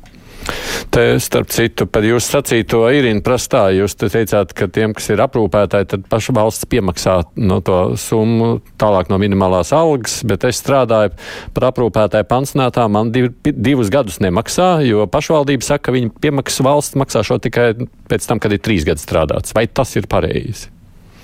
Te, 0.90 1.04
starp 1.22 1.52
citu, 1.54 1.86
par 1.86 2.02
jūsu 2.02 2.32
sacīto 2.34 2.80
Irina 2.90 3.22
prastā, 3.22 3.68
jūs 3.70 3.94
te 3.94 4.08
teicāt, 4.10 4.50
ka 4.58 4.66
tiem, 4.66 4.90
kas 4.96 5.06
ir 5.12 5.22
aprūpētāji, 5.22 5.86
tad 5.92 6.08
paša 6.10 6.34
valsts 6.34 6.66
piemaksā 6.72 7.14
no 7.38 7.60
to 7.62 7.78
summu 8.00 8.56
tālāk 8.80 9.12
no 9.12 9.20
minimālās 9.22 9.70
algas, 9.76 10.18
bet 10.26 10.48
es 10.48 10.58
strādāju 10.58 11.14
par 11.54 11.68
aprūpētāju 11.70 12.26
pansionātā, 12.32 12.88
man 12.90 13.14
div, 13.14 13.30
divus 13.46 13.92
gadus 13.94 14.18
nemaksā, 14.24 14.80
jo 14.88 15.06
pašvaldība 15.06 15.68
saka, 15.68 15.86
ka 15.86 15.94
viņa 15.94 16.10
piemaksas 16.26 16.66
valsts 16.66 16.98
maksā 16.98 17.22
šo 17.22 17.38
tikai 17.38 17.70
pēc 18.10 18.26
tam, 18.26 18.42
kad 18.42 18.58
ir 18.58 18.62
trīs 18.64 18.88
gadi 18.88 19.06
strādāts. 19.06 19.54
Vai 19.54 19.68
tas 19.70 19.94
ir 19.94 20.10
pareizi? 20.10 20.72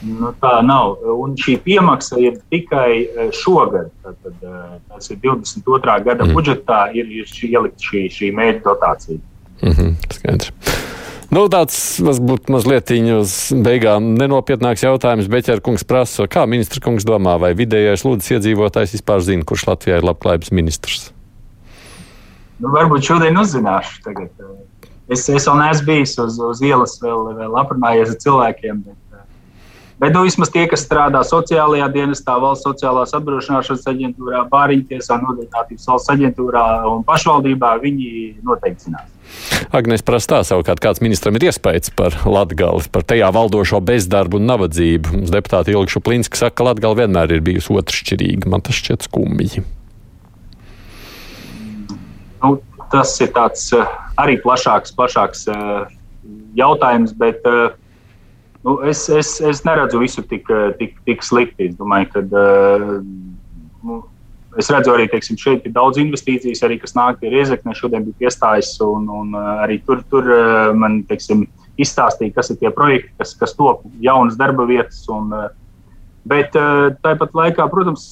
Nu, 0.05 0.33
tā 0.43 0.59
nav. 0.67 0.99
Un 1.09 1.37
šī 1.41 1.57
piemaksa 1.65 2.19
ir 2.21 2.37
tikai 2.53 3.31
šogad. 3.37 3.89
Tad, 4.05 4.19
tad, 4.23 4.43
tas 4.91 5.09
ir 5.11 5.23
22. 5.23 5.97
gada 6.05 6.27
mm. 6.27 6.37
budžetā, 6.37 6.83
ir, 6.97 7.09
ir 7.09 7.31
šī, 7.31 7.55
ielikt 7.55 7.89
šī, 7.89 8.05
šī 8.13 8.31
mērķa 8.37 8.65
dotācija. 8.67 9.23
Mm 9.63 9.73
-hmm, 9.73 9.95
skaidrs. 10.13 10.53
Nu, 11.33 11.49
tāds 11.51 11.99
varbūt 11.99 12.51
mazliet 12.55 12.93
uz 13.17 13.33
beigām 13.51 14.15
nenopietnāks 14.21 14.85
jautājums. 14.85 15.27
Beķer 15.27 15.61
kungs 15.61 15.83
prasa, 15.85 16.29
kā 16.31 16.47
ministra 16.47 16.81
kungs 16.85 17.05
domā, 17.05 17.35
vai 17.41 17.51
vidējais 17.59 18.05
lūdzas 18.07 18.37
iedzīvotājs 18.37 18.95
vispār 18.95 19.21
zina, 19.21 19.45
kurš 19.45 19.67
Latvijā 19.67 19.99
ir 19.99 20.07
labklājības 20.07 20.53
ministrs? 20.55 21.11
Nu, 22.63 22.71
varbūt 22.71 23.05
šodien 23.05 23.37
uzzināšu. 23.37 23.99
Tagad. 24.05 24.31
Es, 25.11 25.27
es 25.29 25.47
vēl 25.47 25.59
neesmu 25.61 25.87
bijis 25.87 26.15
uz, 26.23 26.39
uz 26.43 26.63
ielas, 26.63 26.97
vēl, 27.03 27.35
vēl 27.37 27.59
aprunājies 27.59 28.15
ar 28.15 28.21
cilvēkiem. 28.23 28.81
Bet, 28.87 28.97
Bet 29.97 30.13
nu, 30.13 30.27
vismaz 30.27 30.51
tie, 30.53 30.67
kas 30.69 30.83
strādā 30.85 31.23
sociālajā 31.25 31.87
dienestā, 31.95 32.35
valsts 32.41 32.67
sociālās 32.69 33.15
apdrošināšanas 33.17 33.87
aģentūrā, 33.89 34.43
bāriņtiesā, 34.51 35.17
nodarbinātības 35.23 35.87
valsts 35.89 36.13
aģentūrā 36.13 36.65
un 36.91 37.05
pašvaldībā, 37.09 37.71
viņi 37.81 38.11
noteikti 38.45 38.91
zinās. 38.91 39.09
Agnēs 39.75 40.05
prastā 40.07 40.43
savukārt, 40.47 40.83
kāds 40.85 41.01
ministram 41.01 41.39
ir 41.39 41.49
iespējas 41.49 41.95
par 41.97 42.19
Latgali, 42.29 42.85
par 42.93 43.07
tajā 43.09 43.31
valdošo 43.33 43.81
bezdarbu 43.89 44.37
un 44.37 44.47
nabadzību. 44.51 45.15
Mums 45.17 45.33
deputāti 45.33 45.73
Ilgšu 45.73 46.05
Plinski 46.05 46.43
saka, 46.43 46.59
ka 46.61 46.69
Latgali 46.69 47.01
vienmēr 47.01 47.33
ir 47.39 47.43
bijusi 47.49 47.73
otršķirīga. 47.81 48.53
Man 48.53 48.65
tas 48.69 48.77
šķiet 48.77 49.09
skumji. 49.09 49.65
Nu, 52.45 52.53
tas 52.93 53.17
ir 53.25 53.33
tāds 53.33 53.65
eh, 53.73 53.97
arī 54.21 54.37
plašāks, 54.45 54.93
plašāks 54.97 55.49
eh, 55.51 55.97
jautājums, 56.61 57.17
bet 57.17 57.45
uh, 57.49 57.73
Nu, 58.67 58.81
es, 58.83 59.09
es, 59.09 59.37
es 59.41 59.63
neredzu 59.63 60.01
visu 60.03 60.25
tik, 60.27 60.49
tik, 60.81 60.97
tik 61.07 61.21
slikti. 61.23 61.69
Es 61.71 61.77
domāju, 61.79 62.09
ka 62.17 62.23
uh, 62.27 62.97
nu, 63.87 64.01
es 64.59 64.71
redzu 64.75 64.91
arī, 64.91 65.07
teiksim, 65.13 65.39
šeit 65.39 65.69
ir 65.69 65.75
daudz 65.77 66.01
investīcijas, 66.03 66.65
arī, 66.67 66.81
kas 66.83 66.97
nāk 66.99 67.21
pie 67.21 67.31
Riezekne. 67.31 67.77
Šodien 67.79 68.09
bija 68.09 68.25
piestājis, 68.25 68.73
un, 68.83 69.07
un 69.21 69.39
arī 69.39 69.79
tur, 69.87 70.03
tur 70.11 70.27
man 70.75 71.05
teiksim, 71.07 71.47
izstāstīja, 71.79 72.35
kas 72.35 72.51
ir 72.51 72.59
tie 72.59 72.75
projekti, 72.75 73.13
kas, 73.21 73.37
kas 73.39 73.55
top 73.55 73.87
jaunas 74.03 74.35
darba 74.41 74.67
vietas. 74.67 75.05
Un, 75.15 75.31
bet 76.27 76.57
tāpat 77.07 77.39
laikā, 77.39 77.71
protams, 77.71 78.09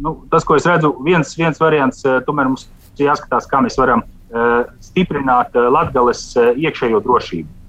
nu, 0.00 0.16
tas, 0.32 0.46
ko 0.48 0.56
es 0.56 0.68
redzu, 0.72 0.94
viens, 1.04 1.36
viens 1.36 1.60
variants, 1.60 2.00
tomēr 2.24 2.48
mums 2.48 2.70
jāskatās, 2.96 3.50
kā 3.50 3.60
mēs 3.60 3.76
varam 3.76 4.06
stiprināt 4.80 5.52
Latvijas 5.52 6.30
iekšējo 6.38 7.02
drošību 7.04 7.61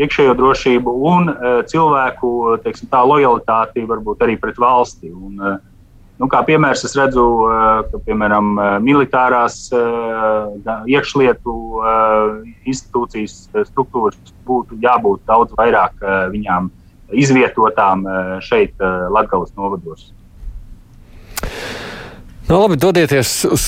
iekšējo 0.00 0.36
drošību 0.38 0.94
un 1.10 1.28
uh, 1.32 1.60
cilvēku 1.68 2.30
teiksim, 2.64 2.88
tā, 2.92 3.02
lojalitāti 3.06 3.84
varbūt 3.88 4.24
arī 4.24 4.38
pret 4.40 4.60
valsti. 4.60 5.12
Un, 5.12 5.36
uh, 5.40 5.58
nu, 6.22 6.28
kā 6.32 6.42
piemērs 6.46 6.84
es 6.86 6.94
redzu, 6.94 7.24
ka 7.90 7.98
piemēram 8.06 8.52
militārās 8.84 9.56
iekšlietu 10.86 11.54
institūcijas 12.68 13.34
struktūras 13.72 14.34
būtu 14.46 14.78
jābūt 14.84 15.24
daudz 15.26 15.56
vairāk 15.58 15.98
viņām 16.30 16.70
izvietotām 17.10 18.06
šeit, 18.44 18.76
Latvijas 19.10 19.56
novados. 19.58 20.12
Nu, 22.48 22.58
labi, 22.58 22.76
dodieties 22.76 23.44
uz 23.46 23.64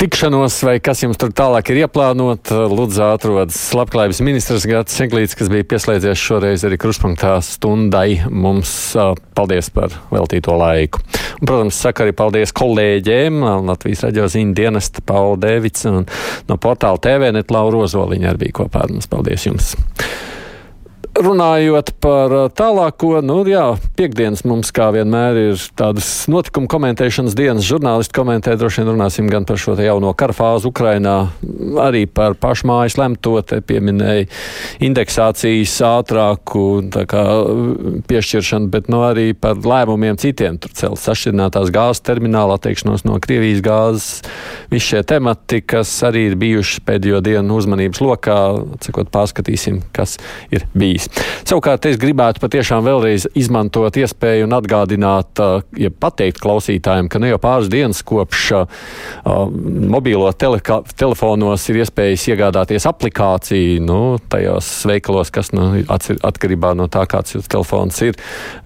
tikšanos, 0.00 0.56
vai 0.64 0.78
kas 0.82 1.02
jums 1.04 1.18
tur 1.20 1.28
tālāk 1.36 1.68
ir 1.70 1.82
ieplānot. 1.84 2.48
Lūdzu, 2.72 3.02
atrodas 3.04 3.58
labklājības 3.76 4.20
ministrs 4.24 4.64
Gats 4.68 4.96
Seglīts, 4.96 5.36
kas 5.36 5.50
bija 5.52 5.66
pieslēdzies 5.68 6.22
šoreiz 6.22 6.64
arī 6.64 6.78
kruspunktā 6.80 7.36
stundai. 7.44 8.22
Mums 8.32 8.72
paldies 9.36 9.68
par 9.74 9.92
veltīto 10.08 10.56
laiku. 10.56 11.04
Un, 11.36 11.44
protams, 11.44 11.78
saka 11.84 12.06
arī 12.06 12.16
paldies 12.16 12.54
kolēģiem 12.56 13.44
Latvijas 13.68 14.06
raģio 14.08 14.30
ziņu 14.32 14.56
dienesta 14.56 15.04
Paula 15.04 15.36
Dēvics 15.44 15.84
un 15.92 16.06
no 16.48 16.56
portāla 16.56 17.02
TVNet 17.04 17.52
Laura 17.52 17.84
Ozoliņa 17.84 18.32
arī 18.32 18.46
bija 18.46 18.62
kopā 18.64 18.86
ar 18.86 18.96
mums. 18.96 19.10
Paldies 19.12 19.44
jums! 19.50 19.74
Runājot 21.14 21.92
par 22.02 22.32
uh, 22.34 22.48
tālāko, 22.50 23.20
nu, 23.22 23.36
jā, 23.46 23.76
piekdienas 23.94 24.40
mums 24.50 24.72
kā 24.74 24.88
vienmēr 24.96 25.36
ir 25.38 25.60
tādas 25.78 26.08
notikuma 26.26 26.66
komentēšanas 26.72 27.36
dienas. 27.38 27.68
Žurnālisti 27.68 28.16
komentē, 28.16 28.56
droši 28.58 28.82
vien 28.82 28.90
runāsim 28.90 29.28
gan 29.30 29.46
par 29.46 29.60
šo 29.62 29.76
jauno 29.78 30.10
karfāzu 30.18 30.72
Ukrainā, 30.72 31.12
arī 31.84 32.08
par 32.10 32.34
pašmājas 32.42 32.96
lemto, 32.98 33.36
te 33.46 33.60
pieminēja 33.62 34.26
indeksācijas 34.82 35.76
ātrāku 35.86 36.64
kā, 37.06 37.22
piešķiršanu, 38.10 38.72
bet 38.74 38.90
nu, 38.90 39.04
arī 39.06 39.28
par 39.38 39.62
lēmumiem 39.62 40.18
citiem. 40.18 40.58
Tur 40.58 40.74
cels 40.74 41.06
sašķirinātās 41.06 41.70
gāzes 41.74 42.02
termināla, 42.10 42.58
atteikšanos 42.58 43.06
no 43.06 43.20
Krievijas 43.22 43.62
gāzes. 43.62 44.10
Visi 44.74 44.90
šie 44.96 45.04
temati, 45.14 45.62
kas 45.62 45.94
arī 46.10 46.26
ir 46.32 46.36
bijuši 46.42 46.82
pēdējo 46.90 47.22
dienu 47.30 47.62
uzmanības 47.62 48.02
lokā, 48.02 48.40
cikot 48.82 49.14
pārskatīsim, 49.14 49.84
kas 49.94 50.18
ir 50.50 50.66
bijis 50.74 51.03
bijis. 51.04 51.24
Savukārt 51.44 51.84
es 51.86 51.98
gribētu 52.00 52.40
patiešām 52.40 52.84
vēlreiz 52.84 53.26
izmantot 53.36 53.96
iespēju 53.96 54.46
un 54.46 54.54
atgādināt, 54.56 55.40
ja 55.76 55.90
pateikt 55.90 56.40
klausītājiem, 56.40 57.08
ka 57.08 57.18
ne 57.20 57.28
jau 57.28 57.38
pāris 57.38 57.68
dienas 57.68 58.02
kopš 58.02 58.44
uh, 58.56 58.66
mobīlo 59.94 60.30
teleka, 60.32 60.82
telefonos 60.96 61.68
ir 61.68 61.82
iespējas 61.82 62.26
iegādāties 62.32 62.86
aplikāciju, 62.88 63.82
nu, 63.84 64.18
tajos 64.28 64.70
veikalos, 64.88 65.30
kas 65.34 65.52
nu, 65.52 65.84
atkarībā 65.84 66.74
no 66.74 66.88
tā, 66.88 67.04
kāds 67.10 67.36
jūsu 67.36 67.50
telefons 67.50 68.00
ir, 68.06 68.18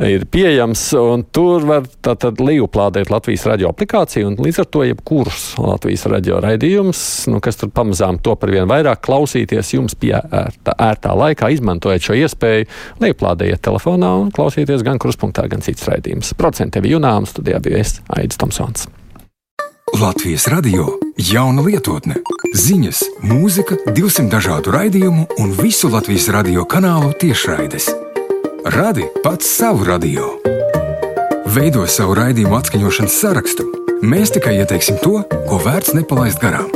ir 0.07 0.27
pieejams, 0.31 0.85
un 0.99 1.27
tur 1.33 1.67
var 1.69 1.89
tātad 2.05 2.41
lejuplādēt 2.43 3.11
Latvijas 3.11 3.47
radio 3.51 3.73
aplikāciju, 3.73 4.31
un 4.31 4.39
līdz 4.47 4.63
ar 4.63 4.71
to 4.71 4.85
jebkurus 4.87 5.51
Latvijas 5.59 6.07
radio 6.11 6.39
raidījumus, 6.45 7.03
nu, 7.33 7.43
kas 7.45 7.59
tur 7.59 7.73
pamazām 7.75 8.23
to 8.23 8.37
par 8.39 8.55
vien 8.55 8.71
vairāk 8.71 9.03
klausīties 9.05 9.75
jums 9.75 9.99
pie 9.99 10.15
ērtā, 10.15 10.79
ērtā 10.89 11.15
laikā, 11.19 11.51
izmantojot 11.59 12.09
šo 12.09 12.19
iespēju 12.19 12.28
lejuplādējiet 13.01 13.63
telefonā 13.65 14.13
un 14.21 14.33
klausieties 14.35 14.85
gan 14.87 15.01
kruspunktā, 15.01 15.47
gan 15.49 15.65
citas 15.65 15.89
raidījumus. 15.89 16.35
Procenti 16.39 16.83
bija 16.85 16.99
Junām, 16.99 17.29
studijā 17.29 17.61
bija 17.65 17.83
es, 17.85 18.01
Aidis 18.17 18.41
Tomsons. 18.41 18.89
Latvijas 19.97 20.47
radio 20.53 20.91
jauna 21.17 21.63
lietotne, 21.65 22.19
ziņas, 22.55 23.01
mūzika, 23.25 23.79
200 23.89 24.29
dažādu 24.31 24.75
raidījumu 24.75 25.25
un 25.41 25.55
visu 25.57 25.89
Latvijas 25.91 26.29
radio 26.35 26.67
kanālu 26.69 27.15
tiešraides. 27.19 27.89
Radi 28.75 29.09
pats 29.25 29.49
savu 29.59 29.89
radio. 29.89 30.29
Veido 31.49 31.87
savu 31.89 32.19
raidījumu 32.19 32.59
atskaņošanas 32.61 33.21
sarakstu. 33.23 33.65
Mēs 34.05 34.35
tikai 34.37 34.59
ieteiksim 34.61 35.01
to, 35.03 35.23
ko 35.49 35.61
vērts 35.65 35.97
nepalaist 35.97 36.43
garām. 36.43 36.69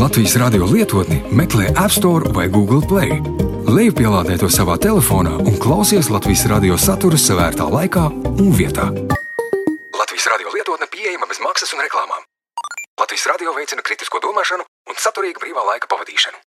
Latvijas 0.00 0.38
radio 0.40 0.66
lietotni 0.66 1.20
meklē 1.30 1.70
App 1.76 1.92
Store 1.92 2.32
vai 2.34 2.48
Google 2.48 2.82
Play. 2.88 3.20
Lejupielādē 3.64 4.34
to 4.36 4.50
savā 4.52 4.74
telefonā 4.76 5.38
un 5.40 5.54
klausies 5.56 6.10
Latvijas 6.12 6.44
radio 6.52 6.76
saturu 6.76 7.16
savērtā 7.16 7.64
laikā 7.72 8.02
un 8.12 8.50
vietā. 8.52 8.90
Latvijas 9.96 10.28
radio 10.34 10.52
lietotne 10.52 10.88
pieejama 10.92 11.24
bez 11.30 11.40
maksas 11.40 11.72
un 11.72 11.80
reklāmām. 11.80 12.26
Latvijas 13.00 13.24
radio 13.32 13.56
veicina 13.56 13.80
kritisko 13.80 14.20
domāšanu 14.20 14.68
un 14.68 15.00
saturīgu 15.06 15.40
brīvā 15.40 15.64
laika 15.70 15.88
pavadīšanu. 15.88 16.43